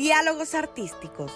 Diálogos 0.00 0.54
Artísticos, 0.54 1.30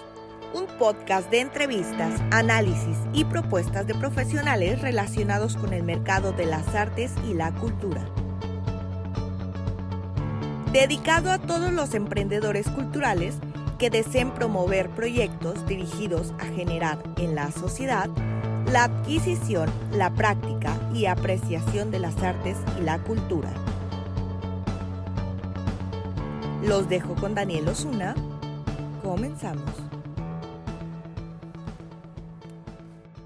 un 0.54 0.64
podcast 0.78 1.30
de 1.30 1.40
entrevistas, 1.40 2.18
análisis 2.30 2.96
y 3.12 3.26
propuestas 3.26 3.86
de 3.86 3.94
profesionales 3.94 4.80
relacionados 4.80 5.54
con 5.58 5.74
el 5.74 5.82
mercado 5.82 6.32
de 6.32 6.46
las 6.46 6.74
artes 6.74 7.12
y 7.28 7.34
la 7.34 7.52
cultura. 7.52 8.08
Dedicado 10.72 11.30
a 11.30 11.36
todos 11.40 11.74
los 11.74 11.92
emprendedores 11.92 12.66
culturales 12.70 13.34
que 13.78 13.90
deseen 13.90 14.32
promover 14.32 14.88
proyectos 14.88 15.66
dirigidos 15.66 16.32
a 16.38 16.46
generar 16.46 16.96
en 17.18 17.34
la 17.34 17.52
sociedad 17.52 18.08
la 18.72 18.84
adquisición, 18.84 19.70
la 19.92 20.08
práctica 20.14 20.74
y 20.94 21.04
apreciación 21.04 21.90
de 21.90 21.98
las 21.98 22.16
artes 22.22 22.56
y 22.80 22.82
la 22.82 22.98
cultura. 23.00 23.52
Los 26.62 26.88
dejo 26.88 27.14
con 27.16 27.34
Daniel 27.34 27.68
Osuna. 27.68 28.14
Comenzamos. 29.04 29.70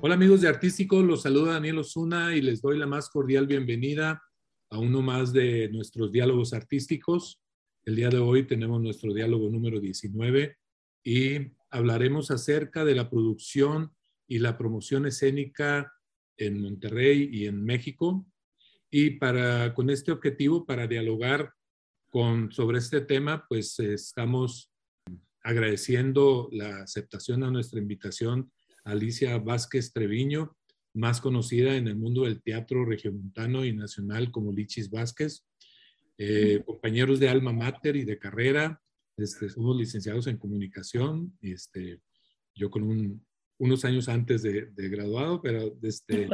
Hola 0.01 0.17
amigos 0.17 0.41
de 0.41 0.49
Artístico, 0.49 1.01
los 1.03 1.23
saluda 1.23 1.53
Daniel 1.53 1.79
Osuna 1.79 2.35
y 2.35 2.43
les 2.43 2.61
doy 2.61 2.77
la 2.77 2.89
más 2.89 3.09
cordial 3.09 3.47
bienvenida 3.47 4.21
a 4.71 4.79
uno 4.79 5.03
más 5.03 5.33
de 5.33 5.69
nuestros 5.69 6.11
diálogos 6.11 6.53
artísticos. 6.53 7.41
El 7.85 7.95
día 7.95 8.09
de 8.09 8.19
hoy 8.19 8.45
tenemos 8.45 8.83
nuestro 8.83 9.15
diálogo 9.15 9.49
número 9.51 9.79
19 9.79 10.57
y 11.05 11.53
hablaremos 11.71 12.33
acerca 12.33 12.85
de 12.85 12.97
la 12.97 13.09
producción 13.09 13.95
y 14.27 14.41
la 14.41 14.59
promoción 14.59 15.07
escénica 15.07 15.93
en 16.37 16.61
Monterrey 16.61 17.31
y 17.33 17.47
en 17.47 17.65
México. 17.65 18.27
Y 18.91 19.11
para, 19.11 19.75
con 19.75 19.91
este 19.91 20.11
objetivo, 20.11 20.67
para 20.67 20.89
dialogar 20.89 21.53
con, 22.11 22.51
sobre 22.51 22.79
este 22.79 23.01
tema, 23.01 23.47
pues 23.49 23.79
estamos 23.79 24.73
agradeciendo 25.43 26.49
la 26.53 26.83
aceptación 26.83 27.43
a 27.45 27.51
nuestra 27.51 27.81
invitación 27.81 28.51
a 28.85 28.93
Alicia 28.93 29.39
Vázquez 29.39 29.93
Treviño, 29.93 30.57
más 30.95 31.21
conocida 31.21 31.77
en 31.77 31.89
el 31.89 31.97
mundo 31.97 32.25
del 32.25 32.43
teatro 32.43 32.85
regiomontano 32.85 33.65
y 33.65 33.73
nacional 33.73 34.31
como 34.31 34.53
Lichis 34.53 34.91
Vázquez. 34.91 35.45
Eh, 36.17 36.63
compañeros 36.67 37.21
de 37.21 37.29
alma 37.29 37.53
mater 37.53 37.97
y 37.97 38.05
de 38.05 38.19
carrera, 38.19 38.81
este, 39.17 39.49
somos 39.49 39.77
licenciados 39.77 40.27
en 40.27 40.37
comunicación, 40.37 41.37
este, 41.41 42.01
yo 42.55 42.71
con 42.71 42.83
un 42.83 43.25
unos 43.59 43.85
años 43.85 44.09
antes 44.09 44.43
de, 44.43 44.71
graduado, 44.77 45.43
pero 45.43 45.71
desde 45.81 46.29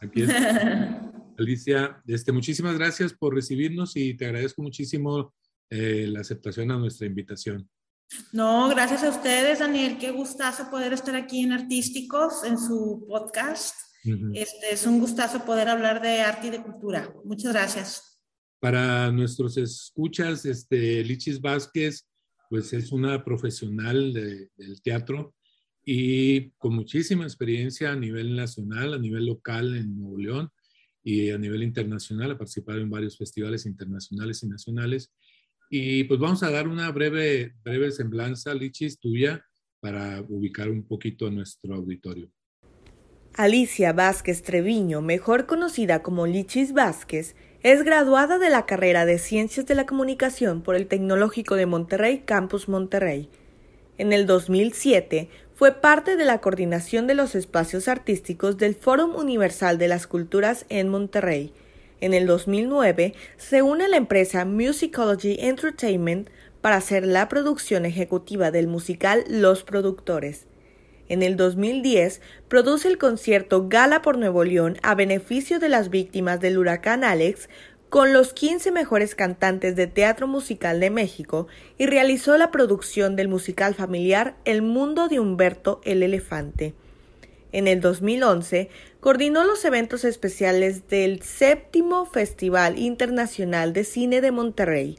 aquí 0.00 0.22
Alicia, 1.38 2.02
este, 2.06 2.32
muchísimas 2.32 2.76
gracias 2.78 3.12
por 3.12 3.34
recibirnos 3.34 3.96
y 3.96 4.14
te 4.14 4.26
agradezco 4.26 4.62
muchísimo 4.62 5.34
eh, 5.70 6.06
la 6.08 6.20
aceptación 6.20 6.70
a 6.70 6.78
nuestra 6.78 7.06
invitación. 7.06 7.68
No, 8.32 8.68
gracias 8.68 9.02
a 9.04 9.10
ustedes, 9.10 9.58
Daniel. 9.58 9.98
Qué 9.98 10.10
gustazo 10.10 10.70
poder 10.70 10.92
estar 10.92 11.14
aquí 11.14 11.42
en 11.42 11.52
Artísticos, 11.52 12.44
en 12.44 12.58
su 12.58 13.04
podcast. 13.08 13.74
este, 14.34 14.72
es 14.72 14.86
un 14.86 15.00
gustazo 15.00 15.44
poder 15.44 15.68
hablar 15.68 16.00
de 16.00 16.20
arte 16.20 16.46
y 16.46 16.50
de 16.50 16.62
cultura. 16.62 17.12
Muchas 17.24 17.52
gracias. 17.52 18.20
Para 18.60 19.12
nuestros 19.12 19.56
escuchas, 19.56 20.44
este, 20.46 21.04
Lichis 21.04 21.40
Vázquez, 21.40 22.08
pues 22.48 22.72
es 22.72 22.92
una 22.92 23.24
profesional 23.24 24.12
del 24.12 24.82
teatro 24.82 25.34
y 25.84 26.50
con 26.58 26.74
muchísima 26.74 27.24
experiencia 27.24 27.92
a 27.92 27.96
nivel 27.96 28.36
nacional, 28.36 28.94
a 28.94 28.98
nivel 28.98 29.26
local 29.26 29.76
en 29.76 29.98
Nuevo 29.98 30.18
León 30.18 30.50
y 31.02 31.30
a 31.30 31.38
nivel 31.38 31.62
internacional. 31.62 32.32
Ha 32.32 32.38
participado 32.38 32.78
en 32.78 32.90
varios 32.90 33.16
festivales 33.16 33.64
internacionales 33.64 34.42
y 34.42 34.48
nacionales. 34.48 35.12
Y 35.68 36.04
pues 36.04 36.18
vamos 36.18 36.42
a 36.42 36.50
dar 36.50 36.66
una 36.66 36.90
breve, 36.90 37.54
breve 37.62 37.90
semblanza, 37.90 38.54
Lichis, 38.54 38.98
tuya, 38.98 39.44
para 39.80 40.22
ubicar 40.28 40.70
un 40.70 40.86
poquito 40.86 41.26
a 41.26 41.30
nuestro 41.30 41.74
auditorio. 41.74 42.30
Alicia 43.34 43.92
Vázquez 43.92 44.42
Treviño, 44.42 45.00
mejor 45.00 45.46
conocida 45.46 46.02
como 46.02 46.26
Lichis 46.26 46.72
Vázquez, 46.72 47.36
es 47.62 47.84
graduada 47.84 48.38
de 48.38 48.50
la 48.50 48.66
carrera 48.66 49.04
de 49.04 49.18
Ciencias 49.18 49.66
de 49.66 49.74
la 49.74 49.86
Comunicación 49.86 50.62
por 50.62 50.74
el 50.74 50.86
Tecnológico 50.86 51.54
de 51.54 51.66
Monterrey, 51.66 52.22
Campus 52.24 52.68
Monterrey. 52.68 53.28
En 53.96 54.12
el 54.12 54.26
2007 54.26 55.28
fue 55.54 55.72
parte 55.72 56.16
de 56.16 56.24
la 56.24 56.40
coordinación 56.40 57.06
de 57.06 57.14
los 57.14 57.34
espacios 57.34 57.88
artísticos 57.88 58.58
del 58.58 58.74
Fórum 58.74 59.16
Universal 59.16 59.76
de 59.78 59.88
las 59.88 60.06
Culturas 60.06 60.66
en 60.68 60.88
Monterrey. 60.88 61.52
En 62.00 62.14
el 62.14 62.26
2009 62.26 63.14
se 63.36 63.62
une 63.62 63.84
a 63.84 63.88
la 63.88 63.96
empresa 63.96 64.44
Musicology 64.44 65.36
Entertainment 65.40 66.30
para 66.60 66.76
hacer 66.76 67.04
la 67.04 67.28
producción 67.28 67.84
ejecutiva 67.86 68.50
del 68.50 68.68
musical 68.68 69.24
Los 69.28 69.64
Productores. 69.64 70.46
En 71.08 71.22
el 71.22 71.36
2010 71.36 72.20
produce 72.48 72.86
el 72.88 72.98
concierto 72.98 73.68
Gala 73.68 74.02
por 74.02 74.16
Nuevo 74.18 74.44
León 74.44 74.76
a 74.82 74.94
beneficio 74.94 75.58
de 75.58 75.68
las 75.68 75.90
víctimas 75.90 76.40
del 76.40 76.58
huracán 76.58 77.02
Alex 77.02 77.48
con 77.88 78.12
los 78.12 78.32
15 78.32 78.70
mejores 78.70 79.14
cantantes 79.14 79.74
de 79.74 79.86
teatro 79.86 80.28
musical 80.28 80.78
de 80.78 80.90
México 80.90 81.48
y 81.78 81.86
realizó 81.86 82.36
la 82.36 82.50
producción 82.50 83.16
del 83.16 83.28
musical 83.28 83.74
familiar 83.74 84.36
El 84.44 84.62
mundo 84.62 85.08
de 85.08 85.18
Humberto 85.18 85.80
el 85.84 86.02
Elefante. 86.02 86.74
En 87.50 87.66
el 87.66 87.80
2011 87.80 88.68
coordinó 89.00 89.44
los 89.44 89.64
eventos 89.64 90.04
especiales 90.04 90.88
del 90.88 91.22
séptimo 91.22 92.04
Festival 92.04 92.78
Internacional 92.78 93.72
de 93.72 93.84
Cine 93.84 94.20
de 94.20 94.32
Monterrey. 94.32 94.98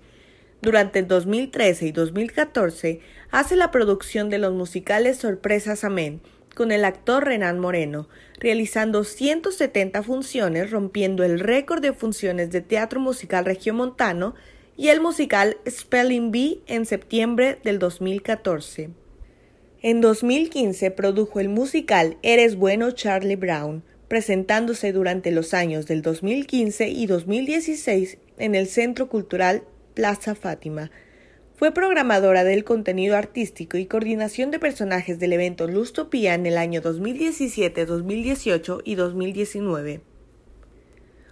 Durante 0.62 1.00
el 1.00 1.08
2013 1.08 1.88
y 1.88 1.92
2014 1.92 3.02
hace 3.32 3.56
la 3.56 3.72
producción 3.72 4.30
de 4.30 4.38
los 4.38 4.54
musicales 4.54 5.18
Sorpresas 5.18 5.84
Amén, 5.84 6.22
con 6.56 6.72
el 6.72 6.86
actor 6.86 7.26
Renan 7.26 7.59
Moreno, 7.59 8.08
realizando 8.40 9.04
170 9.04 10.02
funciones, 10.04 10.72
rompiendo 10.72 11.24
el 11.24 11.40
récord 11.40 11.82
de 11.82 11.94
funciones 11.94 12.52
de 12.52 12.62
teatro 12.62 13.00
musical 13.00 13.46
regiomontano 13.46 14.34
y 14.78 14.88
el 14.88 15.02
musical 15.02 15.58
Spelling 15.70 16.32
Bee 16.32 16.62
en 16.68 16.86
septiembre 16.86 17.59
del 17.64 17.80
2014. 17.80 18.92
En 19.82 20.02
2015 20.02 20.92
produjo 20.92 21.40
el 21.40 21.48
musical 21.48 22.18
Eres 22.22 22.58
bueno 22.58 22.92
Charlie 22.92 23.38
Brown, 23.38 23.84
presentándose 24.09 24.92
durante 24.92 25.31
los 25.31 25.53
años 25.53 25.86
del 25.86 26.02
2015 26.02 26.90
y 26.90 27.06
2016 27.06 28.18
en 28.38 28.56
el 28.56 28.68
Centro 28.68 29.08
Cultural 29.08 29.64
Plaza 29.94 30.36
Fátima, 30.36 30.92
fue 31.56 31.74
programadora 31.74 32.44
del 32.44 32.64
contenido 32.64 33.16
artístico 33.16 33.78
y 33.78 33.86
coordinación 33.86 34.50
de 34.50 34.59
personajes 34.59 35.20
del 35.20 35.34
evento 35.34 35.68
Lustopía 35.68 36.34
en 36.34 36.46
el 36.46 36.58
año 36.58 36.81
2017, 36.81 37.86
2018 37.86 38.81
y 38.84 38.96
2019. 38.96 40.02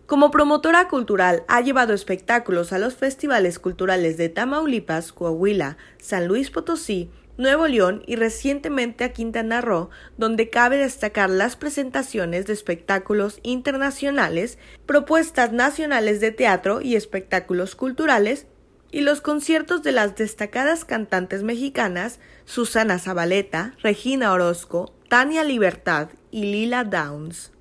Como 0.05 0.29
promotora 0.29 0.87
cultural 0.87 1.43
ha 1.47 1.61
llevado 1.61 1.93
espectáculos 1.93 2.73
a 2.73 2.77
los 2.77 2.95
festivales 2.95 3.57
culturales 3.57 4.17
de 4.17 4.29
Tamaulipas, 4.29 5.11
Coahuila, 5.13 5.77
San 5.97 6.27
Luis 6.27 6.51
Potosí, 6.51 7.09
Nuevo 7.37 7.67
León 7.67 8.03
y 8.07 8.15
recientemente 8.15 9.03
a 9.03 9.13
Quintana 9.13 9.61
Roo, 9.61 9.89
donde 10.17 10.49
cabe 10.49 10.77
destacar 10.77 11.29
las 11.29 11.55
presentaciones 11.55 12.47
de 12.47 12.53
espectáculos 12.53 13.39
internacionales, 13.43 14.57
propuestas 14.85 15.51
nacionales 15.51 16.19
de 16.19 16.31
teatro 16.31 16.81
y 16.81 16.95
espectáculos 16.95 17.75
culturales 17.75 18.47
y 18.91 19.01
los 19.01 19.21
conciertos 19.21 19.83
de 19.83 19.91
las 19.91 20.15
destacadas 20.15 20.85
cantantes 20.85 21.43
mexicanas 21.43 22.19
Susana 22.45 22.99
Zabaleta, 22.99 23.75
Regina 23.83 24.31
Orozco, 24.31 24.93
Tania 25.09 25.43
Libertad 25.43 26.09
y 26.31 26.45
Lila 26.45 26.83
Downs. 26.83 27.51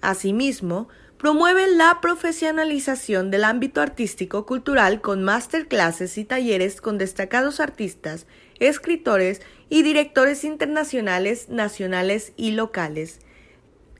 Asimismo, 0.00 0.88
promueve 1.20 1.68
la 1.68 1.98
profesionalización 2.00 3.30
del 3.30 3.44
ámbito 3.44 3.82
artístico 3.82 4.46
cultural 4.46 5.02
con 5.02 5.22
masterclasses 5.22 6.16
y 6.16 6.24
talleres 6.24 6.80
con 6.80 6.96
destacados 6.96 7.60
artistas, 7.60 8.26
escritores 8.58 9.42
y 9.68 9.82
directores 9.82 10.44
internacionales, 10.44 11.50
nacionales 11.50 12.32
y 12.38 12.52
locales. 12.52 13.18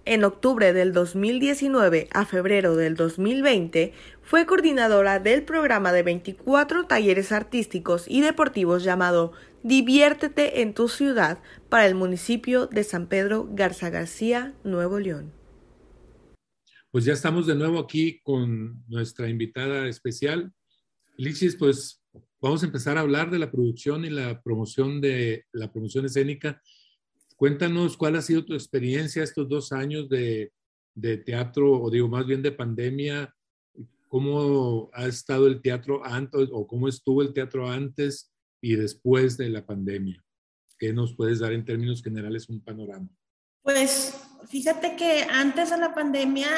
En 0.06 0.24
octubre 0.24 0.72
del 0.72 0.94
2019 0.94 2.08
a 2.10 2.24
febrero 2.24 2.74
del 2.74 2.96
2020 2.96 3.92
fue 4.22 4.46
coordinadora 4.46 5.18
del 5.18 5.42
programa 5.42 5.92
de 5.92 6.02
24 6.02 6.86
talleres 6.86 7.32
artísticos 7.32 8.06
y 8.08 8.22
deportivos 8.22 8.82
llamado 8.82 9.32
Diviértete 9.62 10.62
en 10.62 10.72
tu 10.72 10.88
ciudad 10.88 11.36
para 11.68 11.84
el 11.84 11.94
municipio 11.94 12.66
de 12.66 12.82
San 12.82 13.08
Pedro 13.08 13.46
Garza 13.50 13.90
García, 13.90 14.54
Nuevo 14.64 14.98
León. 14.98 15.39
Pues 16.90 17.04
ya 17.04 17.12
estamos 17.12 17.46
de 17.46 17.54
nuevo 17.54 17.78
aquí 17.78 18.20
con 18.20 18.84
nuestra 18.88 19.28
invitada 19.28 19.86
especial. 19.86 20.52
Lichis, 21.16 21.54
pues 21.54 22.02
vamos 22.40 22.62
a 22.62 22.66
empezar 22.66 22.98
a 22.98 23.02
hablar 23.02 23.30
de 23.30 23.38
la 23.38 23.52
producción 23.52 24.04
y 24.04 24.10
la 24.10 24.42
promoción 24.42 25.00
de 25.00 25.44
la 25.52 25.70
promoción 25.70 26.06
escénica. 26.06 26.60
Cuéntanos 27.36 27.96
cuál 27.96 28.16
ha 28.16 28.22
sido 28.22 28.44
tu 28.44 28.54
experiencia 28.54 29.22
estos 29.22 29.48
dos 29.48 29.70
años 29.70 30.08
de, 30.08 30.52
de 30.94 31.16
teatro, 31.18 31.80
o 31.80 31.90
digo 31.90 32.08
más 32.08 32.26
bien 32.26 32.42
de 32.42 32.50
pandemia, 32.50 33.32
cómo 34.08 34.90
ha 34.92 35.06
estado 35.06 35.46
el 35.46 35.62
teatro 35.62 36.04
antes 36.04 36.48
o 36.50 36.66
cómo 36.66 36.88
estuvo 36.88 37.22
el 37.22 37.32
teatro 37.32 37.70
antes 37.70 38.32
y 38.60 38.74
después 38.74 39.36
de 39.36 39.48
la 39.48 39.64
pandemia. 39.64 40.24
¿Qué 40.76 40.92
nos 40.92 41.14
puedes 41.14 41.38
dar 41.38 41.52
en 41.52 41.64
términos 41.64 42.02
generales 42.02 42.48
un 42.48 42.60
panorama? 42.60 43.08
Pues 43.62 44.29
fíjate 44.48 44.96
que 44.96 45.26
antes 45.30 45.70
de 45.70 45.76
la 45.76 45.94
pandemia, 45.94 46.48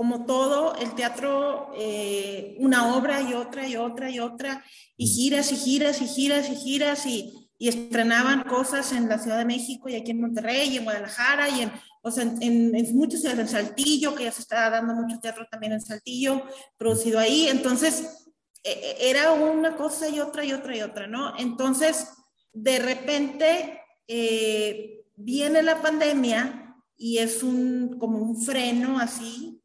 como 0.00 0.24
todo, 0.24 0.74
el 0.76 0.94
teatro, 0.94 1.72
eh, 1.76 2.56
una 2.58 2.96
obra 2.96 3.20
y 3.20 3.34
otra 3.34 3.68
y 3.68 3.76
otra 3.76 4.10
y 4.10 4.18
otra, 4.18 4.64
y 4.96 5.06
giras 5.06 5.52
y 5.52 5.56
giras 5.56 6.00
y 6.00 6.08
giras 6.08 6.48
y 6.48 6.56
giras 6.56 7.06
y, 7.06 7.36
estrenaban 7.58 8.44
cosas 8.44 8.90
en 8.92 9.06
la 9.06 9.18
Ciudad 9.18 9.36
de 9.36 9.44
México 9.44 9.90
y 9.90 9.94
aquí 9.94 10.12
en 10.12 10.22
Monterrey 10.22 10.70
y 10.70 10.78
en 10.78 10.84
Guadalajara 10.84 11.50
y 11.50 11.60
en, 11.60 11.72
o 12.00 12.10
sea, 12.10 12.22
en, 12.22 12.74
en, 12.74 12.96
muchos 12.96 13.20
ciudades, 13.20 13.40
en 13.40 13.48
Saltillo, 13.48 14.14
que 14.14 14.24
ya 14.24 14.32
se 14.32 14.40
está 14.40 14.70
dando 14.70 14.94
mucho 14.94 15.20
teatro 15.20 15.46
también 15.50 15.74
en 15.74 15.82
Saltillo, 15.82 16.42
producido 16.78 17.18
ahí. 17.18 17.48
Entonces, 17.48 18.32
e, 18.64 18.70
e, 18.70 19.10
era 19.10 19.32
una 19.32 19.76
cosa 19.76 20.08
y 20.08 20.20
otra 20.20 20.42
y 20.42 20.54
otra 20.54 20.74
y 20.74 20.80
otra, 20.80 21.06
¿no? 21.06 21.36
Entonces, 21.36 22.08
de 22.54 22.78
repente 22.78 23.82
eh, 24.08 24.99
viene 25.20 25.62
la 25.62 25.80
pandemia 25.80 26.76
y 26.96 27.18
es 27.18 27.42
un, 27.42 27.98
como 27.98 28.18
un 28.18 28.42
freno 28.42 28.98
así, 28.98 29.62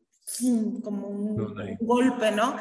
como 0.83 1.07
un, 1.07 1.35
golpe, 1.81 2.31
¿no? 2.31 2.55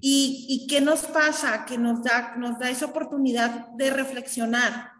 Y, 0.00 0.46
y, 0.48 0.66
qué 0.66 0.80
nos 0.80 1.00
pasa? 1.02 1.64
Que 1.64 1.78
nos 1.78 2.02
da, 2.02 2.34
nos 2.36 2.58
da 2.58 2.68
esa 2.68 2.86
oportunidad 2.86 3.68
de 3.68 3.90
reflexionar, 3.90 4.92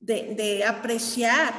de, 0.00 0.34
de 0.34 0.64
apreciar 0.64 1.54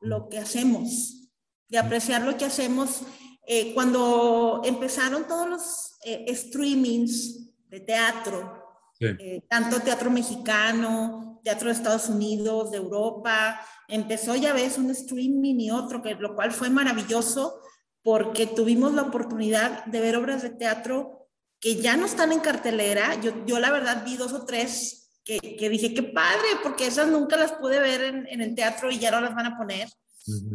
lo 0.00 0.28
que 0.28 0.38
hacemos, 0.38 1.30
de 1.68 1.78
apreciar 1.78 2.22
lo 2.22 2.36
que 2.36 2.44
hacemos. 2.44 3.02
Eh, 3.46 3.72
cuando 3.74 4.62
empezaron 4.64 5.26
todos 5.28 5.48
los 5.48 5.98
eh, 6.04 6.34
streamings 6.34 7.68
de 7.68 7.80
teatro, 7.80 8.62
eh, 8.98 9.44
tanto 9.48 9.80
teatro 9.80 10.10
mexicano, 10.10 11.35
teatro 11.46 11.68
de 11.68 11.74
Estados 11.74 12.08
Unidos, 12.08 12.72
de 12.72 12.78
Europa. 12.78 13.60
Empezó, 13.86 14.34
ya 14.34 14.52
ves, 14.52 14.78
un 14.78 14.90
streaming 14.90 15.60
y 15.60 15.70
otro, 15.70 16.02
que, 16.02 16.16
lo 16.16 16.34
cual 16.34 16.50
fue 16.50 16.70
maravilloso 16.70 17.60
porque 18.02 18.48
tuvimos 18.48 18.94
la 18.94 19.02
oportunidad 19.02 19.84
de 19.84 20.00
ver 20.00 20.16
obras 20.16 20.42
de 20.42 20.50
teatro 20.50 21.28
que 21.60 21.76
ya 21.76 21.96
no 21.96 22.04
están 22.04 22.32
en 22.32 22.40
cartelera. 22.40 23.20
Yo, 23.20 23.46
yo 23.46 23.60
la 23.60 23.70
verdad 23.70 24.04
vi 24.04 24.16
dos 24.16 24.32
o 24.32 24.44
tres 24.44 25.12
que, 25.24 25.38
que 25.38 25.68
dije, 25.68 25.94
qué 25.94 26.02
padre, 26.02 26.48
porque 26.64 26.88
esas 26.88 27.06
nunca 27.06 27.36
las 27.36 27.52
pude 27.52 27.78
ver 27.78 28.00
en, 28.02 28.26
en, 28.26 28.40
el 28.40 28.56
teatro 28.56 28.90
y 28.90 28.98
ya 28.98 29.12
no 29.12 29.20
las 29.20 29.34
van 29.36 29.46
a 29.46 29.56
poner. 29.56 29.88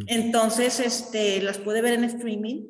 Entonces, 0.08 0.78
este, 0.78 1.40
las 1.40 1.56
pude 1.56 1.80
ver 1.80 1.94
en 1.94 2.04
streaming. 2.04 2.66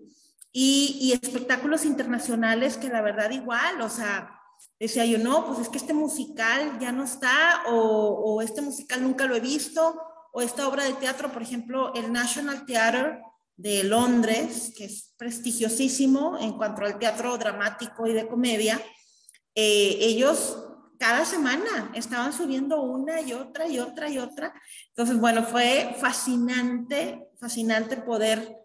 Y, 0.52 0.96
y 1.00 1.12
espectáculos 1.12 1.84
internacionales 1.84 2.76
que 2.76 2.88
la 2.88 3.02
verdad 3.02 3.32
igual, 3.32 3.80
o 3.80 3.88
sea, 3.88 4.41
decía 4.82 5.06
yo, 5.06 5.16
no, 5.16 5.46
pues 5.46 5.60
es 5.60 5.68
que 5.68 5.78
este 5.78 5.94
musical 5.94 6.80
ya 6.80 6.90
no 6.90 7.04
está, 7.04 7.62
o, 7.68 8.42
este 8.42 8.60
musical 8.62 9.00
nunca 9.00 9.26
lo 9.26 9.36
he 9.36 9.40
visto, 9.40 9.96
o 10.32 10.42
esta 10.42 10.66
obra 10.66 10.82
de 10.82 10.94
teatro, 10.94 11.30
por 11.30 11.40
ejemplo, 11.40 11.94
el 11.94 12.12
National 12.12 12.66
Theatre 12.66 13.22
de 13.56 13.84
Londres, 13.84 14.72
que 14.76 14.86
es 14.86 15.14
prestigiosísimo 15.16 16.36
en 16.36 16.54
cuanto 16.54 16.84
al 16.84 16.98
teatro 16.98 17.38
dramático 17.38 18.08
y 18.08 18.12
de 18.12 18.26
comedia, 18.26 18.82
eh, 19.54 19.98
ellos 20.00 20.58
cada 20.98 21.24
semana 21.24 21.92
estaban 21.94 22.32
subiendo 22.32 22.82
una 22.82 23.20
y 23.20 23.34
otra 23.34 23.68
y 23.68 23.78
otra 23.78 24.08
y 24.08 24.18
otra. 24.18 24.52
Entonces, 24.88 25.16
bueno, 25.20 25.44
fue 25.44 25.94
fascinante, 26.00 27.28
fascinante 27.38 27.98
poder 27.98 28.56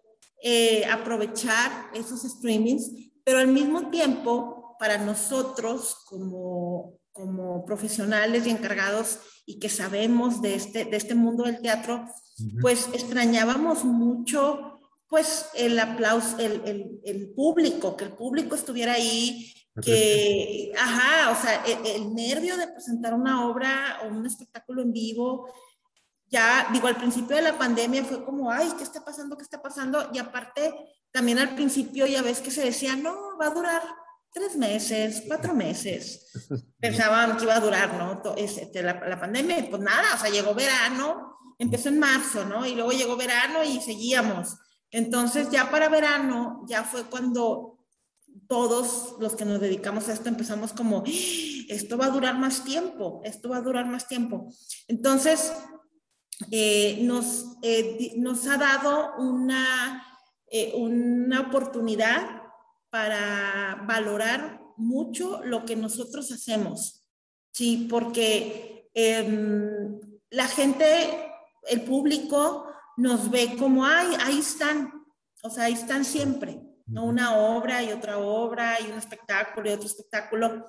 eh, 0.42 0.84
aprovechar 0.90 1.90
esos 1.94 2.22
streamings, 2.22 2.90
pero 3.22 3.38
al 3.38 3.48
mismo 3.48 3.88
tiempo 3.90 4.57
para 4.78 4.98
nosotros 4.98 5.96
como, 6.06 6.94
como 7.12 7.64
profesionales 7.64 8.46
y 8.46 8.50
encargados 8.50 9.18
y 9.46 9.58
que 9.58 9.68
sabemos 9.68 10.42
de 10.42 10.54
este, 10.54 10.84
de 10.84 10.96
este 10.96 11.14
mundo 11.14 11.44
del 11.44 11.60
teatro, 11.60 12.06
pues 12.60 12.88
extrañábamos 12.92 13.84
mucho 13.84 14.78
pues 15.08 15.48
el 15.54 15.78
aplauso, 15.78 16.38
el, 16.38 16.62
el, 16.66 17.00
el, 17.02 17.30
público, 17.30 17.96
que 17.96 18.04
el 18.04 18.12
público 18.12 18.54
estuviera 18.54 18.92
ahí, 18.92 19.54
que, 19.80 20.70
ajá, 20.78 21.30
o 21.30 21.42
sea, 21.42 21.64
el, 21.64 21.86
el, 21.86 22.14
nervio 22.14 22.58
de 22.58 22.68
presentar 22.68 23.14
una 23.14 23.48
obra 23.48 24.00
o 24.04 24.08
un 24.08 24.26
espectáculo 24.26 24.82
en 24.82 24.92
vivo, 24.92 25.48
ya, 26.26 26.68
digo, 26.72 26.88
al 26.88 26.96
principio 26.96 27.36
de 27.36 27.42
la 27.42 27.56
pandemia 27.56 28.04
fue 28.04 28.22
como, 28.22 28.50
ay, 28.50 28.70
¿qué 28.76 28.84
está 28.84 29.02
pasando? 29.02 29.36
¿Qué 29.36 29.44
está 29.44 29.62
pasando? 29.62 30.10
Y 30.12 30.18
aparte, 30.18 30.74
también 31.10 31.38
al 31.38 31.54
principio 31.54 32.06
ya 32.06 32.20
ves 32.20 32.40
que 32.40 32.50
se 32.50 32.64
decía, 32.64 32.94
no, 32.94 33.38
va 33.40 33.46
a 33.46 33.54
durar 33.54 33.82
tres 34.38 34.56
meses, 34.56 35.24
cuatro 35.26 35.54
meses. 35.54 36.30
Pensaban 36.80 37.36
que 37.36 37.44
iba 37.44 37.56
a 37.56 37.60
durar, 37.60 37.94
¿no? 37.94 38.34
Este, 38.36 38.82
la, 38.82 38.94
la, 39.06 39.18
pandemia, 39.18 39.68
pues 39.68 39.82
nada, 39.82 40.14
o 40.14 40.18
sea, 40.18 40.30
llegó 40.30 40.54
verano, 40.54 41.38
empezó 41.58 41.88
en 41.88 41.98
marzo, 41.98 42.44
¿no? 42.44 42.64
Y 42.64 42.74
luego 42.74 42.92
llegó 42.92 43.16
verano 43.16 43.64
y 43.64 43.80
seguíamos. 43.80 44.56
Entonces, 44.90 45.50
ya 45.50 45.70
para 45.70 45.88
verano, 45.88 46.64
ya 46.68 46.84
fue 46.84 47.04
cuando 47.04 47.78
todos 48.46 49.16
los 49.18 49.34
que 49.34 49.44
nos 49.44 49.60
dedicamos 49.60 50.08
a 50.08 50.12
esto 50.12 50.28
empezamos 50.28 50.72
como, 50.72 51.02
esto 51.06 51.98
va 51.98 52.06
a 52.06 52.10
durar 52.10 52.38
más 52.38 52.64
tiempo, 52.64 53.20
esto 53.24 53.48
va 53.50 53.58
a 53.58 53.62
durar 53.62 53.86
más 53.86 54.06
tiempo. 54.06 54.48
Entonces, 54.86 55.52
eh, 56.50 57.00
nos, 57.02 57.56
eh, 57.62 58.14
nos 58.16 58.46
ha 58.46 58.56
dado 58.56 59.16
una, 59.18 60.06
eh, 60.50 60.72
una 60.76 61.40
oportunidad 61.40 62.37
para 62.90 63.84
valorar 63.86 64.60
mucho 64.76 65.42
lo 65.44 65.64
que 65.64 65.76
nosotros 65.76 66.30
hacemos, 66.32 67.04
¿sí? 67.52 67.86
Porque 67.90 68.90
em, 68.94 70.00
la 70.30 70.46
gente, 70.46 71.32
el 71.64 71.82
público 71.82 72.66
nos 72.96 73.30
ve 73.30 73.56
como, 73.58 73.84
ay, 73.84 74.08
ahí 74.20 74.38
están, 74.38 74.92
o 75.42 75.50
sea, 75.50 75.64
ahí 75.64 75.74
están 75.74 76.04
siempre, 76.04 76.60
¿no? 76.86 77.04
Una 77.04 77.36
obra 77.36 77.82
y 77.82 77.92
otra 77.92 78.18
obra 78.18 78.80
y 78.80 78.90
un 78.90 78.98
espectáculo 78.98 79.68
y 79.68 79.74
otro 79.74 79.86
espectáculo, 79.86 80.66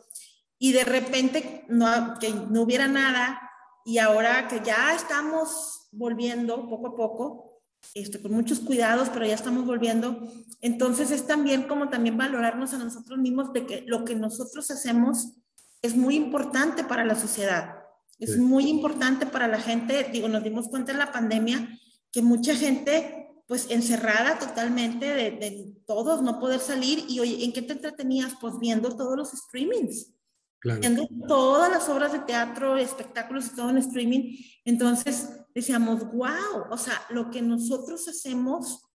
y 0.58 0.74
de 0.74 0.84
repente 0.84 1.66
no, 1.70 2.18
que 2.20 2.30
no 2.32 2.64
hubiera 2.64 2.88
nada, 2.88 3.42
y 3.86 3.98
ahora 3.98 4.48
que 4.48 4.62
ya 4.64 4.94
estamos 4.94 5.88
volviendo 5.92 6.68
poco 6.68 6.88
a 6.88 6.96
poco, 6.96 7.49
este, 7.94 8.22
con 8.22 8.34
muchos 8.34 8.60
cuidados, 8.60 9.10
pero 9.10 9.26
ya 9.26 9.36
estamos 9.36 9.66
volviendo. 9.66 10.32
Entonces 10.62 11.12
es 11.12 11.26
también 11.26 11.64
como 11.64 11.90
también 11.90 12.18
valorarnos 12.18 12.74
a 12.74 12.78
nosotros 12.78 13.20
mismos 13.20 13.54
de 13.54 13.66
que 13.66 13.84
lo 13.88 14.06
que 14.06 14.16
nosotros 14.16 14.70
hacemos 14.72 15.34
es 15.82 15.96
muy 15.96 16.16
importante 16.16 16.84
para 16.84 17.06
la 17.06 17.16
sociedad, 17.16 17.76
es 18.20 18.38
muy 18.38 18.68
importante 18.68 19.26
para 19.26 19.48
la 19.48 19.60
gente. 19.60 20.10
Digo, 20.12 20.28
nos 20.28 20.44
dimos 20.44 20.68
cuenta 20.68 20.92
en 20.92 21.00
la 21.00 21.12
pandemia 21.12 21.80
que 22.12 22.22
mucha 22.22 22.54
gente 22.56 23.28
pues 23.48 23.72
encerrada 23.72 24.38
totalmente 24.38 25.08
de, 25.08 25.32
de 25.32 25.74
todos, 25.88 26.22
no 26.22 26.40
poder 26.40 26.60
salir 26.60 27.06
y 27.08 27.20
oye, 27.20 27.44
¿en 27.44 27.52
qué 27.52 27.64
te 27.64 27.74
entretenías? 27.74 28.34
Pues 28.40 28.60
viendo 28.60 28.96
todos 28.96 29.18
los 29.18 29.32
streamings. 29.32 30.14
Claro. 30.60 30.82
Viendo 30.82 31.08
todas 31.28 31.72
las 31.72 31.88
obras 31.90 32.12
de 32.12 32.20
teatro, 32.20 32.78
espectáculos 32.78 33.48
y 33.48 33.56
todo 33.56 33.70
en 33.70 33.78
streaming. 33.78 34.36
Entonces, 34.66 35.30
decíamos, 35.54 36.12
wow, 36.12 36.66
o 36.70 36.78
sea, 36.78 37.02
lo 37.10 37.30
que 37.30 37.42
nosotros 37.42 38.08
hacemos 38.08 38.90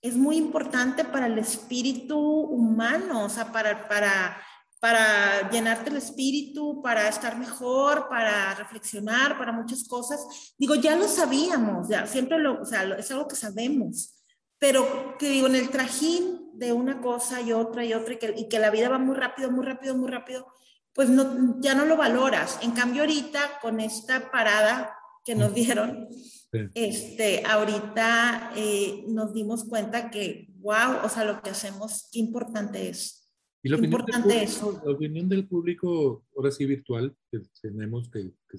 es 0.00 0.16
muy 0.16 0.36
importante 0.36 1.04
para 1.04 1.26
el 1.26 1.38
espíritu 1.38 2.18
humano, 2.18 3.24
o 3.24 3.28
sea, 3.28 3.52
para, 3.52 3.86
para, 3.88 4.36
para 4.80 5.48
llenarte 5.50 5.90
el 5.90 5.96
espíritu, 5.96 6.82
para 6.82 7.08
estar 7.08 7.38
mejor, 7.38 8.08
para 8.08 8.54
reflexionar, 8.56 9.38
para 9.38 9.52
muchas 9.52 9.86
cosas. 9.86 10.54
Digo, 10.58 10.74
ya 10.74 10.96
lo 10.96 11.06
sabíamos, 11.06 11.88
ya 11.88 12.06
siempre 12.06 12.38
lo, 12.40 12.62
o 12.62 12.64
sea, 12.64 12.82
es 12.98 13.10
algo 13.12 13.28
que 13.28 13.36
sabemos, 13.36 14.18
pero 14.58 15.16
que 15.18 15.28
digo, 15.28 15.46
en 15.46 15.54
el 15.56 15.70
trajín 15.70 16.50
de 16.54 16.72
una 16.72 17.00
cosa 17.00 17.40
y 17.40 17.52
otra 17.52 17.84
y 17.84 17.94
otra, 17.94 18.14
y 18.14 18.18
que, 18.18 18.34
y 18.36 18.48
que 18.48 18.58
la 18.58 18.70
vida 18.70 18.88
va 18.88 18.98
muy 18.98 19.14
rápido, 19.14 19.52
muy 19.52 19.64
rápido, 19.64 19.94
muy 19.94 20.10
rápido, 20.10 20.48
pues 20.92 21.08
no, 21.08 21.60
ya 21.60 21.74
no 21.74 21.84
lo 21.84 21.96
valoras. 21.96 22.58
En 22.62 22.72
cambio, 22.72 23.02
ahorita 23.02 23.60
con 23.60 23.78
esta 23.78 24.32
parada 24.32 24.96
que 25.24 25.34
nos 25.34 25.54
dieron, 25.54 26.08
este, 26.74 27.44
ahorita 27.46 28.52
eh, 28.56 29.04
nos 29.08 29.32
dimos 29.32 29.64
cuenta 29.64 30.10
que, 30.10 30.48
wow, 30.56 31.04
o 31.04 31.08
sea, 31.08 31.24
lo 31.24 31.40
que 31.40 31.50
hacemos, 31.50 32.08
qué 32.12 32.18
importante 32.18 32.88
es. 32.88 33.30
Y 33.62 33.68
la 33.68 33.76
opinión, 33.76 34.00
importante 34.00 34.34
del 34.34 34.48
público, 34.48 34.82
la 34.84 34.92
opinión 34.92 35.28
del 35.28 35.48
público, 35.48 36.24
ahora 36.36 36.50
sí 36.50 36.66
virtual, 36.66 37.16
que 37.30 37.40
tenemos 37.60 38.10
que... 38.10 38.32
que 38.48 38.58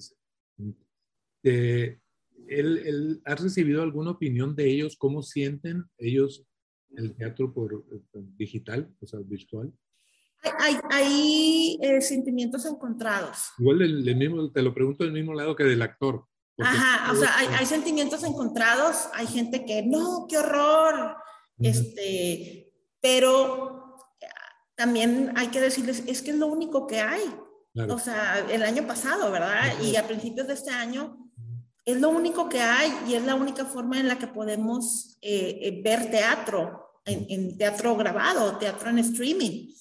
eh, 1.44 2.00
¿él, 2.48 2.78
él, 2.78 3.22
¿Has 3.24 3.42
recibido 3.42 3.82
alguna 3.82 4.12
opinión 4.12 4.56
de 4.56 4.70
ellos? 4.70 4.96
¿Cómo 4.96 5.22
sienten 5.22 5.84
ellos 5.98 6.46
el 6.96 7.14
teatro 7.14 7.52
por 7.52 7.84
eh, 7.92 8.20
digital, 8.36 8.90
o 9.00 9.06
sea, 9.06 9.20
virtual? 9.20 9.72
Hay, 10.58 10.76
hay 10.90 11.78
eh, 11.82 12.00
sentimientos 12.00 12.66
encontrados. 12.66 13.50
Igual 13.58 13.82
el, 13.82 14.08
el, 14.08 14.16
mismo, 14.16 14.50
te 14.50 14.62
lo 14.62 14.74
pregunto 14.74 15.04
del 15.04 15.12
mismo 15.12 15.34
lado 15.34 15.54
que 15.54 15.64
del 15.64 15.82
actor. 15.82 16.26
Ajá, 16.58 17.12
o 17.12 17.16
sea, 17.16 17.36
hay, 17.36 17.48
hay, 17.58 17.66
sentimientos 17.66 18.22
encontrados, 18.22 19.08
hay 19.12 19.26
gente 19.26 19.64
que, 19.64 19.82
no, 19.82 20.26
qué 20.28 20.38
horror, 20.38 21.16
este, 21.58 22.72
pero 23.00 23.96
eh, 24.20 24.26
también 24.76 25.32
hay 25.36 25.48
que 25.48 25.60
decirles, 25.60 26.04
es 26.06 26.22
que 26.22 26.30
es 26.30 26.36
lo 26.36 26.46
único 26.46 26.86
que 26.86 27.00
hay. 27.00 27.22
O 27.88 27.98
sea, 27.98 28.38
el 28.50 28.62
año 28.62 28.86
pasado, 28.86 29.32
¿verdad? 29.32 29.80
Y 29.82 29.96
a 29.96 30.06
principios 30.06 30.46
de 30.46 30.54
este 30.54 30.70
año 30.70 31.24
es 31.84 32.00
lo 32.00 32.08
único 32.08 32.48
que 32.48 32.60
hay 32.60 32.96
y 33.08 33.14
es 33.14 33.24
la 33.24 33.34
única 33.34 33.64
forma 33.64 33.98
en 33.98 34.06
la 34.06 34.18
que 34.18 34.28
podemos 34.28 35.18
eh, 35.20 35.58
eh, 35.60 35.80
ver 35.82 36.10
teatro, 36.10 37.00
en, 37.04 37.58
teatro 37.58 37.96
grabado, 37.96 38.56
teatro 38.58 38.90
en 38.90 39.00
streaming. 39.00 39.74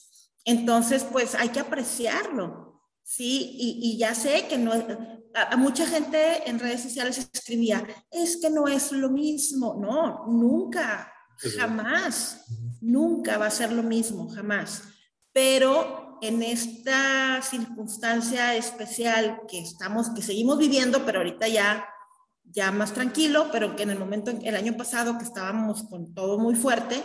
Entonces, 0.43 1.03
pues 1.03 1.35
hay 1.35 1.49
que 1.49 1.59
apreciarlo, 1.59 2.72
¿sí? 3.03 3.55
Y, 3.57 3.97
ya 3.97 4.15
sé 4.15 4.47
que 4.47 4.57
no, 4.57 4.73
a, 5.33 5.55
mucha 5.57 5.85
gente 5.85 6.49
en 6.49 6.59
redes 6.59 6.83
sociales 6.83 7.29
escribía, 7.31 7.85
es 8.11 8.37
que 8.37 8.49
no 8.49 8.67
es 8.67 8.91
lo 8.91 9.09
mismo. 9.09 9.77
No, 9.79 10.25
nunca, 10.27 11.11
jamás, 11.57 12.45
nunca 12.81 13.37
va 13.37 13.47
a 13.47 13.51
ser 13.51 13.71
lo 13.71 13.83
mismo, 13.83 14.29
jamás. 14.29 14.83
Pero 15.31 16.19
en 16.21 16.41
esta 16.41 17.41
circunstancia 17.41 18.55
especial 18.55 19.41
que 19.47 19.59
estamos, 19.59 20.09
que 20.11 20.21
seguimos 20.21 20.57
viviendo, 20.57 21.05
pero 21.05 21.19
ahorita 21.19 21.47
ya 21.47 21.87
ya 22.45 22.71
más 22.71 22.93
tranquilo, 22.93 23.49
pero 23.51 23.75
que 23.75 23.83
en 23.83 23.89
el 23.89 23.99
momento, 23.99 24.31
el 24.31 24.55
año 24.55 24.77
pasado 24.77 25.17
que 25.17 25.23
estábamos 25.23 25.83
con 25.83 26.13
todo 26.13 26.37
muy 26.37 26.55
fuerte, 26.55 27.03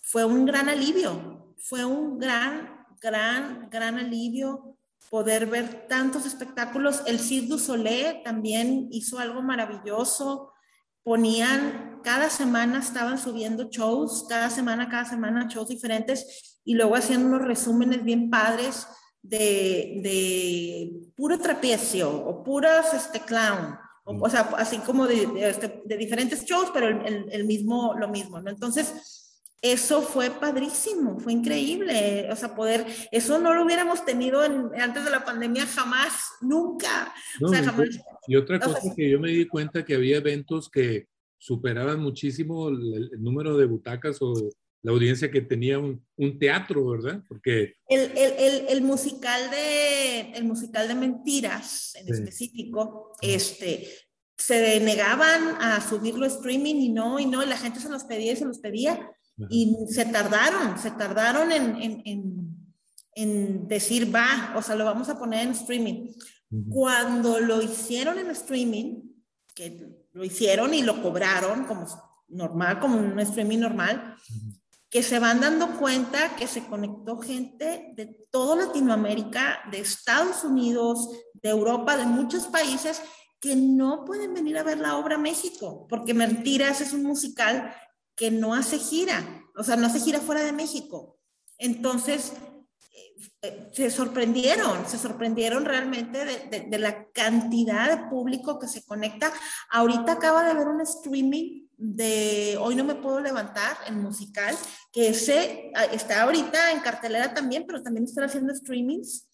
fue 0.00 0.24
un 0.24 0.46
gran 0.46 0.68
alivio, 0.68 1.54
fue 1.58 1.84
un 1.84 2.18
gran, 2.18 2.86
gran, 3.00 3.68
gran 3.70 3.98
alivio 3.98 4.77
poder 5.10 5.46
ver 5.46 5.86
tantos 5.88 6.26
espectáculos. 6.26 7.02
El 7.06 7.18
Cirque 7.18 7.48
du 7.48 7.58
Soleil 7.58 8.22
también 8.24 8.88
hizo 8.90 9.18
algo 9.18 9.42
maravilloso. 9.42 10.52
Ponían, 11.02 12.00
cada 12.02 12.28
semana 12.30 12.80
estaban 12.80 13.18
subiendo 13.18 13.70
shows, 13.70 14.26
cada 14.28 14.50
semana, 14.50 14.88
cada 14.88 15.06
semana 15.06 15.48
shows 15.48 15.68
diferentes 15.68 16.60
y 16.64 16.74
luego 16.74 16.96
haciendo 16.96 17.28
unos 17.28 17.46
resúmenes 17.46 18.04
bien 18.04 18.28
padres 18.28 18.86
de, 19.22 20.00
de 20.02 20.92
puro 21.16 21.38
trapecio 21.38 22.10
o 22.10 22.42
puros 22.42 22.92
este, 22.94 23.20
clown 23.20 23.78
o, 24.08 24.30
sea, 24.30 24.40
así 24.56 24.78
como 24.78 25.06
de, 25.06 25.28
este, 25.36 25.82
de, 25.84 25.96
diferentes 25.98 26.44
shows, 26.44 26.70
pero 26.72 26.88
el, 26.88 27.28
el, 27.30 27.44
mismo, 27.44 27.94
lo 27.94 28.08
mismo, 28.08 28.40
¿no? 28.40 28.50
Entonces, 28.50 29.17
eso 29.60 30.02
fue 30.02 30.30
padrísimo, 30.30 31.18
fue 31.18 31.32
increíble, 31.32 32.28
o 32.30 32.36
sea, 32.36 32.54
poder, 32.54 32.86
eso 33.10 33.40
no 33.40 33.54
lo 33.54 33.64
hubiéramos 33.64 34.04
tenido 34.04 34.40
antes 34.40 35.04
de 35.04 35.10
la 35.10 35.24
pandemia 35.24 35.66
jamás, 35.66 36.12
nunca. 36.40 37.12
o 37.42 37.48
sea, 37.48 37.64
jamás, 37.64 37.88
y 38.26 38.36
otra 38.36 38.60
cosa 38.60 38.92
que 38.94 39.10
yo 39.10 39.18
me 39.18 39.30
di 39.30 39.46
cuenta 39.46 39.84
que 39.84 39.94
había 39.94 40.18
eventos 40.18 40.68
que 40.68 41.08
superaban 41.38 42.00
muchísimo 42.00 42.68
el, 42.68 43.10
número 43.18 43.56
de 43.56 43.66
butacas 43.66 44.18
o 44.20 44.34
la 44.82 44.92
audiencia 44.92 45.30
que 45.30 45.40
tenía 45.40 45.78
un, 45.78 46.04
un 46.16 46.38
teatro, 46.38 46.86
¿verdad? 46.86 47.22
Porque... 47.26 47.74
El, 47.88 48.12
el, 48.16 48.66
el, 48.68 48.82
musical 48.82 49.50
de, 49.50 50.32
el 50.32 50.44
musical 50.44 50.86
de 50.86 50.94
mentiras, 50.94 51.94
en 51.96 52.12
específico, 52.14 53.12
este, 53.20 53.88
se 54.36 54.78
negaban 54.80 55.60
a 55.60 55.80
subirlo 55.80 56.26
streaming 56.26 56.76
y 56.76 56.88
no, 56.90 57.18
y 57.18 57.26
no, 57.26 57.42
y 57.42 57.46
la 57.46 57.58
gente 57.58 57.80
se 57.80 57.88
los 57.88 58.04
pedía 58.04 58.32
y 58.32 58.36
se 58.36 58.44
los 58.44 58.60
pedía. 58.60 59.10
Y 59.48 59.76
se 59.88 60.04
tardaron, 60.06 60.78
se 60.78 60.90
tardaron 60.90 61.52
en, 61.52 61.76
en, 61.76 62.02
en, 62.04 62.74
en, 63.14 63.68
decir, 63.68 64.14
va, 64.14 64.54
o 64.56 64.62
sea, 64.62 64.74
lo 64.74 64.84
vamos 64.84 65.08
a 65.08 65.18
poner 65.18 65.46
en 65.46 65.52
streaming. 65.52 66.12
Cuando 66.68 67.38
lo 67.38 67.62
hicieron 67.62 68.18
en 68.18 68.30
streaming, 68.30 69.02
que 69.54 69.94
lo 70.12 70.24
hicieron 70.24 70.74
y 70.74 70.82
lo 70.82 71.02
cobraron 71.02 71.64
como 71.64 71.86
normal, 72.28 72.80
como 72.80 72.98
un 72.98 73.18
streaming 73.20 73.58
normal, 73.58 74.16
que 74.90 75.02
se 75.02 75.18
van 75.18 75.40
dando 75.40 75.78
cuenta 75.78 76.34
que 76.36 76.46
se 76.46 76.66
conectó 76.66 77.18
gente 77.18 77.92
de 77.94 78.06
toda 78.30 78.66
Latinoamérica, 78.66 79.60
de 79.70 79.80
Estados 79.80 80.44
Unidos, 80.44 81.08
de 81.34 81.50
Europa, 81.50 81.96
de 81.96 82.06
muchos 82.06 82.46
países 82.46 83.02
que 83.40 83.54
no 83.54 84.04
pueden 84.04 84.34
venir 84.34 84.58
a 84.58 84.62
ver 84.62 84.78
la 84.78 84.96
obra 84.96 85.16
a 85.16 85.18
México, 85.18 85.86
porque 85.88 86.14
Mentiras 86.14 86.80
es 86.80 86.92
un 86.92 87.04
musical 87.04 87.72
que 88.18 88.30
no 88.30 88.52
hace 88.52 88.78
gira, 88.78 89.46
o 89.56 89.62
sea, 89.62 89.76
no 89.76 89.86
hace 89.86 90.00
gira 90.00 90.20
fuera 90.20 90.42
de 90.42 90.52
México. 90.52 91.18
Entonces, 91.56 92.32
eh, 93.40 93.70
se 93.72 93.90
sorprendieron, 93.90 94.86
se 94.86 94.98
sorprendieron 94.98 95.64
realmente 95.64 96.24
de, 96.24 96.66
de, 96.68 96.78
la 96.78 97.06
cantidad 97.12 97.88
de 97.88 98.08
público 98.10 98.58
que 98.58 98.66
se 98.66 98.84
conecta. 98.84 99.32
Ahorita 99.70 100.12
acaba 100.12 100.42
de 100.42 100.50
haber 100.50 100.66
un 100.66 100.80
streaming 100.80 101.68
de 101.76 102.58
Hoy 102.60 102.74
no 102.74 102.82
me 102.82 102.96
puedo 102.96 103.20
levantar, 103.20 103.76
en 103.86 104.02
musical, 104.02 104.54
que 104.92 105.10
ese 105.10 105.70
ah, 105.76 105.84
está 105.84 106.22
ahorita 106.22 106.72
en 106.72 106.80
cartelera 106.80 107.32
también, 107.32 107.64
pero 107.66 107.82
también 107.82 108.04
están 108.04 108.24
haciendo 108.24 108.54
streamings. 108.54 109.28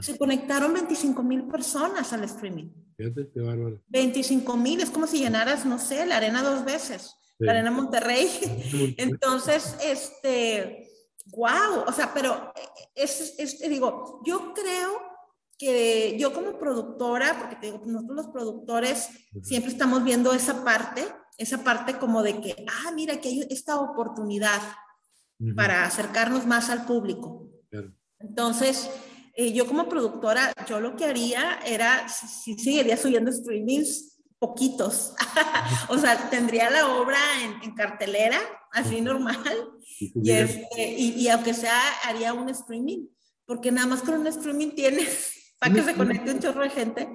Se 0.00 0.18
conectaron 0.18 0.72
25 0.72 1.22
mil 1.22 1.46
personas 1.46 2.12
al 2.12 2.24
streaming. 2.24 2.70
Fíjate 2.96 3.30
qué 3.32 3.40
bárbaro. 3.40 3.82
25 3.88 4.56
mil, 4.56 4.80
es 4.80 4.90
como 4.90 5.06
si 5.06 5.18
llenaras, 5.18 5.64
no 5.64 5.78
sé, 5.78 6.06
la 6.06 6.16
arena 6.16 6.42
dos 6.42 6.64
veces, 6.64 7.14
la 7.40 7.52
arena 7.52 7.70
Monterrey. 7.70 8.28
Entonces, 8.96 9.76
este, 9.82 10.90
wow, 11.26 11.84
o 11.86 11.92
sea, 11.92 12.12
pero 12.14 12.52
es, 12.94 13.34
es, 13.38 13.58
digo, 13.60 14.22
yo 14.24 14.52
creo 14.54 15.10
que 15.58 16.16
yo 16.18 16.32
como 16.32 16.58
productora, 16.58 17.38
porque 17.38 17.56
te 17.56 17.66
digo, 17.66 17.82
nosotros 17.84 18.16
los 18.16 18.26
productores 18.28 19.08
siempre 19.42 19.70
estamos 19.70 20.02
viendo 20.04 20.32
esa 20.32 20.64
parte, 20.64 21.04
esa 21.36 21.62
parte 21.62 21.98
como 21.98 22.22
de 22.22 22.40
que, 22.40 22.64
ah, 22.66 22.92
mira, 22.92 23.20
que 23.20 23.28
hay 23.28 23.46
esta 23.50 23.78
oportunidad 23.78 24.60
para 25.56 25.84
acercarnos 25.84 26.46
más 26.46 26.70
al 26.70 26.84
público. 26.86 27.50
Entonces, 28.18 28.90
eh, 29.34 29.52
yo 29.52 29.66
como 29.66 29.88
productora, 29.88 30.52
yo 30.68 30.80
lo 30.80 30.96
que 30.96 31.06
haría 31.06 31.60
era, 31.66 32.08
si, 32.08 32.58
seguiría 32.58 32.96
subiendo 32.96 33.32
streamings, 33.32 34.19
poquitos. 34.40 35.12
o 35.88 35.98
sea, 35.98 36.28
tendría 36.30 36.70
la 36.70 36.96
obra 36.96 37.18
en, 37.62 37.74
cartelera, 37.74 38.40
así 38.72 39.00
normal, 39.00 39.38
este, 40.24 40.96
y, 40.98 41.10
y, 41.20 41.28
aunque 41.28 41.54
sea, 41.54 41.78
haría 42.04 42.32
un 42.32 42.48
streaming, 42.48 43.06
porque 43.46 43.70
nada 43.70 43.86
más 43.86 44.00
con 44.00 44.14
un 44.14 44.26
streaming 44.26 44.70
tienes 44.70 45.34
para 45.60 45.74
que 45.74 45.82
se 45.82 45.94
conecte 45.94 46.32
un 46.32 46.40
chorro 46.40 46.62
de 46.62 46.70
gente. 46.70 47.08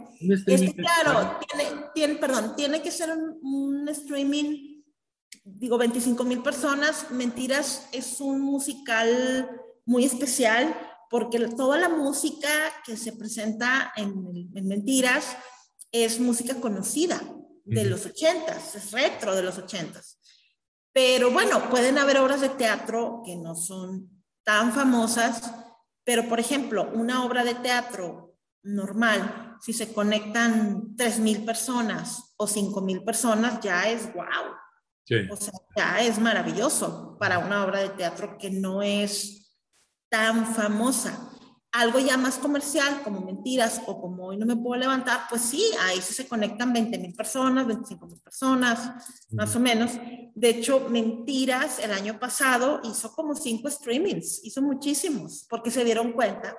Este, 0.45 0.75
claro, 0.75 1.39
tiene, 1.47 1.69
tiene, 1.93 2.15
perdón, 2.15 2.55
tiene 2.55 2.81
que 2.81 2.91
ser 2.91 3.09
un, 3.11 3.89
streaming, 3.89 4.83
digo, 5.43 5.79
25 5.79 6.23
mil 6.23 6.43
personas. 6.43 7.09
Mentiras 7.09 7.89
es 7.91 8.21
un 8.21 8.41
musical 8.41 9.49
muy 9.85 10.05
especial 10.05 10.75
porque 11.09 11.39
toda 11.47 11.79
la 11.79 11.89
música 11.89 12.49
que 12.85 12.97
se 12.97 13.13
presenta 13.13 13.93
en, 13.95 14.51
en 14.53 14.67
Mentiras 14.67 15.37
es 16.03 16.19
música 16.19 16.55
conocida 16.55 17.21
de 17.63 17.85
los 17.85 18.05
ochentas, 18.05 18.75
es 18.75 18.91
retro 18.91 19.35
de 19.35 19.43
los 19.43 19.57
ochentas. 19.57 20.19
Pero 20.93 21.31
bueno, 21.31 21.69
pueden 21.69 21.97
haber 21.97 22.17
obras 22.17 22.41
de 22.41 22.49
teatro 22.49 23.21
que 23.25 23.35
no 23.35 23.55
son 23.55 24.23
tan 24.43 24.73
famosas, 24.73 25.51
pero 26.03 26.27
por 26.29 26.39
ejemplo, 26.39 26.89
una 26.93 27.25
obra 27.25 27.43
de 27.43 27.55
teatro 27.55 28.35
normal, 28.63 29.57
si 29.61 29.73
se 29.73 29.93
conectan 29.93 30.95
3.000 30.95 31.45
personas 31.45 32.33
o 32.37 32.47
5.000 32.47 33.03
personas, 33.03 33.59
ya 33.61 33.89
es 33.89 34.13
wow. 34.13 34.55
O 35.31 35.35
sea, 35.35 35.53
ya 35.75 36.01
es 36.01 36.19
maravilloso 36.19 37.15
para 37.19 37.39
una 37.39 37.63
obra 37.63 37.79
de 37.81 37.89
teatro 37.89 38.37
que 38.39 38.49
no 38.49 38.81
es 38.81 39.59
tan 40.09 40.55
famosa. 40.55 41.31
Algo 41.77 41.99
ya 41.99 42.15
más 42.15 42.37
comercial, 42.37 43.01
como 43.03 43.19
Mentiras 43.19 43.81
o 43.85 43.99
como 43.99 44.27
Hoy 44.27 44.37
no 44.37 44.45
me 44.45 44.55
puedo 44.55 44.79
levantar, 44.79 45.23
pues 45.29 45.41
sí, 45.41 45.61
ahí 45.81 46.01
se 46.01 46.25
conectan 46.25 46.73
20.000 46.73 47.13
personas, 47.17 47.67
25.000 47.67 48.23
personas, 48.23 48.79
más 49.31 49.53
o 49.57 49.59
menos. 49.59 49.91
De 50.33 50.49
hecho, 50.49 50.87
Mentiras 50.89 51.79
el 51.79 51.91
año 51.91 52.17
pasado 52.17 52.79
hizo 52.85 53.13
como 53.13 53.35
cinco 53.35 53.69
streamings, 53.69 54.39
hizo 54.45 54.61
muchísimos, 54.61 55.45
porque 55.49 55.69
se 55.69 55.83
dieron 55.83 56.13
cuenta 56.13 56.55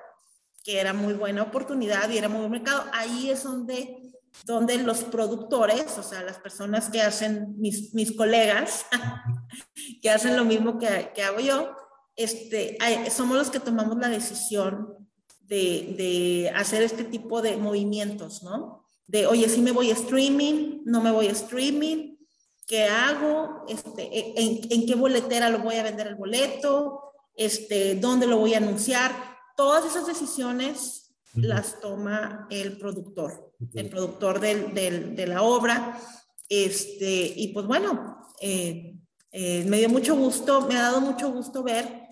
que 0.63 0.79
era 0.79 0.93
muy 0.93 1.15
buena 1.15 1.41
oportunidad 1.41 2.07
y 2.11 2.19
era 2.19 2.29
muy 2.29 2.41
buen 2.41 2.51
mercado. 2.51 2.83
Ahí 2.93 3.31
es 3.31 3.41
donde, 3.41 4.13
donde 4.45 4.77
los 4.77 5.03
productores, 5.03 5.97
o 5.97 6.03
sea, 6.03 6.21
las 6.21 6.37
personas 6.37 6.91
que 6.91 7.01
hacen, 7.01 7.55
mis, 7.57 7.91
mis 7.95 8.15
colegas, 8.15 8.85
que 10.03 10.11
hacen 10.11 10.37
lo 10.37 10.45
mismo 10.45 10.77
que, 10.77 11.11
que 11.15 11.23
hago 11.23 11.39
yo, 11.39 11.75
este, 12.15 12.77
somos 13.09 13.37
los 13.37 13.49
que 13.49 13.59
tomamos 13.59 13.97
la 13.97 14.09
decisión 14.09 15.06
de, 15.47 15.95
de, 15.97 16.51
hacer 16.55 16.83
este 16.83 17.03
tipo 17.03 17.41
de 17.41 17.57
movimientos, 17.57 18.43
¿no? 18.43 18.83
De, 19.07 19.25
oye, 19.25 19.47
si 19.49 19.61
me 19.61 19.71
voy 19.71 19.89
a 19.89 19.93
streaming, 19.93 20.81
no 20.85 21.01
me 21.01 21.11
voy 21.11 21.27
a 21.27 21.31
streaming, 21.31 22.17
¿qué 22.65 22.83
hago? 22.83 23.63
Este, 23.67 24.41
en, 24.41 24.59
en, 24.69 24.85
qué 24.85 24.95
boletera 24.95 25.49
lo 25.49 25.59
voy 25.59 25.75
a 25.75 25.83
vender 25.83 26.07
el 26.07 26.15
boleto? 26.15 27.13
Este, 27.35 27.95
¿Dónde 27.95 28.27
lo 28.27 28.37
voy 28.37 28.53
a 28.53 28.57
anunciar? 28.57 29.37
todas 29.57 29.85
esas 29.85 30.07
decisiones 30.07 31.15
las 31.33 31.81
toma 31.81 32.47
el 32.49 32.77
productor, 32.77 33.53
el 33.73 33.89
productor 33.89 34.39
del, 34.39 34.73
del, 34.73 35.15
de 35.15 35.27
la 35.27 35.41
obra. 35.41 35.99
Este, 36.47 37.33
y 37.35 37.49
pues 37.49 37.65
bueno, 37.65 38.21
eh, 38.39 38.95
eh, 39.31 39.65
me 39.67 39.79
dio 39.79 39.89
mucho 39.89 40.15
gusto, 40.15 40.61
me 40.61 40.77
ha 40.77 40.83
dado 40.83 41.01
mucho 41.01 41.31
gusto 41.31 41.63
ver 41.63 42.06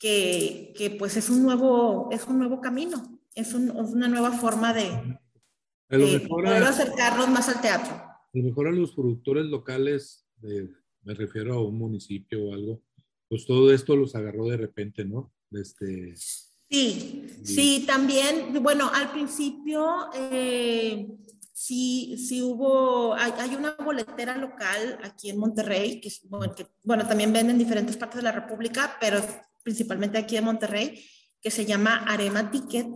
que, 0.00 0.72
que, 0.76 0.90
pues 0.90 1.16
es 1.18 1.28
un 1.28 1.42
nuevo, 1.42 2.08
es 2.10 2.26
un 2.26 2.38
nuevo 2.38 2.60
camino, 2.60 3.20
es, 3.34 3.52
una 3.52 4.08
nueva 4.08 4.32
forma 4.32 4.72
de, 4.72 5.18
poder 6.26 6.62
acercarnos 6.64 7.28
más 7.28 7.48
al 7.50 7.60
teatro. 7.60 7.92
A 7.92 8.30
lo 8.32 8.42
mejor 8.42 8.68
a 8.68 8.72
los 8.72 8.92
productores 8.92 9.44
locales, 9.46 10.26
me 11.02 11.14
refiero 11.14 11.54
a 11.54 11.62
un 11.62 11.76
municipio 11.78 12.46
o 12.46 12.54
algo, 12.54 12.82
pues 13.28 13.44
todo 13.44 13.72
esto 13.72 13.94
los 13.94 14.14
agarró 14.14 14.46
de 14.46 14.56
repente, 14.56 15.04
¿no? 15.04 15.32
Este, 15.52 16.14
sí, 16.16 17.26
sí, 17.44 17.84
también, 17.86 18.54
bueno, 18.62 18.90
al 18.92 19.12
principio 19.12 20.06
eh, 20.14 21.08
sí, 21.52 22.16
sí 22.16 22.40
hubo, 22.40 23.14
hay, 23.14 23.54
una 23.54 23.72
boletera 23.72 24.38
local 24.38 24.98
aquí 25.02 25.28
en 25.28 25.38
Monterrey, 25.38 26.00
que, 26.00 26.10
bueno, 26.24 26.54
que, 26.54 26.66
bueno, 26.84 27.06
también 27.06 27.34
venden 27.34 27.56
en 27.56 27.58
diferentes 27.58 27.98
partes 27.98 28.16
de 28.16 28.22
la 28.22 28.32
República, 28.32 28.96
pero 28.98 29.20
principalmente 29.70 30.18
aquí 30.18 30.36
en 30.36 30.44
Monterrey, 30.44 31.00
que 31.40 31.50
se 31.50 31.64
llama 31.64 32.04
Arema 32.08 32.50
Ticket, 32.50 32.88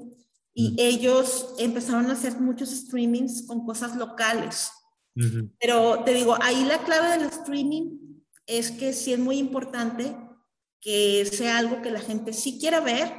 y 0.52 0.74
ellos 0.76 1.54
empezaron 1.58 2.06
a 2.10 2.14
hacer 2.14 2.40
muchos 2.40 2.70
streamings 2.70 3.46
con 3.46 3.64
cosas 3.64 3.96
locales. 3.96 4.70
Pero 5.60 6.02
te 6.04 6.12
digo, 6.12 6.36
ahí 6.42 6.64
la 6.64 6.78
clave 6.78 7.16
del 7.16 7.28
streaming 7.28 8.20
es 8.46 8.72
que 8.72 8.92
sí 8.92 9.12
es 9.12 9.18
muy 9.20 9.38
importante 9.38 10.16
que 10.80 11.24
sea 11.24 11.58
algo 11.58 11.80
que 11.80 11.92
la 11.92 12.00
gente 12.00 12.32
sí 12.32 12.58
quiera 12.58 12.80
ver 12.80 13.12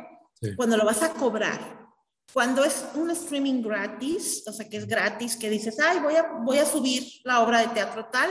cuando 0.58 0.76
lo 0.76 0.86
vas 0.86 1.02
a 1.02 1.14
cobrar. 1.14 1.88
Cuando 2.34 2.66
es 2.66 2.86
un 2.96 3.10
streaming 3.12 3.62
gratis, 3.62 4.44
o 4.48 4.52
sea, 4.52 4.68
que 4.68 4.78
es 4.78 4.86
gratis, 4.86 5.38
que 5.38 5.50
dices, 5.50 5.80
ay, 5.80 6.00
voy 6.00 6.16
a, 6.16 6.24
voy 6.44 6.58
a 6.58 6.66
subir 6.66 7.04
la 7.24 7.42
obra 7.42 7.62
de 7.62 7.68
teatro 7.68 8.08
tal, 8.12 8.30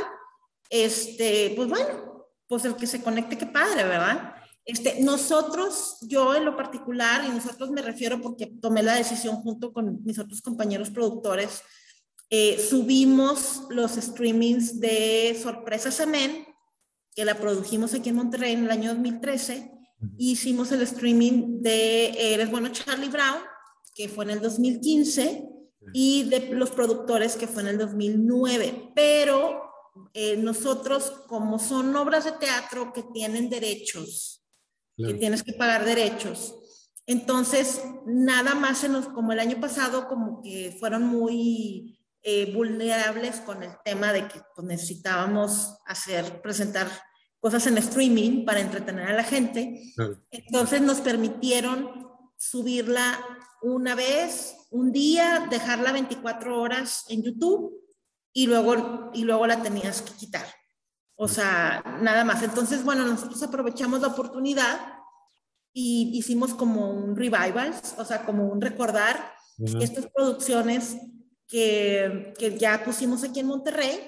este, 0.69 1.55
pues 1.57 1.69
bueno, 1.69 2.27
pues 2.47 2.65
el 2.67 2.77
que 2.77 2.87
se 2.87 3.03
conecte, 3.03 3.39
qué 3.39 3.47
padre, 3.47 3.85
¿verdad? 3.85 4.34
Este, 4.65 5.03
nosotros, 5.03 5.99
yo 6.03 6.35
en 6.35 6.45
lo 6.45 6.57
particular, 6.57 7.25
y 7.27 7.29
nosotros 7.29 7.71
me 7.71 7.83
refiero 7.83 8.21
porque 8.21 8.47
tomé 8.47 8.83
la 8.83 8.95
decisión 8.95 9.37
junto 9.37 9.73
con 9.73 10.03
mis 10.05 10.19
otros 10.19 10.41
compañeros 10.41 10.91
productores, 10.91 11.63
eh, 12.31 12.59
subimos 12.59 13.63
los 13.69 13.93
streamings 13.93 14.81
de 14.81 15.39
Sorpresa 15.41 15.91
Semen, 15.91 16.47
que 17.15 17.25
la 17.25 17.39
produjimos 17.39 17.95
aquí 17.95 18.09
en 18.09 18.17
Monterrey 18.17 18.55
en 18.55 18.65
el 18.65 18.71
año 18.71 18.95
2013. 18.95 19.71
Hicimos 20.17 20.73
el 20.73 20.83
streaming 20.83 21.61
de 21.61 22.35
Eres 22.35 22.51
Bueno 22.51 22.71
Charlie 22.71 23.09
Brown, 23.09 23.41
que 23.95 24.09
fue 24.09 24.25
en 24.25 24.31
el 24.31 24.41
2015, 24.41 25.49
y 25.93 26.25
de 26.25 26.49
los 26.55 26.71
productores, 26.71 27.37
que 27.37 27.47
fue 27.47 27.63
en 27.63 27.69
el 27.69 27.79
2009. 27.79 28.93
Pero 28.95 29.63
eh, 30.15 30.37
nosotros, 30.37 31.11
como 31.29 31.59
son 31.59 31.95
obras 31.95 32.25
de 32.25 32.33
teatro 32.33 32.93
que 32.93 33.05
tienen 33.13 33.49
derechos, 33.49 34.44
que 34.97 35.15
tienes 35.15 35.43
que 35.43 35.53
pagar 35.53 35.85
derechos, 35.85 36.57
entonces 37.07 37.83
nada 38.07 38.55
más 38.55 38.85
en 38.85 38.95
los, 38.95 39.09
como 39.09 39.33
el 39.33 39.41
año 39.41 39.61
pasado, 39.61 40.09
como 40.09 40.41
que 40.41 40.75
fueron 40.79 41.05
muy 41.05 42.01
eh, 42.23 42.53
vulnerables 42.55 43.41
con 43.41 43.63
el 43.63 43.73
tema 43.85 44.13
de 44.13 44.27
que 44.27 44.41
pues, 44.55 44.67
necesitábamos 44.67 45.77
hacer, 45.87 46.41
presentar 46.41 46.89
cosas 47.41 47.67
en 47.67 47.77
streaming 47.77 48.47
para 48.47 48.61
entretener 48.61 49.09
a 49.09 49.13
la 49.13 49.25
gente. 49.25 49.93
Entonces 50.31 50.81
nos 50.81 51.03
permitieron 51.03 52.09
subirla 52.39 53.21
una 53.61 53.95
vez, 53.95 54.57
un 54.71 54.93
día, 54.93 55.47
dejarla 55.51 55.93
24 55.93 56.59
horas 56.59 57.05
en 57.11 57.23
YouTube 57.23 57.75
y 58.33 58.47
luego, 58.47 59.11
y 59.13 59.25
luego 59.25 59.47
la 59.47 59.63
tenías 59.63 60.01
que 60.01 60.15
quitar. 60.15 60.47
O 61.17 61.29
sea, 61.29 61.83
nada 62.03 62.25
más. 62.25 62.43
Entonces, 62.43 62.85
bueno, 62.85 63.05
nosotros 63.05 63.43
aprovechamos 63.43 64.01
la 64.01 64.09
oportunidad 64.09 64.81
y 65.73 66.11
hicimos 66.15 66.55
como 66.55 66.91
un 66.91 67.17
revival, 67.17 67.75
o 67.99 68.05
sea, 68.05 68.25
como 68.25 68.47
un 68.47 68.61
recordar 68.61 69.33
estas 69.81 70.07
producciones 70.07 70.97
que, 71.47 72.33
que, 72.39 72.59
ya 72.59 72.85
pusimos 72.85 73.23
aquí 73.23 73.41
en 73.41 73.47
Monterrey 73.47 74.01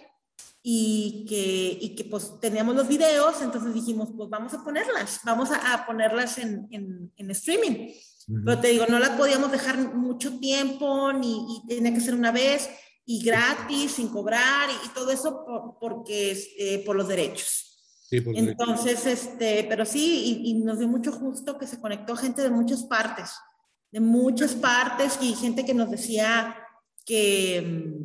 y 0.62 1.24
que, 1.28 1.78
y 1.80 1.94
que 1.94 2.04
pues 2.04 2.40
teníamos 2.40 2.74
los 2.74 2.88
videos, 2.88 3.42
entonces 3.42 3.74
dijimos, 3.74 4.10
pues 4.16 4.28
vamos 4.28 4.54
a 4.54 4.64
ponerlas, 4.64 5.20
vamos 5.24 5.50
a, 5.50 5.74
a 5.74 5.86
ponerlas 5.86 6.38
en, 6.38 6.66
en, 6.70 7.12
en 7.16 7.30
streaming. 7.30 7.92
Pero 8.44 8.58
te 8.58 8.68
digo, 8.68 8.86
no 8.88 8.98
las 8.98 9.10
podíamos 9.10 9.52
dejar 9.52 9.94
mucho 9.94 10.40
tiempo, 10.40 11.12
ni 11.12 11.46
y 11.56 11.66
tenía 11.68 11.94
que 11.94 12.00
ser 12.00 12.14
una 12.14 12.32
vez 12.32 12.68
y 13.06 13.22
gratis, 13.24 13.92
sin 13.92 14.08
cobrar 14.08 14.68
y, 14.84 14.88
todo 14.90 15.10
eso 15.10 15.44
por, 15.46 15.78
porque, 15.80 16.32
este, 16.32 16.82
por 16.84 16.96
los 16.96 17.08
derechos. 17.08 17.62
Sí, 18.08 18.20
por 18.20 18.36
Entonces, 18.36 19.04
derechos. 19.04 19.26
este, 19.26 19.66
pero 19.68 19.86
sí, 19.86 20.42
y, 20.44 20.50
y, 20.50 20.54
nos 20.54 20.78
dio 20.78 20.88
mucho 20.88 21.12
gusto 21.18 21.56
que 21.56 21.66
se 21.66 21.80
conectó 21.80 22.16
gente 22.16 22.42
de 22.42 22.50
muchas 22.50 22.82
partes, 22.84 23.30
de 23.90 24.00
muchas 24.00 24.54
partes 24.54 25.18
y 25.22 25.34
gente 25.34 25.64
que 25.64 25.74
nos 25.74 25.90
decía, 25.90 26.56
que, 27.06 27.96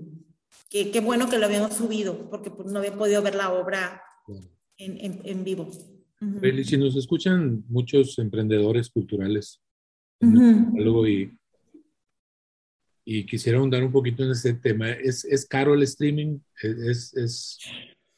qué 0.70 1.02
bueno 1.02 1.28
que 1.28 1.40
lo 1.40 1.48
habíamos 1.48 1.74
subido, 1.74 2.30
porque 2.30 2.52
pues, 2.52 2.72
no 2.72 2.80
había 2.80 2.96
podido 2.96 3.22
ver 3.22 3.36
la 3.36 3.52
obra 3.52 4.02
en, 4.78 5.22
en, 5.24 5.44
vivo. 5.44 5.70
Uh 6.22 6.64
Si 6.64 6.78
nos 6.78 6.96
escuchan 6.96 7.66
muchos 7.68 8.18
emprendedores 8.20 8.90
culturales, 8.90 9.62
y, 10.22 11.32
y 13.04 13.26
quisiera 13.26 13.58
ahondar 13.58 13.84
un 13.84 13.92
poquito 13.92 14.24
en 14.24 14.32
ese 14.32 14.54
tema, 14.54 14.92
¿es, 14.92 15.26
es 15.26 15.46
caro 15.46 15.74
el 15.74 15.84
streaming? 15.84 16.40
¿Es, 16.62 17.14
es, 17.16 17.58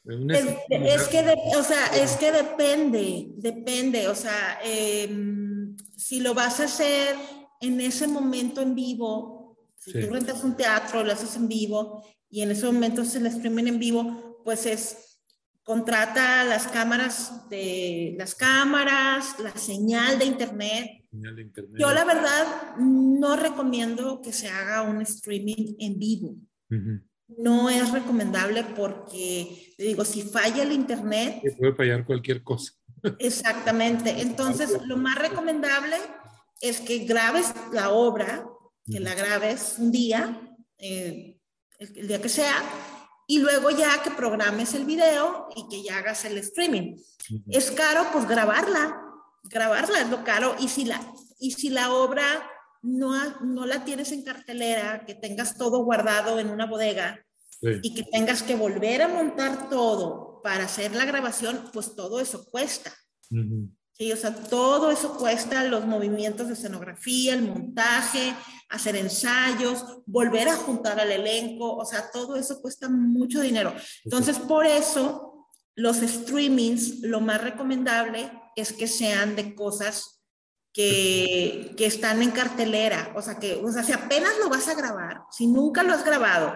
es, 0.06 1.08
que, 1.08 1.34
o 1.56 1.62
sea, 1.62 1.86
es 1.96 2.12
que 2.16 2.30
depende, 2.30 3.28
depende, 3.36 4.08
o 4.08 4.14
sea, 4.14 4.58
em, 4.62 5.74
si 5.96 6.20
lo 6.20 6.34
vas 6.34 6.60
a 6.60 6.64
hacer 6.64 7.16
en 7.60 7.80
ese 7.80 8.06
momento 8.06 8.60
en 8.60 8.74
vivo, 8.74 9.56
si 9.78 9.92
tú 9.92 10.12
rentas 10.12 10.44
un 10.44 10.56
teatro, 10.56 11.02
lo 11.02 11.12
haces 11.12 11.36
en 11.36 11.48
vivo 11.48 12.04
y 12.28 12.42
en 12.42 12.50
ese 12.50 12.66
momento 12.66 13.02
es 13.02 13.14
el 13.14 13.26
streaming 13.26 13.66
en 13.66 13.78
vivo, 13.78 14.42
pues 14.44 14.66
es 14.66 15.20
contrata 15.62 16.44
las 16.44 16.66
cámaras 16.66 17.48
de 17.48 18.14
las 18.18 18.34
cámaras, 18.34 19.38
la 19.38 19.56
señal 19.56 20.18
de 20.18 20.26
internet. 20.26 21.03
Yo 21.78 21.92
la 21.92 22.04
verdad 22.04 22.76
no 22.78 23.36
recomiendo 23.36 24.20
que 24.20 24.32
se 24.32 24.48
haga 24.48 24.82
un 24.82 25.00
streaming 25.02 25.76
en 25.78 25.98
vivo. 25.98 26.36
No 27.28 27.70
es 27.70 27.90
recomendable 27.90 28.64
porque, 28.76 29.74
digo, 29.78 30.04
si 30.04 30.22
falla 30.22 30.62
el 30.62 30.72
internet... 30.72 31.42
puede 31.58 31.74
fallar 31.74 32.04
cualquier 32.04 32.42
cosa. 32.42 32.72
Exactamente. 33.18 34.20
Entonces, 34.20 34.78
lo 34.86 34.96
más 34.96 35.16
recomendable 35.16 35.96
es 36.60 36.80
que 36.80 37.00
grabes 37.00 37.52
la 37.72 37.90
obra 37.90 38.46
que 38.90 39.00
la 39.00 39.14
grabes 39.14 39.76
un 39.78 39.90
día, 39.90 40.40
eh, 40.78 41.38
el, 41.78 42.08
día 42.08 42.20
que 42.20 42.28
sea, 42.28 42.62
y 43.26 43.38
luego 43.38 43.70
ya 43.70 44.02
que 44.02 44.10
programes 44.10 44.74
el 44.74 44.84
video 44.84 45.48
y 45.56 45.68
que 45.68 45.82
ya 45.82 45.98
hagas 45.98 46.24
el 46.24 46.36
streaming. 46.38 46.96
Es 47.48 47.70
caro, 47.70 48.06
pues 48.12 48.28
grabarla, 48.28 49.00
grabarla 49.44 50.00
es 50.00 50.10
lo 50.10 50.24
caro, 50.24 50.56
y 50.58 50.68
si 50.68 50.84
la, 50.84 51.00
y 51.38 51.52
si 51.52 51.70
la 51.70 51.92
obra 51.92 52.24
no, 52.82 53.40
no 53.40 53.66
la 53.66 53.84
tienes 53.84 54.12
en 54.12 54.22
cartelera, 54.22 55.04
que 55.06 55.14
tengas 55.14 55.56
todo 55.56 55.84
guardado 55.84 56.38
en 56.38 56.50
una 56.50 56.66
bodega 56.66 57.24
y 57.82 57.94
que 57.94 58.02
tengas 58.02 58.42
que 58.42 58.56
volver 58.56 59.02
a 59.02 59.08
montar 59.08 59.70
todo 59.70 60.40
para 60.42 60.64
hacer 60.64 60.94
la 60.94 61.06
grabación, 61.06 61.70
pues 61.72 61.96
todo 61.96 62.20
eso 62.20 62.44
cuesta. 62.50 62.92
Sí, 63.96 64.12
o 64.12 64.16
sea, 64.16 64.34
todo 64.34 64.90
eso 64.90 65.16
cuesta 65.16 65.64
los 65.64 65.86
movimientos 65.86 66.48
de 66.48 66.54
escenografía, 66.54 67.34
el 67.34 67.42
montaje, 67.42 68.34
hacer 68.68 68.96
ensayos, 68.96 70.02
volver 70.04 70.48
a 70.48 70.56
juntar 70.56 70.98
al 70.98 71.12
elenco, 71.12 71.76
o 71.76 71.84
sea, 71.86 72.10
todo 72.12 72.36
eso 72.36 72.60
cuesta 72.60 72.88
mucho 72.88 73.40
dinero. 73.40 73.72
Entonces, 74.04 74.38
por 74.38 74.66
eso, 74.66 75.48
los 75.76 75.98
streamings, 75.98 77.00
lo 77.00 77.20
más 77.20 77.40
recomendable 77.40 78.30
es 78.56 78.72
que 78.72 78.86
sean 78.86 79.36
de 79.36 79.54
cosas 79.54 80.22
que, 80.72 81.74
que 81.76 81.86
están 81.86 82.22
en 82.22 82.32
cartelera, 82.32 83.12
o 83.16 83.22
sea, 83.22 83.38
que, 83.38 83.54
o 83.54 83.70
sea, 83.70 83.84
si 83.84 83.92
apenas 83.92 84.32
lo 84.38 84.48
vas 84.48 84.68
a 84.68 84.74
grabar, 84.74 85.22
si 85.30 85.46
nunca 85.46 85.82
lo 85.82 85.92
has 85.92 86.04
grabado 86.04 86.52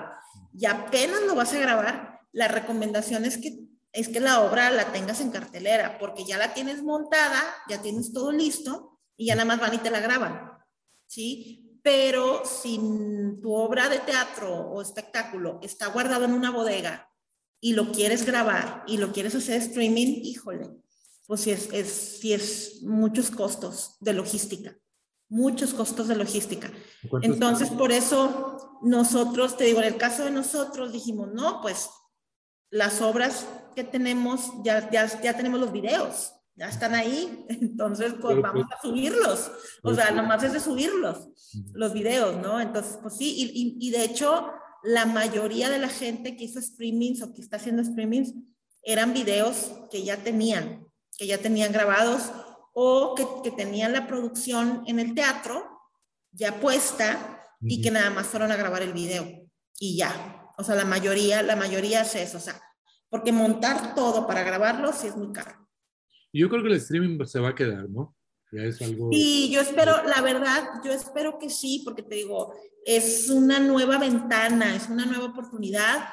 y 0.52 0.66
apenas 0.66 1.22
lo 1.22 1.34
vas 1.34 1.52
a 1.52 1.58
grabar, 1.58 2.20
la 2.32 2.48
recomendación 2.48 3.24
es 3.24 3.38
que 3.38 3.68
es 3.92 4.08
que 4.08 4.20
la 4.20 4.42
obra 4.42 4.70
la 4.70 4.92
tengas 4.92 5.20
en 5.20 5.30
cartelera, 5.30 5.98
porque 5.98 6.24
ya 6.24 6.38
la 6.38 6.54
tienes 6.54 6.82
montada, 6.82 7.42
ya 7.68 7.80
tienes 7.80 8.12
todo 8.12 8.32
listo 8.32 9.00
y 9.16 9.26
ya 9.26 9.34
nada 9.34 9.46
más 9.46 9.60
van 9.60 9.74
y 9.74 9.78
te 9.78 9.90
la 9.90 10.00
graban, 10.00 10.52
¿sí? 11.06 11.78
Pero 11.82 12.44
si 12.44 12.78
tu 13.40 13.54
obra 13.54 13.88
de 13.88 13.98
teatro 13.98 14.54
o 14.54 14.82
espectáculo 14.82 15.58
está 15.62 15.86
guardado 15.88 16.24
en 16.24 16.32
una 16.32 16.50
bodega 16.50 17.10
y 17.60 17.72
lo 17.72 17.90
quieres 17.90 18.26
grabar 18.26 18.84
y 18.86 18.98
lo 18.98 19.12
quieres 19.12 19.34
hacer 19.34 19.62
streaming, 19.62 20.20
híjole, 20.22 20.70
pues 21.28 21.42
sí 21.42 21.50
es, 21.50 21.68
es, 21.72 22.24
es 22.24 22.82
muchos 22.82 23.30
costos 23.30 23.98
de 24.00 24.14
logística, 24.14 24.74
muchos 25.28 25.74
costos 25.74 26.08
de 26.08 26.16
logística. 26.16 26.72
Entonces, 27.20 27.68
por 27.68 27.92
eso 27.92 28.80
nosotros, 28.82 29.58
te 29.58 29.64
digo, 29.64 29.80
en 29.80 29.84
el 29.84 29.98
caso 29.98 30.24
de 30.24 30.30
nosotros 30.30 30.90
dijimos, 30.90 31.28
no, 31.34 31.60
pues 31.60 31.90
las 32.70 33.02
obras 33.02 33.46
que 33.76 33.84
tenemos, 33.84 34.50
ya, 34.64 34.90
ya, 34.90 35.20
ya 35.20 35.36
tenemos 35.36 35.60
los 35.60 35.70
videos. 35.70 36.32
ya 36.56 36.70
están 36.70 36.94
ahí, 36.94 37.44
entonces 37.50 38.14
pues 38.20 38.40
vamos 38.40 38.64
pues 38.66 38.78
a 38.78 38.82
subirlos, 38.82 39.50
o 39.82 39.94
sea, 39.94 40.10
nomás 40.10 40.42
es 40.44 40.54
de 40.54 40.60
subirlos, 40.60 41.28
los 41.74 41.92
videos, 41.92 42.38
¿no? 42.38 42.58
Entonces, 42.58 42.98
pues 43.02 43.18
sí, 43.18 43.34
y, 43.36 43.76
y, 43.86 43.90
de 43.90 44.02
hecho, 44.02 44.50
la 44.82 45.04
mayoría 45.04 45.68
de 45.68 45.78
la 45.78 45.90
gente 45.90 46.36
que 46.36 46.44
hizo 46.44 46.60
streamings 46.60 47.20
o 47.20 47.34
que 47.34 47.42
está 47.42 47.58
haciendo 47.58 47.84
streamings 47.84 48.32
eran 48.82 49.12
videos 49.12 49.72
que 49.90 50.02
ya 50.02 50.16
tenían, 50.16 50.87
que 51.16 51.26
ya 51.26 51.38
tenían 51.38 51.72
grabados 51.72 52.30
o 52.74 53.14
que, 53.14 53.26
que 53.42 53.56
tenían 53.56 53.92
la 53.92 54.06
producción 54.06 54.84
en 54.86 55.00
el 55.00 55.14
teatro 55.14 55.78
ya 56.32 56.60
puesta 56.60 57.38
y 57.60 57.82
que 57.82 57.90
nada 57.90 58.10
más 58.10 58.26
fueron 58.26 58.52
a 58.52 58.56
grabar 58.56 58.82
el 58.82 58.92
video 58.92 59.26
y 59.78 59.96
ya. 59.96 60.52
O 60.56 60.64
sea, 60.64 60.74
la 60.74 60.84
mayoría, 60.84 61.42
la 61.42 61.56
mayoría 61.56 62.02
es 62.02 62.14
eso, 62.14 62.38
o 62.38 62.40
sea, 62.40 62.60
porque 63.08 63.32
montar 63.32 63.94
todo 63.94 64.26
para 64.26 64.42
grabarlo 64.42 64.92
sí 64.92 65.06
es 65.06 65.16
muy 65.16 65.32
caro. 65.32 65.68
Yo 66.32 66.48
creo 66.48 66.62
que 66.62 66.68
el 66.68 66.76
streaming 66.76 67.24
se 67.24 67.40
va 67.40 67.50
a 67.50 67.54
quedar, 67.54 67.88
¿no? 67.88 68.14
Ya 68.52 68.62
es 68.62 68.80
algo... 68.80 69.10
Sí, 69.12 69.50
yo 69.50 69.60
espero, 69.60 70.02
la 70.04 70.20
verdad, 70.20 70.80
yo 70.84 70.92
espero 70.92 71.38
que 71.38 71.50
sí, 71.50 71.82
porque 71.84 72.02
te 72.02 72.14
digo, 72.14 72.54
es 72.84 73.28
una 73.28 73.58
nueva 73.58 73.98
ventana, 73.98 74.74
es 74.74 74.88
una 74.88 75.04
nueva 75.04 75.26
oportunidad, 75.26 76.08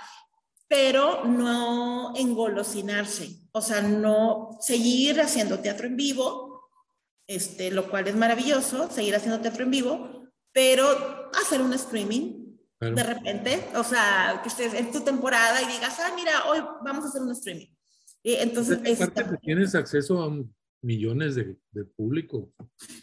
pero 0.67 1.25
no 1.25 2.13
engolosinarse, 2.15 3.44
o 3.55 3.61
sea, 3.61 3.81
no 3.81 4.57
seguir 4.59 5.21
haciendo 5.21 5.61
teatro 5.61 5.87
en 5.87 5.95
vivo, 5.95 6.69
este, 7.25 7.71
lo 7.71 7.89
cual 7.89 8.05
es 8.05 8.15
maravilloso, 8.17 8.91
seguir 8.91 9.15
haciendo 9.15 9.39
teatro 9.39 9.63
en 9.63 9.71
vivo, 9.71 10.27
pero 10.51 11.31
hacer 11.41 11.61
un 11.61 11.71
streaming 11.71 12.57
de 12.81 13.01
repente, 13.01 13.65
o 13.75 13.83
sea, 13.85 14.41
que 14.43 14.49
estés 14.49 14.73
en 14.73 14.91
tu 14.91 14.99
temporada 14.99 15.61
y 15.61 15.67
digas, 15.67 15.97
ah, 16.01 16.11
mira, 16.17 16.47
hoy 16.47 16.59
vamos 16.83 17.05
a 17.05 17.07
hacer 17.07 17.21
un 17.21 17.31
streaming. 17.31 17.67
Y 18.21 18.33
entonces, 18.33 18.79
es 18.83 18.99
parte 18.99 19.23
que 19.23 19.37
tienes 19.37 19.73
acceso 19.73 20.21
a 20.21 20.29
millones 20.81 21.35
de, 21.35 21.55
de 21.71 21.85
público. 21.85 22.51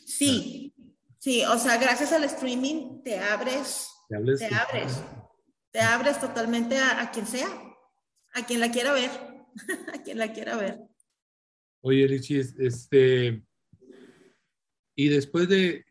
Sí, 0.05 0.75
sí, 1.19 1.43
o 1.47 1.59
sea, 1.59 1.79
gracias 1.79 2.13
al 2.13 2.25
streaming 2.25 3.03
te 3.03 3.19
abres, 3.19 3.89
te, 4.07 4.17
te 4.37 4.55
abres, 4.55 5.01
te 5.71 5.81
abres 5.81 6.21
totalmente 6.21 6.77
a, 6.77 7.01
a, 7.01 7.11
quien 7.11 7.27
sea, 7.27 7.49
a 8.35 8.45
quien 8.45 8.61
la 8.61 8.71
quiera 8.71 8.93
ver, 8.93 9.32
a 9.93 10.03
quien 10.03 10.19
la 10.19 10.33
quiera 10.33 10.57
ver. 10.57 10.81
Oye, 11.83 12.07
Lichis, 12.07 12.55
este, 12.59 13.43
y 14.95 15.09
después 15.09 15.49
de, 15.49 15.85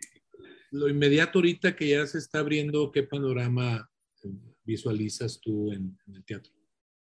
lo 0.71 0.87
inmediato 0.87 1.39
ahorita 1.39 1.75
que 1.75 1.89
ya 1.89 2.07
se 2.07 2.17
está 2.17 2.39
abriendo, 2.39 2.91
¿qué 2.91 3.03
panorama 3.03 3.89
eh, 4.23 4.29
visualizas 4.63 5.39
tú 5.41 5.71
en, 5.71 5.97
el 6.13 6.23
teatro? 6.23 6.51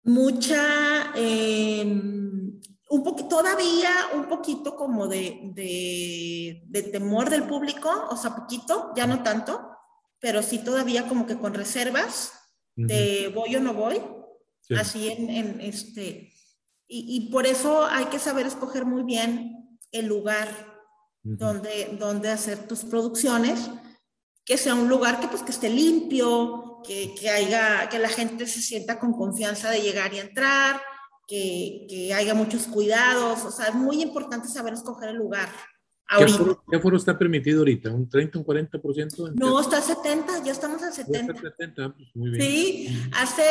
Mucha, 0.03 1.13
em, 1.15 2.59
un 2.89 3.29
todavía 3.29 3.91
un 4.15 4.27
poquito 4.27 4.75
como 4.75 5.07
de, 5.07 5.51
de, 5.53 6.83
temor 6.91 7.29
del 7.29 7.43
público, 7.43 8.07
o 8.09 8.17
sea, 8.17 8.35
poquito, 8.35 8.91
ya 8.95 9.05
no 9.05 9.21
tanto, 9.21 9.61
pero 10.19 10.41
sí 10.41 10.63
todavía 10.63 11.07
como 11.07 11.27
que 11.27 11.37
con 11.37 11.53
reservas 11.53 12.33
de 12.75 13.31
voy 13.33 13.55
o 13.55 13.59
no 13.59 13.75
voy, 13.75 14.01
así 14.75 15.09
en, 15.09 15.29
en 15.29 15.61
este, 15.61 16.33
y, 16.93 17.15
y, 17.15 17.29
por 17.29 17.47
eso 17.47 17.85
hay 17.85 18.05
que 18.05 18.19
saber 18.19 18.45
escoger 18.45 18.85
muy 18.85 19.03
bien 19.03 19.79
el 19.93 20.07
lugar 20.07 20.49
donde, 21.23 21.95
donde 21.97 22.29
hacer 22.29 22.67
tus 22.67 22.83
producciones, 22.83 23.69
que 24.43 24.57
sea 24.57 24.75
un 24.75 24.89
lugar 24.89 25.21
que, 25.21 25.29
pues, 25.29 25.41
que 25.41 25.51
esté 25.51 25.69
limpio, 25.69 26.81
que, 26.83 27.15
que, 27.15 27.29
haya, 27.29 27.87
que 27.87 27.97
la 27.97 28.09
gente 28.09 28.45
se 28.45 28.61
sienta 28.61 28.99
con 28.99 29.13
confianza 29.13 29.69
de 29.69 29.81
llegar 29.81 30.13
y 30.13 30.19
entrar, 30.19 30.81
que, 31.27 31.85
que 31.87 32.13
haya 32.13 32.33
muchos 32.33 32.63
cuidados, 32.63 33.45
o 33.45 33.51
sea, 33.51 33.67
es 33.67 33.75
muy 33.75 34.01
importante 34.01 34.49
saber 34.49 34.73
escoger 34.73 35.11
el 35.11 35.15
lugar. 35.15 35.47
¿Qué 36.17 36.75
aforo, 36.75 36.97
está 36.97 37.17
permitido 37.17 37.59
ahorita? 37.59 37.89
¿Un 37.91 38.09
30, 38.09 38.39
un 38.39 38.45
40%? 38.45 39.33
No, 39.35 39.59
está 39.59 39.77
a 39.77 39.81
70, 39.81 40.43
ya 40.43 40.51
estamos 40.51 40.83
al 40.83 40.91
70. 40.91 41.39
70 41.39 41.93
pues 41.95 42.09
muy 42.15 42.31
bien. 42.31 42.41
Sí, 42.41 43.09
hace 43.13 43.43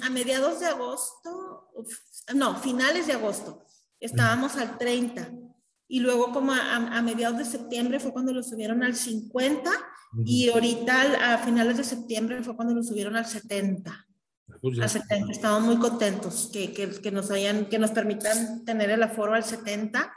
a 0.00 0.10
mediados 0.10 0.60
de 0.60 0.66
agosto, 0.66 1.68
no, 2.34 2.56
finales 2.56 3.06
de 3.06 3.12
agosto, 3.12 3.62
estábamos 3.98 4.56
al 4.56 4.78
30 4.78 5.32
y 5.86 6.00
luego 6.00 6.32
como 6.32 6.52
a, 6.52 7.02
mediados 7.02 7.36
de 7.36 7.44
septiembre 7.44 8.00
fue 8.00 8.12
cuando 8.12 8.32
lo 8.32 8.42
subieron 8.42 8.82
al 8.82 8.94
50 8.94 9.70
y 10.24 10.48
ahorita 10.48 11.34
a 11.34 11.38
finales 11.38 11.76
de 11.76 11.84
septiembre 11.84 12.42
fue 12.42 12.56
cuando 12.56 12.74
lo 12.74 12.82
subieron 12.82 13.16
al 13.16 13.26
70. 13.26 13.90
Ah, 13.90 14.56
pues 14.62 14.78
a 14.78 14.88
70. 14.88 15.30
Estamos 15.30 15.62
muy 15.62 15.76
contentos 15.76 16.48
que, 16.52 16.72
que, 16.72 16.88
que, 16.88 17.10
nos 17.10 17.30
hayan, 17.30 17.66
que 17.66 17.78
nos 17.78 17.90
permitan 17.90 18.64
tener 18.64 18.90
el 18.90 19.02
aforo 19.02 19.34
al 19.34 19.44
70 19.44 20.10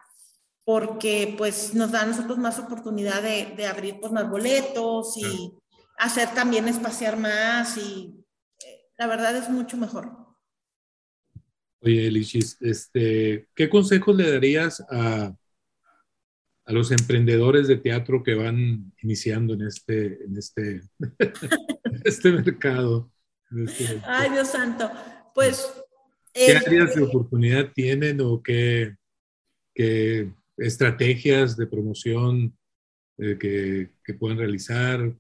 porque 0.66 1.36
pues 1.38 1.74
nos 1.74 1.92
da 1.92 2.02
a 2.02 2.06
nosotros 2.06 2.38
más 2.38 2.60
oportunidad 2.60 3.22
de, 3.22 3.54
de 3.56 3.68
abrir 3.68 4.00
pues 4.00 4.12
más 4.12 4.30
boletos 4.30 5.18
y 5.18 5.54
hacer 5.98 6.34
también 6.34 6.68
espaciar 6.68 7.18
más 7.18 7.78
y 7.78 8.14
eh, 8.66 8.90
la 8.98 9.08
verdad 9.08 9.36
es 9.36 9.50
mucho 9.50 9.78
mejor. 9.78 10.12
Oye, 11.82 12.08
Elichis, 12.08 12.58
este, 12.62 13.50
¿qué 13.54 13.70
consejos 13.70 14.16
le 14.16 14.32
darías 14.32 14.82
a, 14.90 15.36
a 16.66 16.72
los 16.72 16.92
emprendedores 16.92 17.68
de 17.68 17.78
teatro 17.78 18.24
que 18.24 18.36
van 18.36 18.94
iniciando 19.02 19.54
en 19.54 19.64
este, 19.64 20.24
en 20.24 20.38
este, 20.38 20.82
este 22.04 22.32
mercado. 22.32 23.12
Este 23.52 24.02
Ay, 24.06 24.32
Dios 24.32 24.48
santo. 24.48 24.90
Pues. 25.36 25.72
¿Qué 26.34 26.52
eh, 26.52 26.58
áreas 26.58 26.96
de 26.96 27.04
oportunidad 27.04 27.72
tienen 27.74 28.20
o 28.22 28.42
qué, 28.42 28.96
qué 29.76 30.32
estrategias 30.58 31.58
de 31.58 31.68
promoción 31.68 32.58
eh, 33.18 33.38
que, 33.40 33.94
que, 34.04 34.14
pueden 34.14 34.38
realizar? 34.38 35.14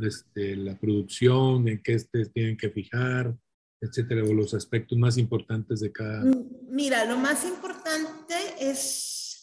Este, 0.00 0.54
la 0.54 0.78
producción, 0.78 1.66
en 1.66 1.82
qué 1.82 1.94
este, 1.94 2.24
tienen 2.26 2.56
que 2.56 2.70
fijar, 2.70 3.36
etcétera, 3.80 4.22
o 4.22 4.32
los 4.32 4.54
aspectos 4.54 4.96
más 4.96 5.18
importantes 5.18 5.80
de 5.80 5.90
cada. 5.90 6.24
Mira, 6.68 7.04
lo 7.04 7.18
más 7.18 7.44
importante 7.44 8.34
es 8.60 9.42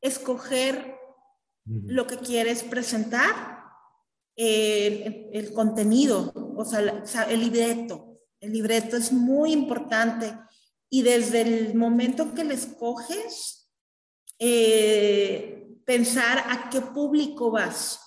escoger 0.00 0.94
lo 1.64 2.06
que 2.06 2.18
quieres 2.18 2.62
presentar, 2.62 3.64
el, 4.36 5.52
contenido, 5.52 6.32
o 6.56 6.64
sea, 6.64 7.24
el 7.24 7.40
libreto. 7.40 8.20
El 8.40 8.52
libreto 8.52 8.96
es 8.96 9.12
muy 9.12 9.52
importante 9.52 10.36
y 10.90 11.02
desde 11.02 11.40
el 11.40 11.74
momento 11.74 12.34
que 12.34 12.44
le 12.44 12.54
escoges, 12.54 13.63
eh, 14.38 15.78
pensar 15.84 16.38
a 16.38 16.70
qué 16.70 16.80
público 16.80 17.50
vas. 17.50 18.00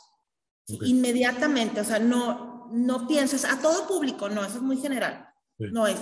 Inmediatamente, 0.68 1.80
o 1.80 1.84
sea, 1.86 2.00
no, 2.00 2.68
no 2.72 3.08
pienses 3.08 3.46
a 3.46 3.60
todo 3.60 3.88
público, 3.88 4.28
no, 4.28 4.44
eso 4.44 4.58
es 4.58 4.62
muy 4.62 4.78
general. 4.78 5.30
No 5.58 5.88
es 5.88 5.98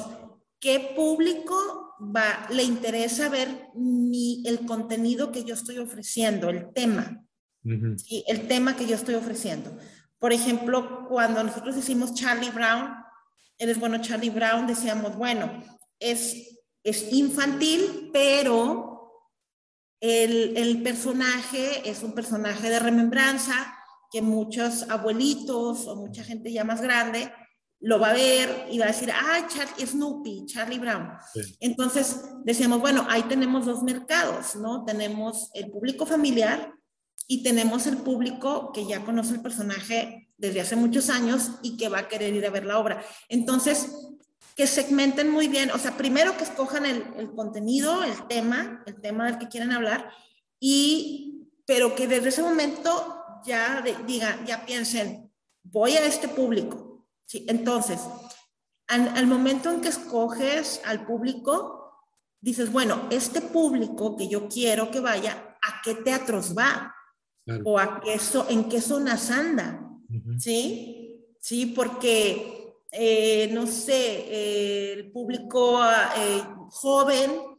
qué 0.59 0.93
público 0.95 1.93
va, 1.99 2.47
le 2.49 2.63
interesa 2.63 3.29
ver 3.29 3.69
mi, 3.75 4.41
el 4.47 4.65
contenido 4.65 5.31
que 5.31 5.43
yo 5.43 5.53
estoy 5.53 5.77
ofreciendo, 5.77 6.49
el 6.49 6.73
tema, 6.73 7.23
el 7.63 8.47
tema 8.47 8.75
que 8.75 8.87
yo 8.87 8.95
estoy 8.95 9.15
ofreciendo. 9.15 9.77
Por 10.17 10.33
ejemplo, 10.33 11.07
cuando 11.07 11.43
nosotros 11.43 11.77
hicimos 11.77 12.15
Charlie 12.15 12.49
Brown, 12.49 12.95
eres 13.59 13.79
bueno 13.79 14.01
Charlie 14.01 14.31
Brown, 14.31 14.65
decíamos, 14.65 15.15
bueno, 15.15 15.63
es, 15.99 16.59
es 16.83 17.13
infantil, 17.13 18.09
pero 18.11 18.94
el, 20.05 20.55
el 20.55 20.83
personaje 20.83 21.89
es 21.89 22.03
un 22.03 22.13
personaje 22.13 22.69
de 22.69 22.79
remembranza 22.79 23.75
que 24.11 24.21
muchos 24.21 24.83
abuelitos 24.89 25.87
o 25.87 25.95
mucha 25.95 26.23
gente 26.23 26.51
ya 26.51 26.63
más 26.63 26.81
grande 26.81 27.31
lo 27.79 27.99
va 27.99 28.11
a 28.11 28.13
ver 28.13 28.67
y 28.71 28.77
va 28.77 28.85
a 28.85 28.89
decir, 28.89 29.11
ah, 29.11 29.47
Snoopy, 29.77 30.45
Charlie 30.45 30.79
Brown. 30.79 31.09
Entonces 31.59 32.21
decíamos, 32.43 32.81
bueno, 32.81 33.05
ahí 33.09 33.23
tenemos 33.23 33.65
dos 33.65 33.83
mercados, 33.83 34.55
¿no? 34.55 34.85
Tenemos 34.85 35.49
el 35.53 35.71
público 35.71 36.05
familiar 36.05 36.73
y 37.27 37.43
tenemos 37.43 37.87
el 37.87 37.97
público 37.97 38.71
que 38.73 38.85
ya 38.85 39.03
conoce 39.03 39.33
el 39.33 39.41
personaje 39.41 40.29
desde 40.37 40.61
hace 40.61 40.75
muchos 40.75 41.09
años 41.09 41.51
y 41.63 41.77
que 41.77 41.89
va 41.89 41.99
a 41.99 42.07
querer 42.07 42.33
ir 42.33 42.45
a 42.45 42.51
ver 42.51 42.65
la 42.65 42.79
obra. 42.79 43.03
Entonces, 43.29 43.91
que 44.55 44.67
segmenten 44.67 45.29
muy 45.29 45.47
bien, 45.47 45.69
o 45.71 45.77
sea, 45.77 45.97
primero 45.97 46.37
que 46.37 46.45
escojan 46.45 46.85
el, 46.85 47.05
el 47.17 47.31
contenido, 47.33 48.03
el 48.03 48.27
tema, 48.27 48.83
el 48.85 49.01
tema 49.01 49.25
del 49.25 49.37
que 49.37 49.49
quieren 49.49 49.71
hablar, 49.71 50.09
y, 50.59 51.49
pero 51.65 51.93
que 51.93 52.07
desde 52.07 52.29
ese 52.29 52.41
momento 52.41 53.23
ya 53.45 53.83
digan, 54.07 54.45
ya 54.45 54.65
piensen, 54.65 55.31
voy 55.63 55.91
a 55.93 56.05
este 56.05 56.29
público, 56.29 56.85
Sí, 57.25 57.43
entonces, 57.47 58.01
al, 58.87 59.27
momento 59.27 59.71
en 59.71 59.81
que 59.81 59.89
escoges 59.89 60.79
al 60.85 61.05
público, 61.05 62.03
dices, 62.39 62.71
bueno, 62.71 63.07
este 63.09 63.41
público 63.41 64.15
que 64.15 64.27
yo 64.27 64.47
quiero 64.47 64.91
que 64.91 64.99
vaya, 64.99 65.57
¿a 65.61 65.81
qué 65.83 65.95
teatros 65.95 66.55
va? 66.55 66.93
O 67.63 67.79
a 67.79 67.99
qué 68.01 68.19
en 68.49 68.69
qué 68.69 68.81
zonas 68.81 69.31
anda, 69.31 69.87
¿sí? 70.37 71.19
Sí, 71.39 71.67
porque, 71.67 72.54
eh, 72.97 73.49
no 73.51 73.67
sé, 73.67 74.93
el 74.93 75.11
público 75.11 75.81
eh, 75.83 76.41
joven 76.69 77.55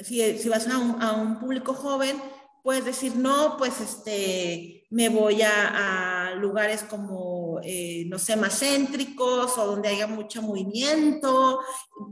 si, 0.00 0.38
si 0.38 0.48
vas 0.48 0.68
a 0.68 0.78
un, 0.78 1.02
a 1.02 1.12
un, 1.12 1.38
público 1.38 1.74
joven, 1.74 2.20
puedes 2.62 2.84
decir, 2.84 3.16
no, 3.16 3.56
pues 3.56 3.80
este, 3.80 4.86
me 4.90 5.08
voy 5.08 5.42
a, 5.42 6.28
a 6.28 6.34
lugares 6.34 6.82
como, 6.82 7.60
eh, 7.62 8.04
no 8.08 8.18
sé, 8.18 8.36
más 8.36 8.58
céntricos 8.60 9.56
o 9.56 9.66
donde 9.66 9.88
haya 9.88 10.06
mucho 10.06 10.42
movimiento, 10.42 11.60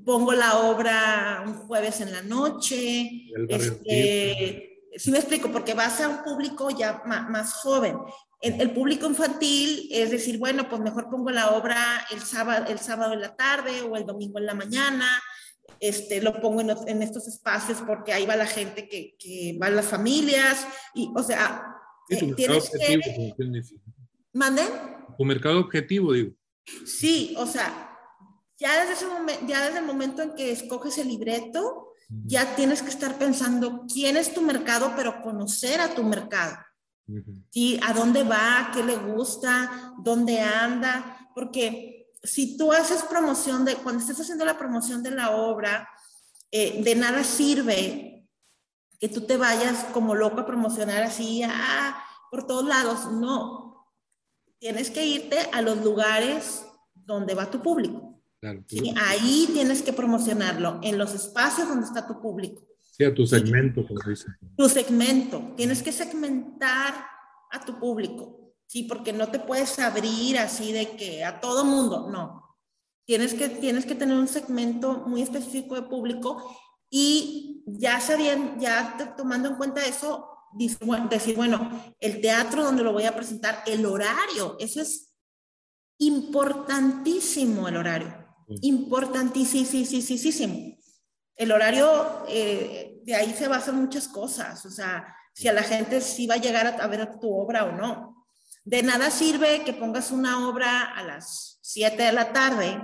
pongo 0.04 0.32
la 0.32 0.60
obra 0.60 1.42
un 1.46 1.54
jueves 1.66 2.00
en 2.00 2.12
la 2.12 2.22
noche, 2.22 3.30
este, 3.48 4.73
sí 4.96 5.10
me 5.10 5.18
explico, 5.18 5.50
porque 5.50 5.74
vas 5.74 6.00
a 6.00 6.08
un 6.08 6.22
público 6.22 6.70
ya 6.70 7.02
más, 7.04 7.54
joven. 7.54 7.96
El, 8.40 8.72
público 8.72 9.06
infantil 9.06 9.88
es 9.90 10.10
decir, 10.10 10.38
bueno, 10.38 10.68
pues 10.68 10.80
mejor 10.82 11.08
pongo 11.08 11.30
la 11.30 11.50
obra 11.50 12.06
el 12.10 12.20
sábado, 12.20 12.66
el 12.68 12.78
sábado 12.78 13.14
en 13.14 13.22
la 13.22 13.34
tarde 13.34 13.80
o 13.82 13.96
el 13.96 14.04
domingo 14.04 14.38
en 14.38 14.46
la 14.46 14.54
mañana, 14.54 15.22
este, 15.80 16.20
lo 16.20 16.40
pongo 16.40 16.60
en, 16.60 16.70
en 16.86 17.02
estos 17.02 17.26
espacios 17.26 17.78
porque 17.86 18.12
ahí 18.12 18.26
va 18.26 18.36
la 18.36 18.46
gente 18.46 18.86
que, 18.86 19.16
que 19.18 19.56
van 19.58 19.76
las 19.76 19.86
familias, 19.86 20.66
y, 20.94 21.10
o 21.14 21.22
sea, 21.22 21.64
sí, 22.08 22.16
eh, 22.16 22.34
tienes 22.34 22.70
objetivo, 22.70 23.34
que... 23.36 23.62
¿Manden? 24.34 24.68
Tu 25.16 25.24
mercado 25.24 25.60
objetivo, 25.60 26.12
digo. 26.12 26.32
Sí, 26.84 27.34
o 27.38 27.46
sea, 27.46 27.96
ya 28.58 28.80
desde, 28.80 28.94
ese 28.94 29.06
momento, 29.06 29.46
ya 29.46 29.64
desde 29.64 29.78
el 29.78 29.84
momento 29.86 30.22
en 30.22 30.34
que 30.34 30.52
escoges 30.52 30.98
el 30.98 31.08
libreto, 31.08 31.93
ya 32.26 32.54
tienes 32.56 32.82
que 32.82 32.90
estar 32.90 33.18
pensando 33.18 33.84
quién 33.92 34.16
es 34.16 34.34
tu 34.34 34.42
mercado, 34.42 34.92
pero 34.96 35.22
conocer 35.22 35.80
a 35.80 35.94
tu 35.94 36.02
mercado. 36.02 36.56
Uh 37.06 37.12
-huh. 37.14 37.44
¿Sí? 37.50 37.80
¿A 37.82 37.92
dónde 37.92 38.22
va? 38.22 38.70
¿Qué 38.72 38.82
le 38.82 38.96
gusta? 38.96 39.94
¿Dónde 39.98 40.40
anda? 40.40 41.30
Porque 41.34 41.94
si 42.22 42.56
tú 42.56 42.72
haces 42.72 43.02
promoción 43.02 43.64
de, 43.64 43.76
cuando 43.76 44.00
estés 44.00 44.20
haciendo 44.20 44.44
la 44.44 44.58
promoción 44.58 45.02
de 45.02 45.10
la 45.10 45.36
obra, 45.36 45.88
eh, 46.50 46.82
de 46.82 46.94
nada 46.94 47.24
sirve 47.24 48.26
que 48.98 49.08
tú 49.08 49.22
te 49.22 49.36
vayas 49.36 49.84
como 49.92 50.14
loco 50.14 50.40
a 50.40 50.46
promocionar 50.46 51.02
así, 51.02 51.42
ah, 51.44 52.02
por 52.30 52.46
todos 52.46 52.64
lados. 52.64 53.12
No. 53.12 53.86
Tienes 54.58 54.90
que 54.90 55.04
irte 55.04 55.38
a 55.52 55.60
los 55.60 55.84
lugares 55.84 56.64
donde 56.94 57.34
va 57.34 57.50
tu 57.50 57.60
público. 57.60 58.13
Claro, 58.44 58.62
¿sí? 58.68 58.92
Ahí 59.00 59.48
tienes 59.54 59.80
que 59.80 59.94
promocionarlo, 59.94 60.78
en 60.82 60.98
los 60.98 61.14
espacios 61.14 61.66
donde 61.66 61.86
está 61.86 62.06
tu 62.06 62.20
público. 62.20 62.62
Sí, 62.90 63.02
a 63.02 63.14
tu 63.14 63.26
segmento, 63.26 63.86
como. 63.86 63.98
Tu 64.54 64.68
segmento. 64.68 65.54
Tienes 65.56 65.82
que 65.82 65.90
segmentar 65.90 66.94
a 67.50 67.64
tu 67.64 67.78
público, 67.78 68.54
¿sí? 68.66 68.82
Porque 68.82 69.14
no 69.14 69.28
te 69.28 69.38
puedes 69.38 69.78
abrir 69.78 70.36
así 70.36 70.72
de 70.72 70.94
que 70.94 71.24
a 71.24 71.40
todo 71.40 71.64
mundo, 71.64 72.10
no. 72.10 72.58
Tienes 73.06 73.32
que, 73.32 73.48
tienes 73.48 73.86
que 73.86 73.94
tener 73.94 74.14
un 74.14 74.28
segmento 74.28 75.04
muy 75.06 75.22
específico 75.22 75.74
de 75.74 75.88
público 75.88 76.54
y 76.90 77.62
ya 77.66 77.98
sabiendo, 77.98 78.60
ya 78.60 78.94
te, 78.98 79.06
tomando 79.06 79.48
en 79.48 79.54
cuenta 79.54 79.86
eso, 79.86 80.28
decir, 80.52 81.34
bueno, 81.34 81.70
el 81.98 82.20
teatro 82.20 82.62
donde 82.62 82.82
lo 82.82 82.92
voy 82.92 83.04
a 83.04 83.16
presentar, 83.16 83.62
el 83.64 83.86
horario, 83.86 84.58
eso 84.60 84.82
es 84.82 85.14
importantísimo 85.96 87.68
el 87.68 87.78
horario 87.78 88.23
importantísimo. 88.62 90.78
El 91.36 91.52
horario, 91.52 92.24
eh, 92.28 93.00
de 93.04 93.14
ahí 93.14 93.34
se 93.34 93.48
basan 93.48 93.80
muchas 93.80 94.08
cosas, 94.08 94.64
o 94.64 94.70
sea, 94.70 95.14
si 95.34 95.48
a 95.48 95.52
la 95.52 95.62
gente 95.62 96.00
sí 96.00 96.26
va 96.26 96.34
a 96.34 96.40
llegar 96.40 96.66
a, 96.66 96.76
a, 96.76 96.86
ver 96.86 97.18
tu 97.20 97.32
obra 97.32 97.64
o 97.64 97.72
no. 97.72 98.26
De 98.64 98.82
nada 98.82 99.10
sirve 99.10 99.62
que 99.64 99.72
pongas 99.72 100.10
una 100.10 100.48
obra 100.48 100.82
a 100.82 101.02
las 101.02 101.58
7 101.62 102.02
de 102.02 102.12
la 102.12 102.32
tarde, 102.32 102.80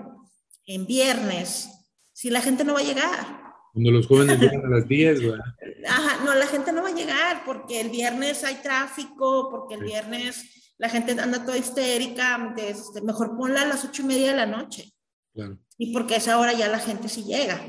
en 0.66 0.86
viernes, 0.86 1.68
si 2.12 2.30
la 2.30 2.40
gente 2.40 2.64
no 2.64 2.74
va 2.74 2.80
a 2.80 2.84
llegar. 2.84 3.40
Cuando 3.72 3.92
los 3.92 4.06
jóvenes 4.06 4.38
llegan 4.38 4.66
a 4.66 4.68
las 4.68 4.88
10, 4.88 5.22
¿verdad? 5.22 5.44
Ajá, 5.88 6.24
no, 6.24 6.34
la 6.34 6.46
gente 6.46 6.72
no 6.72 6.82
va 6.82 6.88
a 6.88 6.94
llegar 6.94 7.44
porque 7.44 7.80
el 7.80 7.90
viernes 7.90 8.44
hay 8.44 8.56
tráfico, 8.56 9.48
porque 9.50 9.74
el 9.74 9.84
viernes 9.84 10.60
la 10.80 10.88
gente 10.88 11.12
anda 11.12 11.44
toda 11.44 11.58
histérica, 11.58 12.54
este, 12.56 13.02
mejor 13.02 13.36
ponla 13.36 13.62
a 13.62 13.66
las 13.66 13.84
ocho 13.84 14.02
y 14.02 14.06
media 14.06 14.30
de 14.30 14.36
la 14.36 14.46
noche. 14.46 14.90
Claro. 15.34 15.58
Y 15.78 15.92
porque 15.92 16.14
a 16.14 16.18
esa 16.18 16.38
hora 16.38 16.52
ya 16.52 16.68
la 16.68 16.78
gente 16.78 17.08
sí 17.08 17.24
llega. 17.24 17.60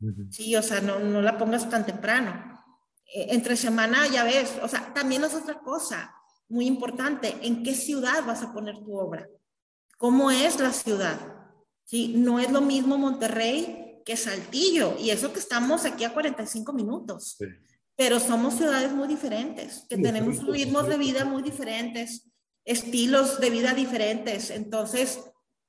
Uh 0.00 0.06
-huh. 0.06 0.32
Sí, 0.32 0.56
o 0.56 0.62
sea, 0.62 0.80
no, 0.80 0.98
no 0.98 1.20
la 1.22 1.38
pongas 1.38 1.68
tan 1.68 1.84
temprano. 1.84 2.50
Eh, 3.12 3.28
entre 3.30 3.56
semana 3.56 4.06
ya 4.08 4.24
ves, 4.24 4.54
o 4.62 4.68
sea, 4.68 4.92
también 4.94 5.24
es 5.24 5.34
otra 5.34 5.58
cosa 5.60 6.14
muy 6.48 6.66
importante. 6.66 7.36
¿En 7.42 7.62
qué 7.62 7.74
ciudad 7.74 8.24
vas 8.26 8.42
a 8.42 8.52
poner 8.52 8.78
tu 8.78 8.96
obra? 8.98 9.28
¿Cómo 9.98 10.30
es 10.30 10.58
la 10.60 10.72
ciudad? 10.72 11.18
Sí, 11.84 12.14
no 12.16 12.38
es 12.38 12.50
lo 12.50 12.60
mismo 12.60 12.98
Monterrey 12.98 14.02
que 14.04 14.16
Saltillo. 14.16 14.96
Y 14.98 15.10
eso 15.10 15.32
que 15.32 15.40
estamos 15.40 15.84
aquí 15.84 16.04
a 16.04 16.12
45 16.12 16.72
minutos. 16.72 17.36
Sí. 17.38 17.46
Pero 17.96 18.18
somos 18.18 18.54
ciudades 18.54 18.92
muy 18.92 19.08
diferentes, 19.08 19.84
que 19.88 19.96
sí, 19.96 20.02
tenemos 20.02 20.42
ritmos 20.46 20.88
de 20.88 20.96
vida 20.96 21.24
muy 21.24 21.42
diferentes, 21.42 22.30
estilos 22.64 23.40
de 23.40 23.50
vida 23.50 23.74
diferentes. 23.74 24.50
Entonces, 24.50 25.20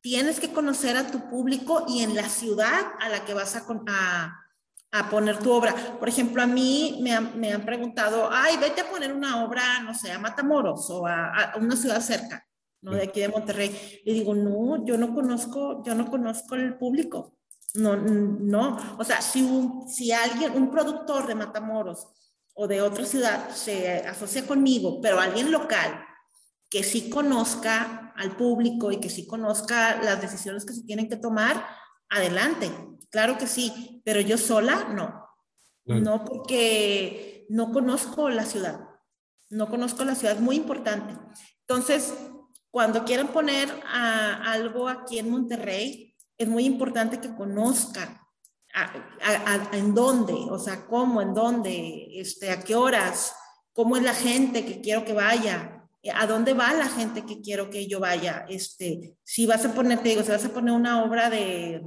tienes 0.01 0.39
que 0.39 0.51
conocer 0.51 0.97
a 0.97 1.07
tu 1.07 1.29
público 1.29 1.85
y 1.87 2.01
en 2.01 2.15
la 2.15 2.27
ciudad 2.27 2.93
a 2.99 3.09
la 3.09 3.23
que 3.23 3.33
vas 3.33 3.55
a, 3.55 3.65
a, 3.87 4.45
a 4.91 5.09
poner 5.09 5.37
tu 5.37 5.51
obra. 5.51 5.73
Por 5.99 6.09
ejemplo, 6.09 6.41
a 6.41 6.47
mí 6.47 6.99
me, 7.01 7.13
han, 7.13 7.39
me 7.39 7.53
han 7.53 7.63
preguntado, 7.63 8.29
ay, 8.31 8.57
vete 8.57 8.81
a 8.81 8.89
poner 8.89 9.13
una 9.13 9.43
obra, 9.45 9.81
no 9.83 9.93
sé, 9.93 10.11
a 10.11 10.19
Matamoros 10.19 10.89
o 10.89 11.05
a, 11.05 11.51
a 11.51 11.57
una 11.57 11.75
ciudad 11.75 12.01
cerca, 12.01 12.45
¿no? 12.81 12.91
De 12.91 13.03
aquí 13.03 13.19
de 13.19 13.29
Monterrey. 13.29 14.01
Y 14.03 14.13
digo, 14.13 14.33
no, 14.33 14.83
yo 14.85 14.97
no 14.97 15.13
conozco, 15.13 15.83
yo 15.83 15.95
no 15.95 16.09
conozco 16.09 16.55
el 16.55 16.77
público. 16.77 17.37
No, 17.75 17.95
no. 17.95 18.97
O 18.97 19.03
sea, 19.03 19.21
si, 19.21 19.43
un, 19.43 19.87
si 19.87 20.11
alguien, 20.11 20.53
un 20.53 20.71
productor 20.71 21.27
de 21.27 21.35
Matamoros 21.35 22.07
o 22.53 22.67
de 22.67 22.81
otra 22.81 23.05
ciudad 23.05 23.49
se 23.51 23.99
asocia 23.99 24.45
conmigo, 24.45 24.99
pero 24.99 25.19
alguien 25.19 25.51
local 25.51 26.03
que 26.69 26.83
sí 26.83 27.09
conozca 27.09 28.00
al 28.15 28.35
público 28.35 28.91
y 28.91 28.99
que 28.99 29.09
sí 29.09 29.27
conozca 29.27 30.01
las 30.01 30.21
decisiones 30.21 30.65
que 30.65 30.73
se 30.73 30.83
tienen 30.83 31.09
que 31.09 31.17
tomar, 31.17 31.65
adelante. 32.09 32.71
Claro 33.09 33.37
que 33.37 33.47
sí, 33.47 34.01
pero 34.05 34.21
yo 34.21 34.37
sola 34.37 34.89
no. 34.93 35.27
Claro. 35.85 36.01
No 36.01 36.25
porque 36.25 37.45
no 37.49 37.71
conozco 37.71 38.29
la 38.29 38.45
ciudad. 38.45 38.87
No 39.49 39.69
conozco 39.69 40.05
la 40.05 40.15
ciudad, 40.15 40.35
es 40.35 40.41
muy 40.41 40.55
importante. 40.55 41.13
Entonces, 41.67 42.13
cuando 42.69 43.03
quieran 43.03 43.27
poner 43.27 43.69
a, 43.85 44.51
algo 44.51 44.87
aquí 44.87 45.19
en 45.19 45.29
Monterrey, 45.29 46.15
es 46.37 46.47
muy 46.47 46.65
importante 46.65 47.19
que 47.19 47.35
conozcan 47.35 48.17
a, 48.73 48.93
a, 49.21 49.77
en 49.77 49.93
dónde, 49.93 50.33
o 50.33 50.57
sea, 50.57 50.85
cómo, 50.87 51.21
en 51.21 51.33
dónde, 51.33 52.07
este, 52.19 52.49
a 52.49 52.63
qué 52.63 52.75
horas, 52.75 53.35
cómo 53.73 53.97
es 53.97 54.03
la 54.03 54.13
gente 54.13 54.65
que 54.65 54.79
quiero 54.79 55.03
que 55.03 55.13
vaya, 55.13 55.80
a 56.13 56.25
dónde 56.25 56.53
va 56.53 56.73
la 56.73 56.87
gente 56.87 57.25
que 57.25 57.41
quiero 57.41 57.69
que 57.69 57.87
yo 57.87 57.99
vaya. 57.99 58.45
Este, 58.49 59.15
si 59.23 59.45
vas 59.45 59.63
a 59.65 59.73
poner, 59.73 59.99
te 60.01 60.09
digo, 60.09 60.23
si 60.23 60.31
vas 60.31 60.45
a 60.45 60.53
poner 60.53 60.73
una 60.73 61.03
obra 61.03 61.29
de 61.29 61.83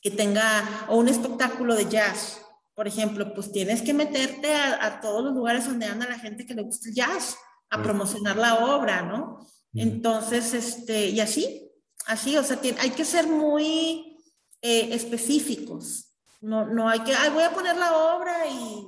que 0.00 0.10
tenga, 0.10 0.86
o 0.88 0.96
un 0.98 1.08
espectáculo 1.08 1.74
de 1.74 1.88
jazz, 1.88 2.40
por 2.74 2.86
ejemplo, 2.86 3.32
pues 3.34 3.50
tienes 3.50 3.80
que 3.80 3.94
meterte 3.94 4.54
a, 4.54 4.84
a 4.84 5.00
todos 5.00 5.24
los 5.24 5.34
lugares 5.34 5.66
donde 5.66 5.86
anda 5.86 6.06
la 6.06 6.18
gente 6.18 6.44
que 6.44 6.54
le 6.54 6.62
gusta 6.62 6.88
el 6.88 6.94
jazz, 6.94 7.36
a 7.70 7.82
promocionar 7.82 8.36
la 8.36 8.76
obra, 8.76 9.02
¿no? 9.02 9.38
Entonces, 9.74 10.54
este, 10.54 11.08
y 11.08 11.20
así, 11.20 11.70
así, 12.06 12.36
o 12.36 12.42
sea, 12.42 12.60
tiene, 12.60 12.78
hay 12.80 12.90
que 12.90 13.04
ser 13.04 13.26
muy 13.26 14.18
eh, 14.62 14.88
específicos. 14.92 16.14
No, 16.40 16.66
no 16.66 16.88
hay 16.88 17.00
que, 17.00 17.14
ay, 17.14 17.30
voy 17.30 17.42
a 17.42 17.52
poner 17.52 17.76
la 17.76 18.14
obra 18.14 18.46
y 18.46 18.86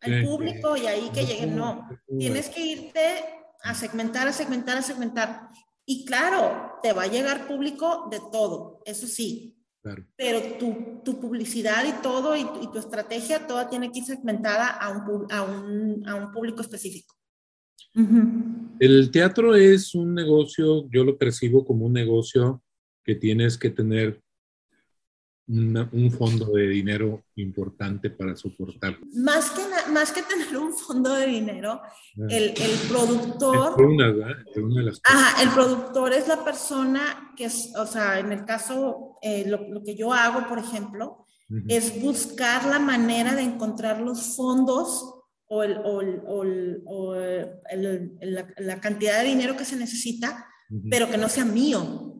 al 0.00 0.24
público 0.24 0.76
y 0.76 0.86
ahí 0.86 1.10
que 1.10 1.24
lleguen, 1.24 1.56
no. 1.56 1.88
Tienes 2.18 2.48
que 2.50 2.60
irte 2.60 3.37
a 3.62 3.74
segmentar, 3.74 4.28
a 4.28 4.32
segmentar, 4.32 4.78
a 4.78 4.82
segmentar. 4.82 5.48
Y 5.86 6.04
claro, 6.04 6.78
te 6.82 6.92
va 6.92 7.04
a 7.04 7.06
llegar 7.08 7.46
público 7.46 8.08
de 8.10 8.20
todo, 8.30 8.82
eso 8.84 9.06
sí. 9.06 9.54
Claro. 9.82 10.04
Pero 10.16 10.58
tu, 10.58 11.00
tu, 11.04 11.20
publicidad 11.20 11.84
y 11.86 12.02
todo, 12.02 12.36
y, 12.36 12.40
y, 12.40 12.70
tu 12.70 12.78
estrategia, 12.78 13.46
toda 13.46 13.70
tiene 13.70 13.90
que 13.90 14.00
ir 14.00 14.04
segmentada 14.04 14.68
a 14.68 14.90
un, 14.90 15.32
a 15.32 15.42
un, 15.42 16.08
a 16.08 16.14
un 16.16 16.32
público 16.32 16.60
específico. 16.60 17.14
Uh 17.94 18.00
-huh. 18.00 18.76
El 18.80 19.10
teatro 19.10 19.54
es 19.54 19.94
un 19.94 20.14
negocio, 20.14 20.88
yo 20.90 21.04
lo 21.04 21.16
percibo 21.16 21.64
como 21.64 21.86
un 21.86 21.92
negocio 21.92 22.62
que 23.04 23.14
tienes 23.14 23.56
que 23.56 23.70
tener 23.70 24.20
una, 25.48 25.88
un 25.92 26.10
fondo 26.10 26.52
de 26.52 26.68
dinero 26.68 27.24
importante 27.36 28.10
para 28.10 28.36
soportar. 28.36 28.98
Más 29.14 29.50
que, 29.50 29.62
más 29.90 30.12
que 30.12 30.22
tener 30.22 30.56
un 30.56 30.74
fondo 30.74 31.14
de 31.14 31.26
dinero, 31.26 31.80
ah. 31.82 31.90
el, 32.28 32.50
el, 32.50 32.78
productor... 32.88 33.80
Una, 33.82 34.10
una 34.56 34.80
de 34.80 34.82
las 34.82 35.00
ajá, 35.04 35.42
el 35.42 35.48
productor 35.50 36.12
es 36.12 36.28
la 36.28 36.44
persona 36.44 37.32
que 37.36 37.46
es, 37.46 37.72
o 37.76 37.86
sea, 37.86 38.18
en 38.18 38.32
el 38.32 38.44
caso, 38.44 39.16
eh, 39.22 39.44
lo, 39.46 39.68
lo, 39.68 39.82
que 39.82 39.96
yo 39.96 40.12
hago, 40.12 40.46
por 40.48 40.58
ejemplo, 40.58 41.24
uh 41.48 41.54
-huh. 41.54 41.64
es 41.68 42.00
buscar 42.00 42.66
la 42.66 42.78
manera 42.78 43.34
de 43.34 43.42
encontrar 43.42 44.00
los 44.00 44.36
fondos 44.36 45.14
o, 45.46 45.62
el, 45.62 45.78
o, 45.78 46.02
el, 46.02 46.20
o, 46.26 46.44
el, 46.44 46.82
o 46.84 47.14
la, 47.14 48.46
la, 48.58 48.80
cantidad 48.80 49.22
de 49.22 49.28
dinero 49.28 49.56
que 49.56 49.64
se 49.64 49.76
necesita, 49.76 50.46
uh 50.70 50.74
-huh. 50.74 50.88
pero 50.90 51.08
que 51.08 51.16
no 51.16 51.28
sea 51.28 51.46
mío. 51.46 52.17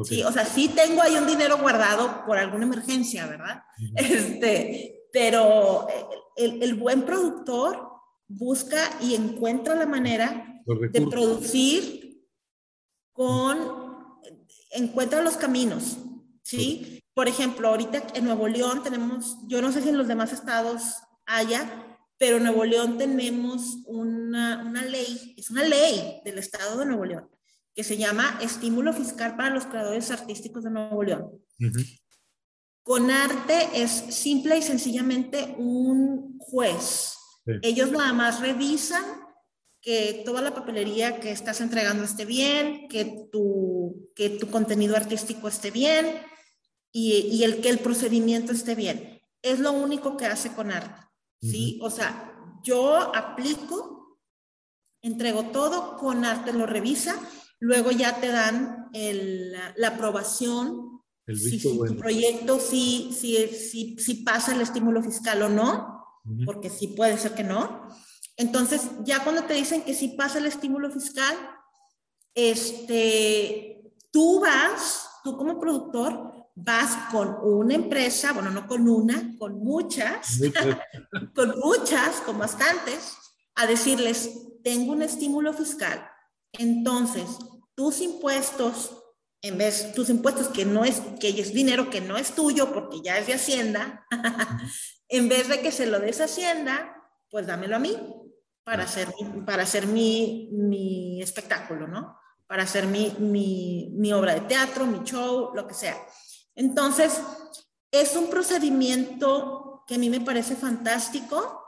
Okay. 0.00 0.18
Sí, 0.18 0.22
o 0.22 0.32
sea, 0.32 0.44
sí 0.44 0.68
tengo 0.68 1.02
ahí 1.02 1.16
un 1.16 1.26
dinero 1.26 1.58
guardado 1.58 2.24
por 2.26 2.38
alguna 2.38 2.64
emergencia, 2.64 3.26
¿verdad? 3.26 3.62
Uh 3.78 3.82
-huh. 3.82 3.92
Este, 3.96 5.06
pero 5.12 5.86
el, 6.36 6.62
el, 6.62 6.74
buen 6.74 7.02
productor 7.02 7.90
busca 8.28 8.78
y 9.00 9.14
encuentra 9.14 9.74
la 9.74 9.86
manera 9.86 10.62
de 10.92 11.06
producir 11.06 12.24
con, 13.12 13.58
encuentra 14.70 15.22
los 15.22 15.36
caminos, 15.36 15.98
¿sí? 16.42 17.02
Por 17.12 17.28
ejemplo, 17.28 17.68
ahorita 17.68 18.02
en 18.14 18.24
Nuevo 18.24 18.46
León 18.46 18.82
tenemos, 18.82 19.36
yo 19.48 19.60
no 19.60 19.72
sé 19.72 19.82
si 19.82 19.88
en 19.88 19.98
los 19.98 20.08
demás 20.08 20.32
estados 20.32 20.94
haya, 21.26 21.98
pero 22.18 22.36
en 22.36 22.44
Nuevo 22.44 22.64
León 22.64 22.98
tenemos 22.98 23.78
una, 23.86 24.64
una 24.64 24.84
ley, 24.84 25.34
es 25.36 25.50
una 25.50 25.64
ley 25.64 26.20
del 26.24 26.38
estado 26.38 26.78
de 26.78 26.86
Nuevo 26.86 27.04
León, 27.04 27.28
que 27.74 27.84
se 27.84 27.96
llama 27.96 28.38
Estímulo 28.42 28.92
Fiscal 28.92 29.36
para 29.36 29.50
los 29.50 29.66
Creadores 29.66 30.10
Artísticos 30.10 30.64
de 30.64 30.70
Nuevo 30.70 31.02
León. 31.02 31.30
Con 32.82 33.10
arte 33.10 33.68
es 33.74 33.90
simple 33.90 34.58
y 34.58 34.62
sencillamente 34.62 35.54
un 35.58 36.38
juez. 36.38 37.14
Ellos 37.62 37.90
nada 37.90 38.12
más 38.12 38.40
revisan 38.40 39.04
que 39.80 40.22
toda 40.24 40.42
la 40.42 40.54
papelería 40.54 41.20
que 41.20 41.30
estás 41.30 41.60
entregando 41.60 42.04
esté 42.04 42.24
bien, 42.24 42.88
que 42.88 43.28
tu, 43.30 44.10
que 44.14 44.30
tu 44.30 44.50
contenido 44.50 44.96
artístico 44.96 45.48
esté 45.48 45.70
bien 45.70 46.20
y, 46.92 47.12
y 47.32 47.44
el 47.44 47.60
que 47.60 47.70
el 47.70 47.78
procedimiento 47.78 48.52
esté 48.52 48.74
bien. 48.74 49.22
Es 49.42 49.58
lo 49.58 49.72
único 49.72 50.16
que 50.16 50.26
hace 50.26 50.52
con 50.52 50.70
arte. 50.70 51.00
¿sí? 51.40 51.78
O 51.82 51.90
sea, 51.90 52.34
yo 52.62 53.14
aplico, 53.14 54.18
entrego 55.02 55.44
todo, 55.46 55.96
con 55.96 56.24
arte 56.24 56.52
lo 56.52 56.66
revisa, 56.66 57.16
luego 57.60 57.90
ya 57.90 58.20
te 58.20 58.28
dan 58.28 58.88
el, 58.92 59.52
la, 59.76 59.88
aprobación 59.88 61.00
si, 61.26 61.62
tu 61.62 61.96
proyecto 61.96 62.58
sí, 62.58 63.10
sí, 63.12 64.14
pasa 64.24 64.54
el 64.54 64.60
estímulo 64.60 65.02
fiscal 65.02 65.42
o 65.42 65.48
no, 65.48 66.04
porque 66.44 66.70
sí 66.70 66.88
puede 66.88 67.16
ser 67.18 67.34
que 67.34 67.44
no. 67.44 67.88
Entonces, 68.36 68.90
ya 69.04 69.22
cuando 69.22 69.44
te 69.44 69.54
dicen 69.54 69.82
que 69.82 69.94
sí 69.94 70.08
pasa 70.08 70.38
el 70.38 70.46
estímulo 70.46 70.90
fiscal, 70.90 71.36
este, 72.34 73.94
tú 74.10 74.40
vas, 74.40 75.08
tú 75.22 75.36
como 75.36 75.60
productor, 75.60 76.32
vas 76.54 77.10
con 77.12 77.36
una 77.42 77.74
empresa, 77.74 78.32
bueno, 78.32 78.50
no 78.50 78.66
con 78.66 78.88
una, 78.88 79.36
con 79.38 79.62
muchas, 79.62 80.40
con 81.34 81.58
muchas, 81.60 82.16
con 82.22 82.38
bastantes, 82.38 83.16
a 83.54 83.66
decirles, 83.66 84.30
tengo 84.64 84.92
un 84.92 85.02
estímulo 85.02 85.52
fiscal. 85.52 86.10
Entonces, 86.52 87.24
tus 87.74 88.00
impuestos 88.00 89.00
en 89.42 89.56
vez 89.56 89.92
tus 89.94 90.10
impuestos 90.10 90.48
que 90.48 90.64
no 90.64 90.84
es 90.84 91.00
que 91.18 91.28
es 91.28 91.54
dinero 91.54 91.88
que 91.88 92.00
no 92.00 92.16
es 92.16 92.34
tuyo 92.34 92.72
porque 92.72 93.00
ya 93.02 93.18
es 93.18 93.26
de 93.26 93.34
Hacienda, 93.34 94.06
en 95.08 95.28
vez 95.28 95.48
de 95.48 95.60
que 95.60 95.72
se 95.72 95.86
lo 95.86 95.98
des 95.98 96.20
a 96.20 96.24
Hacienda, 96.24 96.94
pues 97.30 97.46
dámelo 97.46 97.76
a 97.76 97.78
mí 97.78 97.96
para 98.64 98.84
hacer 98.84 99.08
para 99.46 99.62
hacer 99.62 99.86
mi, 99.86 100.50
mi 100.52 101.22
espectáculo, 101.22 101.88
¿no? 101.88 102.16
Para 102.46 102.64
hacer 102.64 102.86
mi, 102.86 103.14
mi, 103.18 103.90
mi 103.96 104.12
obra 104.12 104.34
de 104.34 104.40
teatro, 104.42 104.84
mi 104.84 105.04
show, 105.04 105.52
lo 105.54 105.66
que 105.66 105.74
sea. 105.74 105.96
Entonces, 106.54 107.20
es 107.92 108.16
un 108.16 108.28
procedimiento 108.28 109.84
que 109.86 109.94
a 109.94 109.98
mí 109.98 110.10
me 110.10 110.20
parece 110.20 110.56
fantástico 110.56 111.62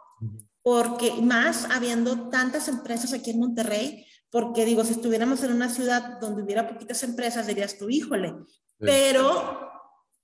porque 0.63 1.13
más 1.23 1.67
habiendo 1.71 2.29
tantas 2.29 2.69
empresas 2.69 3.13
aquí 3.13 3.31
en 3.31 3.41
Monterrey, 3.41 4.07
porque 4.33 4.65
digo, 4.65 4.83
si 4.83 4.93
estuviéramos 4.93 5.45
en 5.45 5.53
una 5.53 5.69
ciudad 5.69 6.19
donde 6.19 6.43
hubiera 6.43 6.67
poquitas 6.67 7.03
empresas, 7.03 7.47
dirías 7.47 7.77
tú, 7.77 7.91
híjole, 7.91 8.35
pero, 8.79 9.71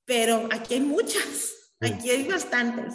pero 0.06 0.48
aquí 0.50 0.74
hay 0.74 0.80
muchas, 0.80 1.52
aquí 1.78 2.08
hay 2.08 2.26
bastantes. 2.26 2.94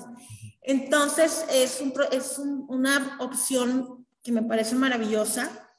Entonces, 0.63 1.45
es, 1.52 1.80
un, 1.82 1.93
es 2.12 2.39
una 2.39 3.17
opción 3.19 4.08
que 4.23 4.32
me 4.32 4.41
parece 4.41 4.73
maravillosa, 4.73 5.69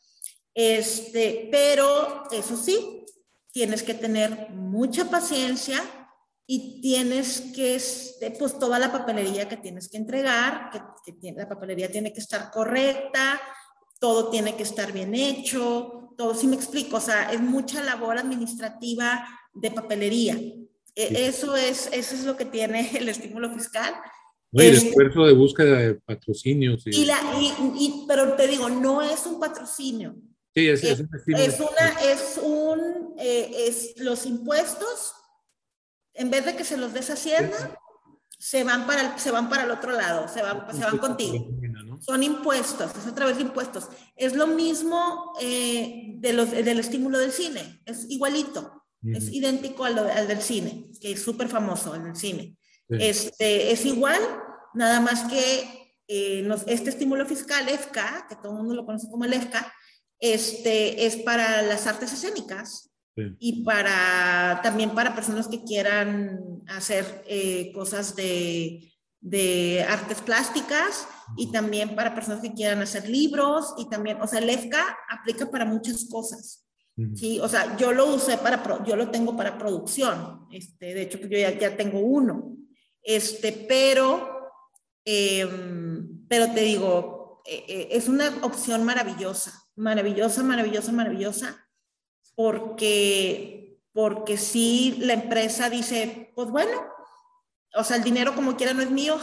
este, 0.54 1.48
pero 1.50 2.30
eso 2.30 2.56
sí, 2.56 3.04
tienes 3.50 3.82
que 3.82 3.94
tener 3.94 4.50
mucha 4.50 5.10
paciencia 5.10 5.82
y 6.46 6.80
tienes 6.80 7.40
que, 7.56 7.74
este, 7.74 8.30
pues 8.30 8.56
toda 8.56 8.78
la 8.78 8.92
papelería 8.92 9.48
que 9.48 9.56
tienes 9.56 9.88
que 9.88 9.96
entregar, 9.96 10.70
que, 11.04 11.18
que 11.18 11.32
la 11.32 11.48
papelería 11.48 11.90
tiene 11.90 12.12
que 12.12 12.20
estar 12.20 12.52
correcta, 12.52 13.40
todo 14.04 14.28
tiene 14.28 14.54
que 14.54 14.64
estar 14.64 14.92
bien 14.92 15.14
hecho, 15.14 16.12
todo, 16.18 16.34
si 16.34 16.46
me 16.46 16.56
explico, 16.56 16.98
o 16.98 17.00
sea, 17.00 17.32
es 17.32 17.40
mucha 17.40 17.82
labor 17.82 18.18
administrativa 18.18 19.26
de 19.54 19.70
papelería. 19.70 20.34
E, 20.94 21.26
eso, 21.26 21.56
es, 21.56 21.88
eso 21.90 22.14
es 22.14 22.24
lo 22.26 22.36
que 22.36 22.44
tiene 22.44 22.90
el 22.98 23.08
estímulo 23.08 23.50
fiscal. 23.54 23.94
el 24.52 24.74
esfuerzo 24.74 25.24
de 25.24 25.32
búsqueda 25.32 25.78
de 25.78 25.94
patrocinios. 25.94 26.86
Y... 26.86 27.06
la, 27.06 27.18
y, 27.78 28.04
pero 28.06 28.34
te 28.34 28.46
digo, 28.46 28.68
no 28.68 29.00
es 29.00 29.24
un 29.24 29.40
patrocinio. 29.40 30.14
Sí, 30.54 30.68
es, 30.68 30.84
es, 30.84 31.00
es, 31.00 31.60
una, 31.60 31.88
es 32.02 32.40
un, 32.42 33.14
eh, 33.16 33.52
es 33.68 33.94
los 33.96 34.26
impuestos, 34.26 35.14
en 36.12 36.30
vez 36.30 36.44
de 36.44 36.54
que 36.54 36.64
se 36.64 36.76
los 36.76 36.92
des 36.92 37.08
Hacienda, 37.08 37.80
se 38.38 38.64
van 38.64 38.86
para 38.86 39.14
el, 39.14 39.18
se 39.18 39.30
van 39.30 39.48
para 39.48 39.64
el 39.64 39.70
otro 39.70 39.92
lado, 39.92 40.28
se 40.28 40.42
van, 40.42 40.66
se 40.76 40.84
van 40.84 40.98
contigo. 40.98 41.48
Son 42.00 42.22
impuestos, 42.22 42.90
es 42.96 43.06
otra 43.06 43.26
vez 43.26 43.40
impuestos. 43.40 43.88
Es 44.16 44.34
lo 44.34 44.46
mismo 44.46 45.32
eh, 45.40 46.14
de 46.16 46.32
los, 46.32 46.50
del 46.50 46.78
estímulo 46.78 47.18
del 47.18 47.32
cine, 47.32 47.82
es 47.84 48.06
igualito, 48.08 48.82
es 49.02 49.30
idéntico 49.30 49.84
al, 49.84 49.98
al, 49.98 50.26
del 50.26 50.40
cine, 50.40 50.86
que 51.00 51.12
es 51.12 51.22
súper 51.22 51.48
famoso, 51.48 51.94
el 51.94 52.04
del 52.04 52.16
cine. 52.16 52.56
Este, 52.88 53.72
es 53.72 53.84
igual, 53.84 54.20
nada 54.72 55.00
más 55.00 55.24
que 55.24 55.96
eh, 56.08 56.48
este 56.66 56.90
estímulo 56.90 57.26
fiscal, 57.26 57.68
EFCA, 57.68 58.26
que 58.28 58.36
todo 58.36 58.52
el 58.52 58.58
mundo 58.58 58.74
lo 58.74 58.86
conoce 58.86 59.10
como 59.10 59.24
el 59.24 59.34
EFCA, 59.34 59.72
este, 60.18 61.06
es 61.06 61.16
para 61.16 61.62
las 61.62 61.86
artes 61.86 62.12
escénicas 62.12 62.90
y 63.38 63.62
para 63.62 64.60
también 64.62 64.90
para 64.90 65.14
personas 65.14 65.46
que 65.46 65.62
quieran 65.62 66.62
hacer 66.66 67.24
eh, 67.26 67.72
cosas 67.72 68.16
de, 68.16 68.93
de, 69.24 69.84
artes 69.88 70.20
plásticas 70.20 71.08
y 71.36 71.50
también 71.50 71.96
para 71.96 72.14
personas 72.14 72.42
que 72.42 72.52
quieran 72.52 72.82
hacer 72.82 73.08
libros 73.08 73.74
y 73.78 73.88
también, 73.88 74.20
o 74.20 74.26
sea, 74.26 74.40
el 74.40 74.50
EFCA 74.50 74.98
aplica 75.08 75.50
para 75.50 75.64
muchas 75.64 76.06
cosas. 76.10 76.60
Sí, 77.16 77.40
o 77.40 77.48
sea, 77.48 77.76
yo 77.76 77.90
lo 77.90 78.06
usé 78.14 78.38
para, 78.38 78.62
yo 78.84 78.94
lo 78.94 79.10
tengo 79.10 79.36
para 79.36 79.58
producción, 79.58 80.46
este, 80.52 80.94
de 80.94 81.02
hecho 81.02 81.18
yo 81.18 81.36
ya, 81.36 81.58
ya 81.58 81.76
tengo 81.76 81.98
uno, 81.98 82.56
este, 83.02 83.50
pero, 83.50 84.52
em, 85.04 86.24
pero 86.28 86.52
te 86.52 86.60
digo, 86.60 87.42
eh, 87.46 87.64
eh, 87.66 87.88
es 87.90 88.08
una 88.08 88.32
opción 88.42 88.84
maravillosa, 88.84 89.64
maravillosa, 89.74 90.44
maravillosa, 90.44 90.92
maravillosa, 90.92 91.68
porque, 92.36 93.80
porque 93.92 94.36
si 94.36 94.96
la 95.00 95.14
empresa 95.14 95.68
dice, 95.68 96.32
pues 96.36 96.48
bueno, 96.48 96.93
o 97.74 97.84
sea, 97.84 97.96
el 97.96 98.04
dinero 98.04 98.34
como 98.34 98.56
quiera 98.56 98.72
no 98.72 98.82
es 98.82 98.90
mío, 98.90 99.18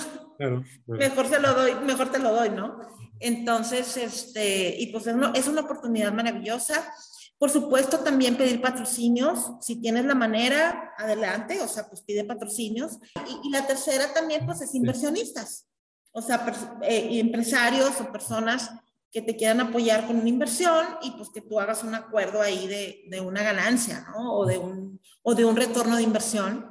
mejor 0.88 1.28
se 1.28 1.40
lo 1.40 1.54
doy, 1.54 1.76
mejor 1.86 2.12
te 2.12 2.20
lo 2.20 2.34
doy, 2.34 2.50
¿no? 2.50 2.80
Entonces, 3.20 3.98
este, 3.98 4.76
y 4.80 4.88
pues 4.88 5.08
es 5.08 5.14
una, 5.14 5.32
es 5.36 5.48
una 5.48 5.62
oportunidad 5.62 6.12
maravillosa. 6.12 6.92
Por 7.38 7.50
supuesto, 7.50 8.00
también 8.00 8.38
pedir 8.38 8.62
patrocinios, 8.62 9.54
si 9.62 9.82
tienes 9.82 10.06
la 10.06 10.16
manera, 10.16 10.94
adelante, 10.98 11.60
o 11.62 11.68
sea, 11.68 11.88
pues 11.88 12.02
pide 12.02 12.24
patrocinios. 12.24 13.00
Y, 13.28 13.48
y 13.48 13.52
la 13.52 13.66
tercera 13.66 14.14
también, 14.14 14.46
pues 14.46 14.62
es 14.62 14.76
inversionistas, 14.76 15.68
o 16.12 16.22
sea, 16.22 16.46
eh, 16.84 17.20
empresarios 17.20 18.00
o 18.02 18.12
personas 18.12 18.72
que 19.12 19.22
te 19.22 19.36
quieran 19.36 19.60
apoyar 19.60 20.08
con 20.08 20.18
una 20.18 20.30
inversión 20.30 20.86
y 21.02 21.12
pues 21.12 21.30
que 21.30 21.42
tú 21.42 21.60
hagas 21.60 21.84
un 21.84 21.96
acuerdo 21.96 22.42
ahí 22.42 22.68
de, 22.68 23.04
de 23.10 23.20
una 23.20 23.44
ganancia, 23.44 24.06
¿no? 24.10 24.36
O 24.36 24.46
de, 24.46 24.58
un, 24.58 25.02
o 25.22 25.36
de 25.36 25.44
un 25.44 25.56
retorno 25.56 25.98
de 25.98 26.04
inversión. 26.04 26.71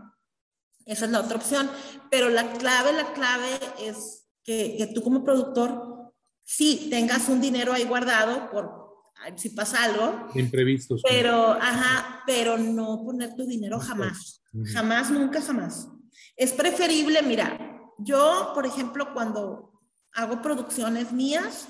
Esa 0.90 1.04
es 1.04 1.10
la 1.10 1.20
otra 1.20 1.36
opción. 1.36 1.70
Pero 2.10 2.28
la 2.28 2.52
clave, 2.52 2.92
la 2.92 3.12
clave 3.12 3.48
es 3.80 4.26
que, 4.42 4.76
que 4.76 4.88
tú 4.88 5.02
como 5.02 5.24
productor, 5.24 6.12
sí, 6.42 6.88
tengas 6.90 7.28
un 7.28 7.40
dinero 7.40 7.72
ahí 7.72 7.84
guardado 7.84 8.50
por 8.50 8.80
si 9.36 9.50
pasa 9.50 9.84
algo. 9.84 10.28
Imprevistos. 10.34 11.02
Pero, 11.08 11.52
ajá, 11.52 12.22
pero 12.26 12.56
no 12.58 13.02
poner 13.04 13.34
tu 13.36 13.46
dinero 13.46 13.78
jamás. 13.78 14.42
Jamás, 14.72 15.10
nunca, 15.10 15.40
jamás. 15.40 15.88
Es 16.36 16.52
preferible, 16.52 17.22
mira, 17.22 17.58
yo, 17.98 18.50
por 18.54 18.66
ejemplo, 18.66 19.12
cuando 19.12 19.80
hago 20.14 20.42
producciones 20.42 21.12
mías, 21.12 21.68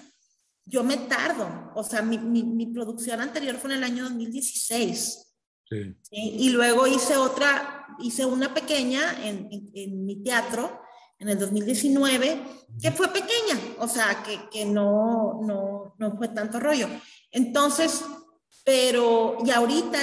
yo 0.65 0.85
me 0.85 0.97
tardo, 0.97 1.73
o 1.75 1.83
sea, 1.83 2.01
mi, 2.01 2.17
mi, 2.19 2.67
producción 2.67 3.21
anterior 3.21 3.57
fue 3.57 3.73
en 3.73 3.79
el 3.79 3.85
año 3.85 4.05
2016. 4.05 5.30
Sí. 5.71 5.97
Y 6.13 6.51
luego 6.51 6.87
hice 6.87 7.17
otra, 7.17 7.87
hice 8.01 8.27
una 8.27 8.53
pequeña 8.53 9.25
en, 9.25 9.49
en, 9.51 10.05
mi 10.05 10.17
teatro 10.23 10.83
en 11.19 11.29
el 11.29 11.39
2019, 11.39 12.43
que 12.81 12.91
fue 12.91 13.09
pequeña, 13.09 13.59
o 13.79 13.87
sea, 13.87 14.23
que, 14.25 14.49
que 14.51 14.65
no, 14.65 15.41
no, 15.43 15.95
no 15.99 16.17
fue 16.17 16.29
tanto 16.29 16.59
rollo. 16.59 16.89
Entonces, 17.31 18.05
pero, 18.65 19.39
y 19.45 19.51
ahorita 19.51 19.99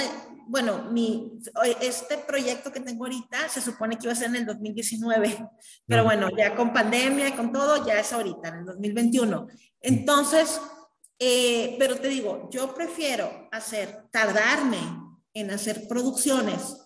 bueno, 0.50 0.90
mi, 0.92 1.40
este 1.82 2.20
proyecto 2.20 2.72
que 2.72 2.80
tengo 2.80 3.04
ahorita 3.04 3.50
se 3.50 3.60
supone 3.60 3.98
que 3.98 4.06
iba 4.06 4.14
a 4.14 4.16
ser 4.16 4.30
en 4.30 4.38
el 4.38 4.46
2019, 4.46 5.46
pero 5.86 6.06
bueno, 6.06 6.30
ya 6.38 6.56
con 6.56 6.72
pandemia 6.72 7.28
y 7.28 7.34
con 7.34 7.52
todo, 7.52 7.86
ya 7.86 8.00
es 8.00 8.14
ahorita, 8.14 8.48
en 8.48 8.56
el 8.60 8.66
2021. 8.66 9.48
Entonces, 9.82 10.62
eh, 11.20 11.76
pero 11.78 11.98
te 11.98 12.08
digo, 12.08 12.48
yo 12.50 12.74
prefiero 12.74 13.50
hacer, 13.52 14.06
tardarme 14.10 15.07
en 15.40 15.52
hacer 15.52 15.88
producciones, 15.88 16.78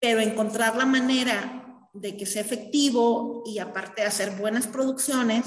pero 0.00 0.20
encontrar 0.20 0.76
la 0.76 0.86
manera 0.86 1.88
de 1.92 2.16
que 2.16 2.26
sea 2.26 2.42
efectivo 2.42 3.42
y 3.46 3.58
aparte 3.58 4.02
hacer 4.02 4.36
buenas 4.36 4.66
producciones, 4.66 5.46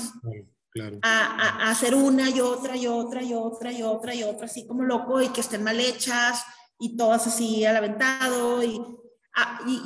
A, 1.01 1.70
hacer 1.72 1.95
una 1.95 2.30
y 2.30 2.39
otra 2.41 2.76
y 2.78 2.88
otra 2.88 3.24
y 3.24 3.34
otra 3.34 3.72
y 3.72 3.82
otra 3.84 4.14
y 4.16 4.24
otra, 4.24 4.45
así 4.45 4.68
como 4.68 4.84
loco 4.84 5.22
y 5.22 5.30
que 5.30 5.41
estén 5.41 5.64
mal 5.64 5.80
hechas 5.80 6.43
y 6.80 6.95
todas 6.95 7.28
así 7.28 7.66
al 7.66 7.76
aventado. 7.76 8.64
Y, 8.64 8.82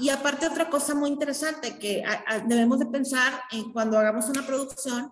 y, 0.02 0.10
aparte 0.10 0.48
otra 0.48 0.70
cosa 0.70 0.94
muy 0.94 1.10
interesante 1.10 1.78
que 1.80 2.04
debemos 2.46 2.80
de 2.80 2.86
pensar 2.86 3.42
en 3.52 3.72
cuando 3.72 3.98
hagamos 3.98 4.26
una 4.26 4.46
producción 4.46 5.12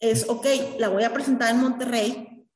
es, 0.00 0.28
ok, 0.28 0.46
la 0.78 0.88
voy 0.88 1.04
a 1.04 1.12
presentar 1.12 1.50
en 1.50 1.60
Monterrey, 1.60 2.48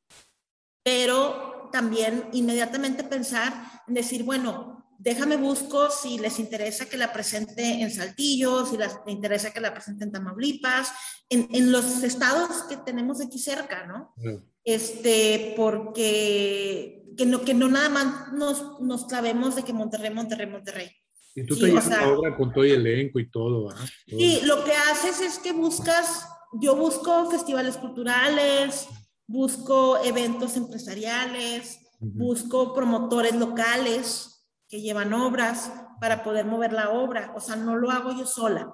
pero 0.83 1.46
también 1.77 2.25
inmediatamente 2.33 3.05
pensar 3.05 3.53
en 3.87 3.93
decir, 3.93 4.23
bueno, 4.23 4.83
déjame 4.99 5.37
busco 5.37 5.91
si 5.91 6.19
les 6.19 6.39
interesa 6.39 6.87
que 6.87 6.97
la 6.97 7.13
presente 7.13 7.83
en 7.83 7.91
Saltillo, 7.91 8.65
si 8.65 8.79
les 8.79 8.93
interesa 9.09 9.53
que 9.53 9.61
la 9.61 9.75
presente 9.75 10.05
en 10.05 10.11
Tamaulipas, 10.11 10.91
en, 11.29 11.47
en 11.53 11.71
los 11.71 12.03
estados 12.03 12.63
que 12.67 12.79
tenemos 12.79 13.21
aquí 13.21 13.39
cerca, 13.39 13.85
¿no? 13.85 14.15
Este, 14.65 15.53
porque 15.55 17.05
que 17.15 17.27
no, 17.27 17.43
que 17.43 17.53
no 17.53 17.69
nada 17.69 17.91
más 17.91 18.33
nos, 18.33 18.81
nos 18.81 19.05
clavemos 19.05 19.55
de 19.55 19.63
que 19.63 19.75
Monterrey, 19.75 20.15
Monterrey, 20.15 20.47
Monterrey. 20.47 20.91
Y 21.35 21.45
tú 21.45 21.59
te 21.59 21.67
llevas 21.67 21.89
la 21.91 22.09
obra 22.09 22.35
con 22.35 22.55
todo 22.55 22.65
el 22.65 22.87
elenco 22.87 23.21
y 23.21 23.31
todo, 23.31 23.69
¿ah? 23.69 23.87
Sí, 24.07 24.41
lo 24.45 24.65
que 24.65 24.73
haces 24.73 25.21
es 25.21 25.39
que 25.39 25.53
buscas, 25.53 26.27
yo 26.55 26.75
busco 26.75 27.31
festivales 27.31 27.77
culturales, 27.77 28.89
busco 29.27 29.99
eventos 30.05 30.57
empresariales, 30.57 31.81
busco 32.01 32.75
promotores 32.75 33.35
locales, 33.35 34.37
que 34.69 34.81
llevan 34.81 35.13
obras 35.13 35.73
para 36.01 36.23
poder 36.23 36.45
mover 36.45 36.73
la 36.73 36.91
obra. 36.91 37.33
O 37.37 37.41
sea, 37.41 37.57
no 37.57 37.77
lo 37.77 37.91
hago 37.91 38.13
yo 38.13 38.27
sola, 38.27 38.73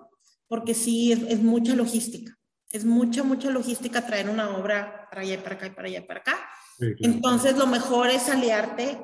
porque 0.49 0.75
sí 0.75 1.13
es, 1.13 1.43
mucha 1.43 1.75
logística. 1.75 2.37
Es 2.71 2.85
mucha, 2.85 3.23
mucha 3.23 3.51
logística 3.51 4.07
traer 4.07 4.31
una 4.31 4.57
obra 4.57 5.07
para 5.11 5.23
allá 5.23 5.35
y 5.35 5.39
para 5.39 5.57
acá 5.57 5.67
y 5.67 5.71
para 5.71 5.89
allá 5.89 5.99
y 5.99 6.07
para 6.07 6.21
acá. 6.21 6.39
Entonces, 7.01 7.57
lo 7.57 7.67
mejor 7.67 8.09
es 8.09 8.29
aliarte, 8.29 9.03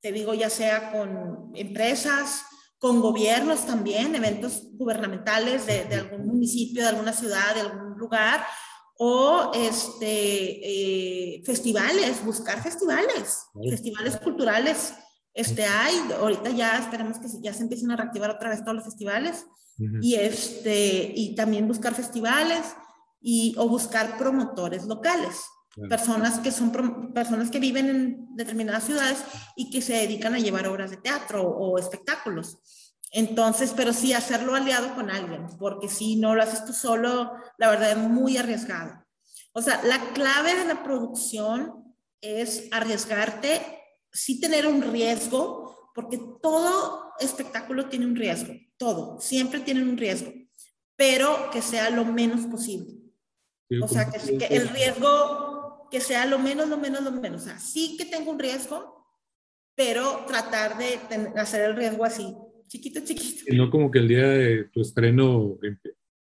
te 0.00 0.12
digo, 0.12 0.34
ya 0.34 0.48
sea 0.48 0.92
con 0.92 1.50
empresas, 1.54 2.44
con 2.78 3.00
gobiernos 3.00 3.66
también, 3.66 4.14
eventos 4.14 4.68
gubernamentales 4.74 5.66
de, 5.66 5.84
de 5.84 5.96
algún 5.96 6.26
municipio, 6.26 6.82
de 6.82 6.88
alguna 6.88 7.12
ciudad, 7.12 7.54
de 7.56 7.62
algún 7.62 7.98
lugar, 7.98 8.46
o 8.98 9.52
este, 9.54 10.60
eh, 11.36 11.42
festivales, 11.44 12.24
buscar 12.24 12.62
festivales, 12.62 13.46
festivales 13.70 14.16
culturales 14.16 14.92
este, 15.38 15.64
hay, 15.64 15.94
ahorita 16.20 16.50
ya 16.50 16.78
esperemos 16.78 17.18
que 17.20 17.28
ya 17.40 17.54
se 17.54 17.62
empiecen 17.62 17.92
a 17.92 17.96
reactivar 17.96 18.28
otra 18.28 18.50
vez 18.50 18.64
todos 18.64 18.74
los 18.74 18.84
festivales 18.84 19.46
y, 20.00 20.16
este, 20.16 21.12
y 21.14 21.36
también 21.36 21.68
buscar 21.68 21.94
festivales 21.94 22.74
y, 23.20 23.54
o 23.56 23.68
buscar 23.68 24.18
promotores 24.18 24.84
locales. 24.86 25.36
Personas 25.88 26.40
que 26.40 26.50
son 26.50 27.12
personas 27.12 27.52
que 27.52 27.60
viven 27.60 27.88
en 27.88 28.34
determinadas 28.34 28.82
ciudades 28.82 29.18
y 29.54 29.70
que 29.70 29.80
se 29.80 29.92
dedican 29.92 30.34
a 30.34 30.40
llevar 30.40 30.66
obras 30.66 30.90
de 30.90 30.96
teatro 30.96 31.44
o, 31.44 31.78
espectáculos. 31.78 32.58
Entonces, 33.12 33.72
pero 33.74 33.92
sí 33.92 34.12
hacerlo 34.12 34.54
aliado 34.54 34.94
con 34.94 35.10
alguien, 35.10 35.46
porque 35.58 35.88
si 35.88 36.16
no 36.16 36.34
lo 36.34 36.42
haces 36.42 36.64
tú 36.64 36.72
solo, 36.72 37.32
la 37.56 37.70
verdad 37.70 37.92
es 37.92 37.98
muy 37.98 38.36
arriesgado. 38.36 39.04
O 39.52 39.62
sea, 39.62 39.82
la 39.84 40.12
clave 40.12 40.54
de 40.54 40.66
la 40.66 40.82
producción 40.82 41.94
es 42.20 42.68
arriesgarte 42.70 43.78
sí 44.12 44.40
tener 44.40 44.66
un 44.66 44.82
riesgo, 44.82 45.90
porque 45.94 46.20
todo 46.42 47.12
espectáculo 47.18 47.88
tiene 47.88 48.06
un 48.06 48.16
riesgo, 48.16 48.54
todo, 48.76 49.20
siempre 49.20 49.60
tiene 49.60 49.82
un 49.82 49.96
riesgo, 49.96 50.32
pero 50.96 51.50
que 51.50 51.62
sea 51.62 51.90
lo 51.90 52.04
menos 52.04 52.46
posible. 52.46 52.94
o 53.82 53.88
sea, 53.88 54.10
que, 54.10 54.46
el 54.46 54.68
riesgo, 54.68 55.88
que 55.90 56.00
sea 56.00 56.26
lo 56.26 56.38
menos, 56.38 56.68
lo 56.68 56.78
menos, 56.78 57.02
lo 57.02 57.12
menos. 57.12 57.42
O 57.42 57.44
sea, 57.44 57.58
sí 57.58 57.96
que 57.96 58.04
tengo 58.04 58.30
un 58.30 58.38
riesgo, 58.38 59.06
pero 59.74 60.24
tratar 60.26 60.78
de 60.78 60.98
hacer 61.36 61.62
el 61.62 61.76
riesgo 61.76 62.04
así, 62.04 62.34
chiquito, 62.68 63.00
chiquito. 63.00 63.44
Y 63.52 63.56
no 63.56 63.70
como 63.70 63.90
que 63.90 63.98
el 63.98 64.08
día 64.08 64.28
de 64.28 64.64
tu 64.64 64.80
estreno 64.82 65.58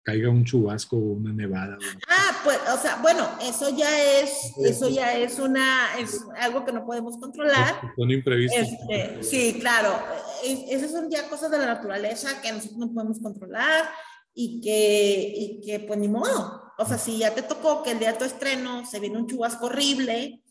caiga 0.02 0.30
un 0.30 0.44
chubasco 0.44 0.96
o 0.96 1.12
una 1.12 1.32
nevada. 1.32 1.78
Ah, 2.08 2.40
pues, 2.42 2.58
o 2.74 2.78
sea, 2.78 2.96
bueno, 3.02 3.28
eso 3.42 3.68
ya 3.76 4.20
es, 4.20 4.54
eso 4.64 4.88
ya 4.88 5.16
es 5.16 5.38
una, 5.38 5.98
es 5.98 6.20
algo 6.38 6.64
que 6.64 6.72
no 6.72 6.86
podemos 6.86 7.18
controlar. 7.18 7.80
Son 7.96 8.10
imprevistos. 8.10 8.58
Este, 8.58 9.22
sí, 9.22 9.58
claro. 9.60 9.98
Esas 10.44 10.90
son 10.90 11.10
ya 11.10 11.28
cosas 11.28 11.50
de 11.50 11.58
la 11.58 11.66
naturaleza 11.66 12.40
que 12.40 12.52
nosotros 12.52 12.78
no 12.78 12.92
podemos 12.92 13.20
controlar 13.20 13.90
y 14.34 14.60
que, 14.60 15.32
y 15.36 15.60
que 15.60 15.80
pues 15.80 15.98
ni 15.98 16.08
modo. 16.08 16.72
O 16.78 16.86
sea, 16.86 16.96
si 16.96 17.18
ya 17.18 17.34
te 17.34 17.42
tocó 17.42 17.82
que 17.82 17.90
el 17.90 17.98
día 17.98 18.12
de 18.12 18.18
tu 18.18 18.24
estreno 18.24 18.86
se 18.86 19.00
viene 19.00 19.18
un 19.18 19.26
chubasco 19.26 19.66
horrible, 19.66 20.42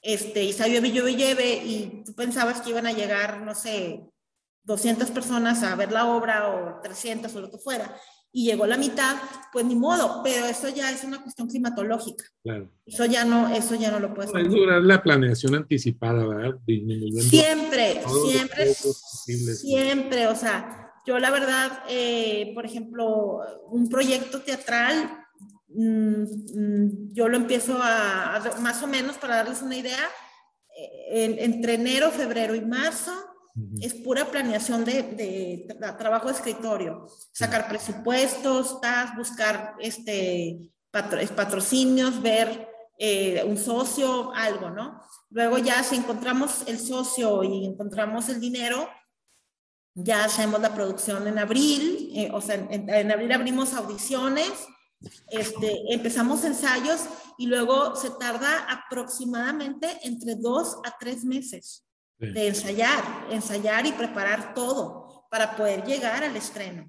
este, 0.00 0.44
y 0.44 0.52
salió 0.52 0.80
llueve, 0.80 1.16
lleve, 1.16 1.54
y 1.64 2.02
tú 2.04 2.14
pensabas 2.14 2.60
que 2.60 2.70
iban 2.70 2.86
a 2.86 2.92
llegar, 2.92 3.40
no 3.42 3.54
sé, 3.54 4.00
200 4.64 5.10
personas 5.10 5.62
a 5.62 5.74
ver 5.76 5.92
la 5.92 6.06
obra 6.06 6.48
o 6.48 6.80
300 6.82 7.34
o 7.34 7.40
lo 7.40 7.50
que 7.50 7.58
fuera, 7.58 7.96
y 8.34 8.46
llegó 8.46 8.66
la 8.66 8.78
mitad, 8.78 9.16
pues 9.52 9.66
ni 9.66 9.74
modo, 9.74 10.22
pero 10.24 10.46
eso 10.46 10.70
ya 10.70 10.90
es 10.90 11.04
una 11.04 11.22
cuestión 11.22 11.48
climatológica. 11.48 12.24
Claro. 12.42 12.70
Eso 12.86 13.04
ya 13.04 13.26
no, 13.26 13.54
eso 13.54 13.74
ya 13.74 13.90
no 13.90 14.00
lo 14.00 14.14
puedes 14.14 14.30
hacer. 14.30 14.48
Durar 14.48 14.82
la 14.82 15.02
planeación 15.02 15.54
anticipada, 15.54 16.26
¿verdad? 16.26 16.58
Siempre, 16.66 18.02
siempre, 18.24 18.74
siempre, 19.54 20.26
o 20.28 20.34
sea, 20.34 20.94
yo 21.04 21.18
la 21.18 21.30
verdad, 21.30 21.82
eh, 21.90 22.52
por 22.54 22.64
ejemplo, 22.64 23.40
un 23.66 23.90
proyecto 23.90 24.40
teatral, 24.40 25.26
mm, 25.68 26.22
mm, 26.22 27.12
yo 27.12 27.28
lo 27.28 27.36
empiezo 27.36 27.78
a, 27.82 28.40
más 28.60 28.82
o 28.82 28.86
menos, 28.86 29.18
para 29.18 29.36
darles 29.36 29.60
una 29.60 29.76
idea, 29.76 30.08
eh, 30.74 31.36
entre 31.40 31.74
enero, 31.74 32.10
febrero 32.10 32.54
y 32.54 32.62
marzo, 32.62 33.12
es 33.80 33.94
pura 33.94 34.30
planeación 34.30 34.84
de, 34.84 35.66
trabajo 35.98 36.28
de 36.28 36.34
escritorio, 36.34 37.06
sacar 37.32 37.68
presupuestos, 37.68 38.78
buscar 39.16 39.74
este, 39.78 40.72
patrocinios, 40.90 42.22
ver 42.22 42.68
eh, 42.98 43.42
un 43.44 43.58
socio, 43.58 44.32
algo, 44.32 44.70
¿no? 44.70 45.02
Luego 45.30 45.58
ya 45.58 45.82
si 45.82 45.96
encontramos 45.96 46.62
el 46.66 46.78
socio 46.78 47.42
y 47.44 47.66
encontramos 47.66 48.28
el 48.28 48.40
dinero, 48.40 48.88
ya 49.94 50.24
hacemos 50.24 50.60
la 50.60 50.74
producción 50.74 51.26
en 51.26 51.38
abril, 51.38 52.10
eh, 52.14 52.30
o 52.32 52.40
sea, 52.40 52.54
en, 52.54 53.10
abril 53.12 53.32
abrimos 53.32 53.74
audiciones, 53.74 54.50
este, 55.28 55.92
empezamos 55.92 56.44
ensayos 56.44 57.00
y 57.36 57.46
luego 57.46 57.96
se 57.96 58.10
tarda 58.10 58.66
aproximadamente 58.70 59.98
entre 60.04 60.36
dos 60.36 60.78
a 60.84 60.96
tres 60.98 61.24
meses 61.24 61.84
de 62.30 62.48
ensayar, 62.48 63.02
ensayar 63.30 63.84
y 63.86 63.92
preparar 63.92 64.54
todo 64.54 65.26
para 65.30 65.56
poder 65.56 65.84
llegar 65.84 66.22
al 66.22 66.36
estreno. 66.36 66.88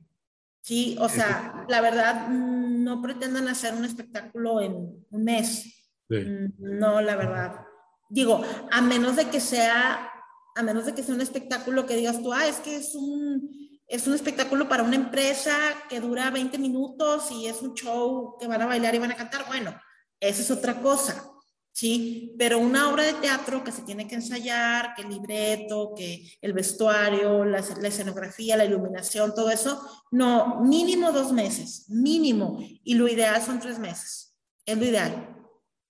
Sí, 0.61 0.95
o 0.99 1.09
sea, 1.09 1.65
la 1.67 1.81
verdad, 1.81 2.29
no 2.29 3.01
pretendan 3.01 3.47
hacer 3.47 3.73
un 3.73 3.83
espectáculo 3.83 4.61
en 4.61 5.05
un 5.09 5.23
mes. 5.23 5.91
Mm, 6.07 6.77
no, 6.77 7.01
la 7.01 7.15
verdad. 7.15 7.65
Digo, 8.09 8.41
a 8.71 8.81
menos 8.81 9.15
de 9.15 9.25
que 9.25 9.41
sea, 9.41 10.09
a 10.55 10.63
menos 10.63 10.85
de 10.85 10.93
que 10.93 11.03
sea 11.03 11.15
un 11.15 11.21
espectáculo 11.21 11.85
que 11.85 11.95
digas 11.95 12.21
tú, 12.21 12.31
ah, 12.31 12.47
es 12.47 12.57
que 12.57 12.77
es 12.77 12.95
un, 12.95 13.49
es 13.87 14.07
un 14.07 14.13
espectáculo 14.13 14.69
para 14.69 14.83
una 14.83 14.95
empresa 14.95 15.57
que 15.89 15.99
dura 15.99 16.29
20 16.29 16.57
minutos 16.59 17.29
y 17.31 17.47
es 17.47 17.61
un 17.61 17.73
show 17.73 18.37
que 18.39 18.47
van 18.47 18.61
a 18.61 18.67
bailar 18.67 18.95
y 18.95 18.99
van 18.99 19.11
a 19.11 19.17
cantar. 19.17 19.45
Bueno, 19.47 19.75
esa 20.19 20.41
es 20.41 20.51
otra 20.51 20.79
cosa. 20.79 21.32
¿Sí? 21.73 22.33
Pero 22.37 22.59
una 22.59 22.89
obra 22.89 23.03
de 23.03 23.13
teatro 23.13 23.63
que 23.63 23.71
se 23.71 23.81
tiene 23.81 24.07
que 24.07 24.15
ensayar, 24.15 24.93
que 24.95 25.01
el 25.01 25.09
libreto, 25.09 25.93
que 25.97 26.23
el 26.41 26.53
vestuario, 26.53 27.43
la, 27.43 27.59
escenografía, 27.59 28.55
la 28.55 28.65
iluminación, 28.65 29.33
todo 29.35 29.49
eso, 29.49 29.81
no, 30.11 30.61
mínimo 30.61 31.11
dos 31.11 31.33
meses, 31.33 31.89
mínimo, 31.89 32.63
y 32.83 32.93
lo 32.93 33.07
ideal 33.07 33.41
son 33.41 33.59
tres 33.59 33.79
meses, 33.79 34.37
es 34.65 34.77
lo 34.77 34.85
ideal. 34.85 35.35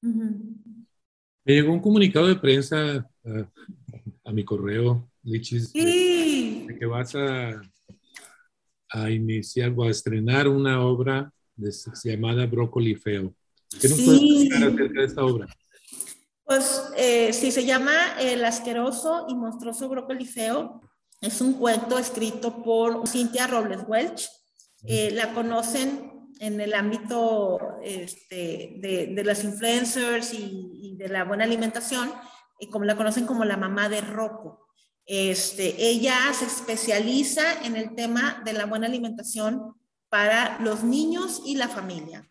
Me 0.01 1.53
llegó 1.53 1.73
un 1.73 1.81
comunicado 1.81 2.27
de 2.27 2.37
prensa 2.37 3.07
uh, 3.25 3.43
a 4.23 4.31
mi 4.31 4.43
correo, 4.45 5.09
Lichis, 5.21 5.69
sí. 5.69 6.65
de, 6.67 6.77
que 6.79 6.85
vas 6.85 7.13
a, 7.15 7.61
a 8.89 9.11
iniciar 9.11 9.73
o 9.75 9.83
a 9.83 9.91
estrenar 9.91 10.47
una 10.47 10.81
obra 10.81 11.31
de, 11.55 11.71
llamada 12.03 12.45
Brócoli 12.45 12.95
Feo. 12.95 13.35
¿Qué 13.81 13.89
nos 13.89 14.01
puedes 14.01 14.21
decir 14.21 14.53
acerca 14.53 14.99
de 15.01 15.05
esta 15.05 15.25
obra? 15.25 15.47
Pues 16.53 16.83
eh, 16.97 17.33
sí, 17.33 17.51
se 17.51 17.65
llama 17.65 18.15
El 18.19 18.45
asqueroso 18.45 19.25
y 19.27 19.33
monstruoso 19.33 19.89
brócoli 19.89 20.27
feo. 20.27 20.81
Es 21.19 21.41
un 21.41 21.53
cuento 21.53 21.97
escrito 21.97 22.61
por 22.61 23.07
Cynthia 23.07 23.47
Robles 23.47 23.79
Welch. 23.87 24.29
Eh, 24.83 25.09
la 25.13 25.33
conocen 25.33 26.29
en 26.39 26.61
el 26.61 26.75
ámbito 26.75 27.79
este, 27.81 28.75
de, 28.77 29.13
de, 29.15 29.23
las 29.23 29.43
influencers 29.43 30.31
y, 30.35 30.69
y, 30.75 30.95
de 30.95 31.09
la 31.09 31.23
buena 31.23 31.43
alimentación, 31.43 32.13
y 32.59 32.67
como 32.67 32.85
la 32.85 32.97
conocen 32.97 33.25
como 33.25 33.45
la 33.45 33.57
mamá 33.57 33.89
de 33.89 34.01
Rocco. 34.01 34.67
Este, 35.07 35.83
ella 35.83 36.17
se 36.37 36.45
especializa 36.45 37.63
en 37.63 37.75
el 37.77 37.95
tema 37.95 38.43
de 38.45 38.53
la 38.53 38.67
buena 38.67 38.85
alimentación 38.85 39.73
para 40.07 40.59
los 40.59 40.83
niños 40.83 41.41
y 41.47 41.55
la 41.55 41.67
familia. 41.67 42.29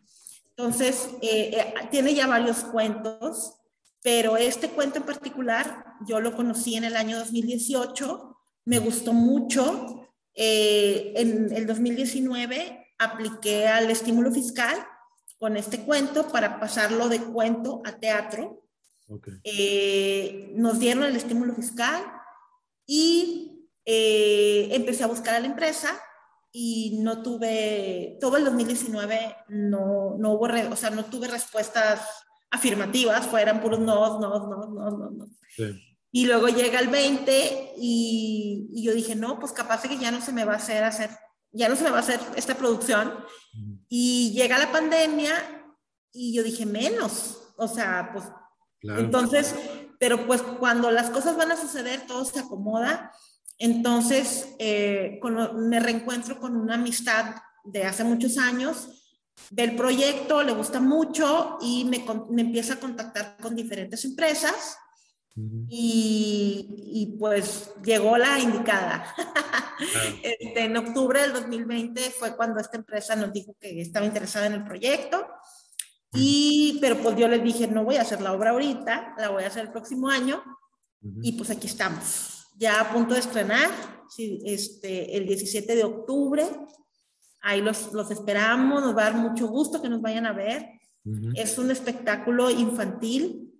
Entonces, 0.50 1.08
eh, 1.22 1.50
eh, 1.58 1.74
tiene 1.90 2.14
ya 2.14 2.28
varios 2.28 2.58
cuentos, 2.58 3.58
pero 4.02 4.36
este 4.36 4.68
cuento 4.68 4.98
en 4.98 5.04
particular 5.04 5.84
yo 6.06 6.20
lo 6.20 6.34
conocí 6.34 6.76
en 6.76 6.84
el 6.84 6.96
año 6.96 7.18
2018, 7.18 8.36
me 8.64 8.78
gustó 8.78 9.12
mucho. 9.12 10.08
Eh, 10.34 11.12
en 11.16 11.52
el 11.52 11.66
2019 11.66 12.94
apliqué 12.98 13.68
al 13.68 13.90
estímulo 13.90 14.32
fiscal 14.32 14.76
con 15.38 15.56
este 15.56 15.80
cuento 15.84 16.28
para 16.28 16.58
pasarlo 16.58 17.08
de 17.08 17.20
cuento 17.20 17.82
a 17.84 17.92
teatro. 17.92 18.58
Okay. 19.08 20.54
nos 20.54 20.78
dieron 20.78 21.04
el 21.04 21.16
estímulo 21.16 21.54
fiscal 21.54 22.02
y 22.86 23.68
empecé 23.84 25.04
a 25.04 25.08
buscar 25.08 25.34
a 25.34 25.40
la 25.40 25.48
empresa 25.48 26.00
y 26.52 26.98
no 27.00 27.22
tuve, 27.22 28.18
todo 28.20 28.36
el 28.36 28.44
2019 28.44 29.36
no, 29.48 30.16
no 30.18 30.32
hubo, 30.32 30.46
o 30.70 30.76
sea, 30.76 30.90
no 30.90 31.06
tuve 31.06 31.26
respuestas 31.26 32.00
afirmativas, 32.52 33.26
fueran 33.26 33.60
puros 33.60 33.80
no, 33.80 34.20
no, 34.20 34.46
no, 34.46 34.66
no, 34.68 34.90
no, 34.90 35.10
no. 35.10 35.26
Y 36.12 36.26
luego 36.26 36.48
llega 36.48 36.78
el 36.78 36.88
20 36.88 37.72
y, 37.78 38.68
y, 38.72 38.84
yo 38.84 38.92
dije, 38.92 39.16
no, 39.16 39.40
pues 39.40 39.52
capaz 39.52 39.82
de 39.82 39.88
que 39.88 39.98
ya 39.98 40.10
no 40.10 40.20
se 40.20 40.32
me 40.32 40.44
va 40.44 40.52
a 40.52 40.56
hacer 40.56 40.84
hacer, 40.84 41.08
ya 41.50 41.68
no 41.70 41.76
se 41.76 41.84
me 41.84 41.90
va 41.90 41.96
a 41.96 42.00
hacer 42.00 42.20
esta 42.36 42.54
producción. 42.54 43.14
Y 43.88 44.32
llega 44.32 44.58
la 44.58 44.70
pandemia 44.70 45.32
y 46.12 46.34
yo 46.34 46.42
dije, 46.42 46.66
menos, 46.66 47.54
o 47.56 47.66
sea, 47.66 48.10
pues, 48.12 48.26
entonces, 48.98 49.54
pero 49.98 50.26
pues 50.26 50.42
cuando 50.42 50.90
las 50.90 51.08
cosas 51.10 51.36
van 51.36 51.52
a 51.52 51.56
suceder, 51.56 52.06
todo 52.06 52.24
se 52.26 52.40
acomoda. 52.40 53.10
Entonces, 53.58 54.54
eh, 54.58 55.20
me 55.54 55.80
reencuentro 55.80 56.38
con 56.38 56.56
una 56.56 56.74
amistad 56.74 57.36
de 57.64 57.84
hace 57.84 58.04
muchos 58.04 58.36
años, 58.36 59.01
del 59.50 59.76
proyecto, 59.76 60.42
le 60.42 60.52
gusta 60.52 60.80
mucho 60.80 61.58
y 61.60 61.84
me, 61.84 62.04
me 62.30 62.42
empieza 62.42 62.74
a 62.74 62.80
contactar 62.80 63.36
con 63.40 63.54
diferentes 63.54 64.04
empresas. 64.04 64.76
y, 65.34 66.66
y, 66.92 67.16
pues 67.18 67.70
llegó 67.82 68.18
la 68.18 68.38
indicada. 68.38 69.14
este, 70.22 70.64
en 70.64 70.76
octubre 70.76 71.22
del 71.22 71.32
2020 71.32 72.10
fue 72.10 72.36
cuando 72.36 72.60
esta 72.60 72.76
empresa 72.76 73.16
nos 73.16 73.32
dijo 73.32 73.56
que 73.58 73.80
estaba 73.80 74.04
interesada 74.04 74.46
en 74.46 74.54
el 74.54 74.64
proyecto. 74.64 75.26
Y, 76.12 76.78
pero 76.82 76.98
pues 76.98 77.16
yo 77.16 77.26
les 77.28 77.42
dije, 77.42 77.66
no 77.66 77.84
voy 77.84 77.96
a 77.96 78.02
hacer 78.02 78.20
la 78.20 78.34
obra 78.34 78.50
ahorita, 78.50 79.14
la 79.16 79.30
voy 79.30 79.44
a 79.44 79.46
hacer 79.46 79.64
el 79.64 79.72
próximo 79.72 80.08
año. 80.08 80.42
Y 81.22 81.32
pues 81.32 81.50
aquí 81.50 81.66
estamos 81.66 82.42
ya 82.62 82.80
a 82.80 82.92
punto 82.92 83.14
de 83.14 83.20
estrenar, 83.20 83.70
este, 84.44 85.16
el 85.16 85.26
17 85.26 85.74
de 85.74 85.84
octubre. 85.84 86.44
Ahí 87.42 87.60
los, 87.60 87.92
los, 87.92 88.10
esperamos, 88.10 88.82
nos 88.82 88.96
va 88.96 89.02
a 89.02 89.10
dar 89.10 89.14
mucho 89.14 89.48
gusto 89.48 89.82
que 89.82 89.88
nos 89.88 90.00
vayan 90.00 90.26
a 90.26 90.32
ver. 90.32 90.80
Es 91.34 91.58
un 91.58 91.70
espectáculo 91.72 92.48
infantil 92.50 93.52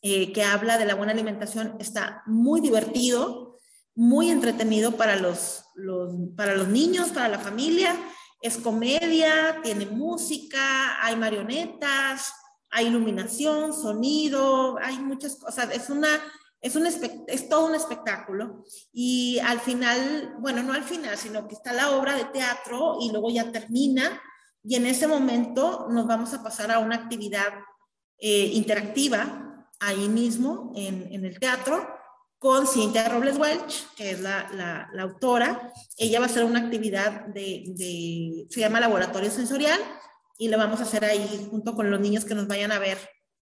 eh, 0.00 0.32
que 0.32 0.42
habla 0.42 0.78
de 0.78 0.86
la 0.86 0.94
buena 0.94 1.12
alimentación. 1.12 1.76
Está 1.78 2.22
muy 2.26 2.60
divertido, 2.60 3.58
muy 3.94 4.30
entretenido 4.30 4.96
para 4.96 5.16
los, 5.16 5.64
los, 5.74 6.14
para 6.34 6.56
los 6.56 6.68
niños, 6.68 7.10
para 7.10 7.28
la 7.28 7.38
familia. 7.38 7.94
Es 8.40 8.56
comedia, 8.56 9.60
tiene 9.62 9.86
música, 9.86 11.04
hay 11.04 11.14
marionetas, 11.14 12.32
hay 12.70 12.86
iluminación, 12.86 13.74
sonido, 13.74 14.78
hay 14.78 14.98
muchas 14.98 15.36
cosas. 15.36 15.68
Es 15.72 15.90
una 15.90 16.08
es, 16.62 16.76
un 16.76 16.86
es 16.86 17.48
todo 17.48 17.66
un 17.66 17.74
espectáculo. 17.74 18.64
Y 18.92 19.40
al 19.40 19.60
final, 19.60 20.36
bueno, 20.38 20.62
no 20.62 20.72
al 20.72 20.84
final, 20.84 21.18
sino 21.18 21.48
que 21.48 21.56
está 21.56 21.72
la 21.72 21.90
obra 21.90 22.16
de 22.16 22.24
teatro 22.26 22.98
y 23.00 23.10
luego 23.10 23.30
ya 23.30 23.50
termina. 23.50 24.22
Y 24.62 24.76
en 24.76 24.86
ese 24.86 25.08
momento 25.08 25.88
nos 25.90 26.06
vamos 26.06 26.32
a 26.32 26.42
pasar 26.42 26.70
a 26.70 26.78
una 26.78 26.94
actividad 26.94 27.48
eh, 28.16 28.50
interactiva 28.54 29.66
ahí 29.80 30.08
mismo 30.08 30.72
en, 30.76 31.12
en, 31.12 31.24
el 31.24 31.40
teatro 31.40 31.84
con 32.38 32.68
Cynthia 32.68 33.08
Robles 33.08 33.36
Welch, 33.36 33.88
que 33.96 34.12
es 34.12 34.20
la, 34.20 34.48
la, 34.52 34.88
la, 34.92 35.02
autora. 35.02 35.72
Ella 35.96 36.20
va 36.20 36.26
a 36.26 36.28
hacer 36.28 36.44
una 36.44 36.60
actividad 36.60 37.26
de, 37.26 37.64
de, 37.74 38.46
se 38.48 38.60
llama 38.60 38.78
Laboratorio 38.78 39.32
Sensorial 39.32 39.80
y 40.38 40.46
lo 40.48 40.58
vamos 40.58 40.78
a 40.78 40.84
hacer 40.84 41.04
ahí 41.04 41.48
junto 41.50 41.74
con 41.74 41.90
los 41.90 41.98
niños 41.98 42.24
que 42.24 42.36
nos 42.36 42.46
vayan 42.46 42.70
a 42.70 42.78
ver 42.78 42.98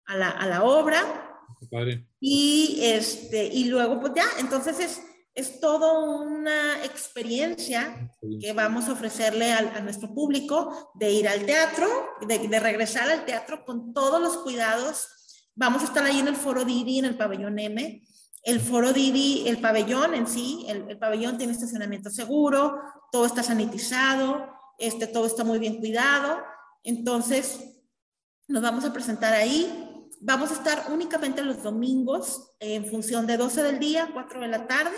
a 0.07 0.17
la, 0.17 0.31
a 0.31 0.47
la 0.47 0.63
obra 0.63 1.28
y, 2.21 2.81
este, 2.83 3.47
y 3.47 3.65
luego, 3.65 4.01
pues 4.01 4.13
ya, 4.15 4.27
entonces 4.39 4.81
es, 4.81 5.03
es 5.35 5.61
toda 5.61 5.99
una 5.99 6.85
experiencia 6.85 8.11
que 8.41 8.53
vamos 8.53 8.89
a 8.89 8.93
ofrecerle 8.93 9.53
a, 9.53 9.81
nuestro 9.81 10.13
público 10.15 10.93
de 10.95 11.13
ir 11.13 11.29
al 11.29 11.45
teatro, 11.47 11.87
de, 12.27 12.39
de, 12.49 12.61
regresar 12.61 13.11
al 13.11 13.25
teatro 13.25 13.65
con 13.65 13.93
todos 13.93 14.21
los 14.21 14.39
cuidados. 14.39 15.09
Vamos 15.55 15.83
a 15.83 15.87
estar 15.87 16.05
ahí 16.05 16.21
en 16.21 16.29
el 16.29 16.37
Foro 16.37 16.65
Didi, 16.65 16.99
en 16.99 17.05
el 17.05 17.17
pabellón 17.17 17.59
M. 17.59 18.03
El 18.43 18.61
Foro 18.61 18.93
Didi, 18.93 19.49
el 19.49 19.61
pabellón 19.61 20.15
en 20.15 20.27
sí, 20.27 20.65
el, 20.69 20.89
el 20.89 20.99
pabellón 20.99 21.39
tiene 21.39 21.53
estacionamiento 21.53 22.11
seguro, 22.11 22.81
todo 23.13 23.27
está 23.27 23.43
sanitizado, 23.43 24.49
este, 24.79 25.07
todo 25.07 25.27
está 25.27 25.45
muy 25.45 25.59
bien 25.59 25.79
cuidado. 25.79 26.39
Entonces, 26.85 27.61
nos 28.47 28.63
vamos 28.63 28.85
a 28.85 28.93
presentar 28.93 29.35
ahí 29.35 29.88
Vamos 30.21 30.51
a 30.51 30.55
estar 30.55 30.87
únicamente 30.93 31.43
los 31.43 31.63
domingos 31.63 32.53
en 32.61 32.87
función 32.87 33.27
de 33.27 33.37
12 33.37 33.63
del 33.63 33.79
día, 33.79 34.11
4 34.13 34.41
de 34.41 34.49
la 34.49 34.67
tarde. 34.67 34.97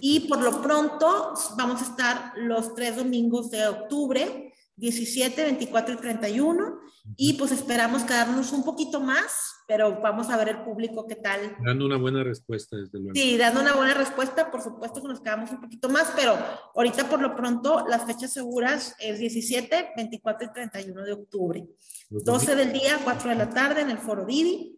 Y 0.00 0.20
por 0.20 0.40
lo 0.40 0.62
pronto 0.62 1.34
vamos 1.58 1.82
a 1.82 1.84
estar 1.84 2.32
los 2.36 2.74
tres 2.74 2.96
domingos 2.96 3.50
de 3.50 3.66
octubre, 3.66 4.53
17, 4.76 5.42
24 5.44 5.94
y 5.94 5.96
31. 5.98 6.80
Y 7.16 7.34
pues 7.34 7.52
esperamos 7.52 8.02
quedarnos 8.04 8.52
un 8.52 8.64
poquito 8.64 9.00
más 9.00 9.54
pero 9.66 10.00
vamos 10.00 10.28
a 10.28 10.36
ver 10.36 10.48
el 10.50 10.62
público 10.62 11.06
qué 11.06 11.16
tal. 11.16 11.56
Dando 11.64 11.86
una 11.86 11.96
buena 11.96 12.22
respuesta, 12.22 12.76
desde 12.76 12.98
luego. 12.98 13.14
Sí, 13.14 13.36
dando 13.36 13.60
una 13.60 13.74
buena 13.74 13.94
respuesta, 13.94 14.50
por 14.50 14.62
supuesto 14.62 15.00
que 15.00 15.08
nos 15.08 15.20
quedamos 15.20 15.50
un 15.50 15.60
poquito 15.60 15.88
más, 15.88 16.12
pero 16.14 16.36
ahorita 16.74 17.08
por 17.08 17.20
lo 17.20 17.34
pronto 17.34 17.84
las 17.88 18.04
fechas 18.04 18.32
seguras 18.32 18.94
es 18.98 19.18
17, 19.18 19.92
24 19.96 20.48
y 20.48 20.52
31 20.52 21.02
de 21.02 21.12
octubre. 21.12 21.66
12 22.10 22.54
del 22.54 22.72
día, 22.72 23.00
4 23.02 23.30
de 23.30 23.36
la 23.36 23.50
tarde 23.50 23.80
en 23.80 23.90
el 23.90 23.98
Foro 23.98 24.26
Didi, 24.26 24.76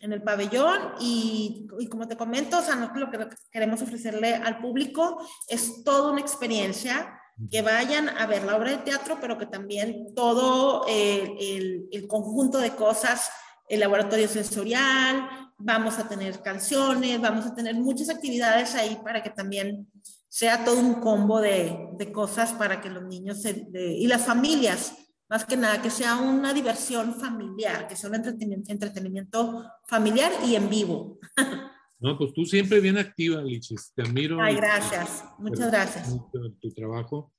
en 0.00 0.12
el 0.12 0.22
pabellón 0.22 0.92
y, 1.00 1.66
y 1.78 1.86
como 1.86 2.06
te 2.06 2.16
comento, 2.16 2.58
o 2.58 2.62
sea, 2.62 2.76
no, 2.76 2.92
lo 2.94 3.10
que 3.10 3.28
queremos 3.50 3.80
ofrecerle 3.80 4.34
al 4.34 4.60
público 4.60 5.26
es 5.48 5.82
toda 5.84 6.12
una 6.12 6.20
experiencia 6.20 7.15
que 7.50 7.62
vayan 7.62 8.08
a 8.08 8.26
ver 8.26 8.44
la 8.44 8.56
obra 8.56 8.70
de 8.70 8.78
teatro, 8.78 9.18
pero 9.20 9.36
que 9.36 9.46
también 9.46 10.14
todo 10.14 10.86
el, 10.88 11.36
el, 11.38 11.88
el 11.92 12.06
conjunto 12.06 12.58
de 12.58 12.70
cosas 12.70 13.30
el 13.68 13.80
laboratorio 13.80 14.28
sensorial, 14.28 15.28
vamos 15.58 15.98
a 15.98 16.08
tener 16.08 16.40
canciones, 16.42 17.20
vamos 17.20 17.46
a 17.46 17.54
tener 17.54 17.74
muchas 17.74 18.08
actividades 18.10 18.74
ahí 18.74 18.98
para 19.02 19.22
que 19.22 19.30
también 19.30 19.88
sea 20.28 20.64
todo 20.64 20.78
un 20.78 20.94
combo 20.94 21.40
de, 21.40 21.88
de 21.98 22.12
cosas 22.12 22.52
para 22.52 22.80
que 22.80 22.90
los 22.90 23.04
niños 23.04 23.42
y 23.44 24.06
las 24.06 24.22
familias, 24.22 24.94
más 25.28 25.44
que 25.44 25.56
nada, 25.56 25.82
que 25.82 25.90
sea 25.90 26.16
una 26.16 26.52
diversión 26.52 27.14
familiar, 27.14 27.88
que 27.88 27.96
sea 27.96 28.10
un 28.10 28.16
entretenimiento 28.16 29.64
familiar 29.86 30.30
y 30.44 30.54
en 30.54 30.68
vivo. 30.68 31.18
No, 31.98 32.18
pues 32.18 32.32
tú 32.34 32.44
siempre 32.44 32.80
bien 32.80 32.98
activa, 32.98 33.42
Lichis. 33.42 33.92
Te 33.94 34.02
admiro. 34.02 34.40
Ay, 34.40 34.56
gracias. 34.56 35.24
Muchas 35.38 35.70
gracias. 35.70 36.14
Tu 36.60 36.70
trabajo. 36.74 37.32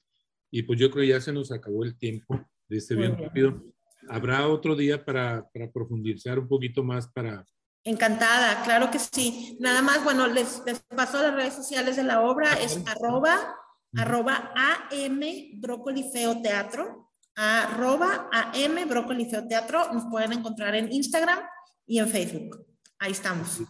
Y 0.49 0.63
pues 0.63 0.79
yo 0.79 0.89
creo 0.89 1.03
que 1.03 1.09
ya 1.09 1.21
se 1.21 1.33
nos 1.33 1.51
acabó 1.51 1.83
el 1.83 1.97
tiempo 1.97 2.39
de 2.67 2.77
este 2.77 2.95
bien 2.95 3.17
rápido 3.17 3.61
habrá 4.09 4.47
otro 4.47 4.75
día 4.75 5.03
para, 5.03 5.47
para, 5.53 5.71
profundizar 5.71 6.39
un 6.39 6.47
poquito 6.47 6.83
más 6.83 7.07
para... 7.07 7.45
Encantada, 7.83 8.63
claro 8.63 8.91
que 8.91 8.99
sí. 8.99 9.57
Nada 9.59 9.81
más, 9.81 10.03
bueno, 10.03 10.27
les, 10.27 10.61
les 10.65 10.79
paso 10.81 11.21
las 11.21 11.33
redes 11.33 11.53
sociales 11.53 11.95
de 11.95 12.03
la 12.03 12.21
obra, 12.21 12.53
es 12.53 12.81
arroba, 12.85 13.55
arroba 13.95 14.51
AM 14.55 15.21
Brócoli 15.55 16.03
Feo 16.11 16.41
Teatro, 16.41 17.11
arroba 17.35 18.29
AM 18.31 18.89
Brócoli 18.89 19.25
Feo 19.29 19.47
Teatro, 19.47 19.93
nos 19.93 20.05
pueden 20.05 20.33
encontrar 20.33 20.75
en 20.75 20.91
Instagram 20.91 21.39
y 21.85 21.99
en 21.99 22.09
Facebook. 22.09 22.65
Ahí 22.99 23.13
estamos. 23.13 23.61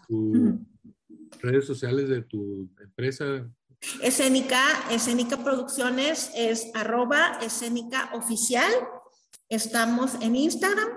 Redes 1.42 1.66
sociales 1.66 2.10
de 2.10 2.22
tu 2.22 2.70
empresa? 2.82 3.50
Escénica, 4.02 4.62
Escénica 4.90 5.44
Producciones 5.44 6.32
es 6.36 6.72
arroba 6.74 7.40
escénica 7.42 8.10
oficial 8.14 8.72
Estamos 9.50 10.16
en 10.22 10.36
Instagram 10.36 10.90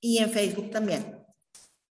y 0.00 0.18
en 0.18 0.30
Facebook 0.30 0.70
también. 0.70 1.16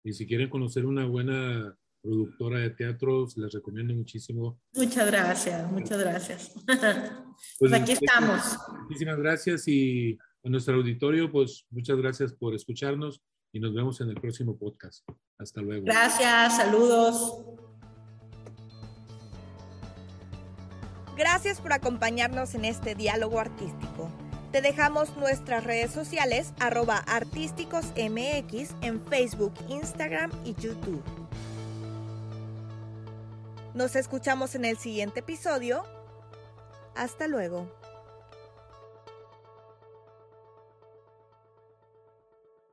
Y 0.03 0.13
si 0.13 0.27
quieren 0.27 0.47
conocer 0.47 0.85
una 0.85 1.07
buena 1.07 1.75
productora 2.03 2.59
de 2.59 2.69
teatro, 2.69 3.27
les 3.35 3.51
recomiendo 3.51 3.95
muchísimo. 3.95 4.59
Muchas 4.73 5.07
gracias, 5.07 5.71
muchas 5.71 5.99
gracias. 5.99 6.53
Pues, 7.59 7.71
aquí 7.71 7.91
estamos. 7.91 8.57
Muchísimas 8.81 9.19
gracias 9.19 9.67
y 9.67 10.17
a 10.43 10.49
nuestro 10.49 10.73
auditorio, 10.77 11.31
pues 11.31 11.67
muchas 11.69 11.95
gracias 11.97 12.33
por 12.33 12.55
escucharnos 12.55 13.21
y 13.53 13.59
nos 13.59 13.75
vemos 13.75 14.01
en 14.01 14.09
el 14.09 14.15
próximo 14.15 14.57
podcast. 14.57 15.07
Hasta 15.38 15.61
luego. 15.61 15.85
Gracias, 15.85 16.57
saludos. 16.57 17.66
Gracias 21.18 21.59
por 21.59 21.74
acompañarnos 21.74 22.53
en 22.53 22.63
este 22.63 22.93
diálogo 22.93 23.39
artístico. 23.39 24.07
Te 24.51 24.61
dejamos 24.61 25.18
nuestras 25.18 25.63
redes 25.63 25.91
sociales 25.91 26.53
arroba 26.59 26.97
artísticosmx 26.97 28.76
en 28.82 29.03
Facebook, 29.09 29.53
Instagram 29.68 30.30
y 30.45 30.53
YouTube. 30.53 31.03
Nos 33.74 33.95
escuchamos 33.95 34.53
en 34.53 34.65
el 34.65 34.78
siguiente 34.78 35.22
episodio. 35.22 35.84
Hasta 36.95 37.28
luego. 37.28 37.68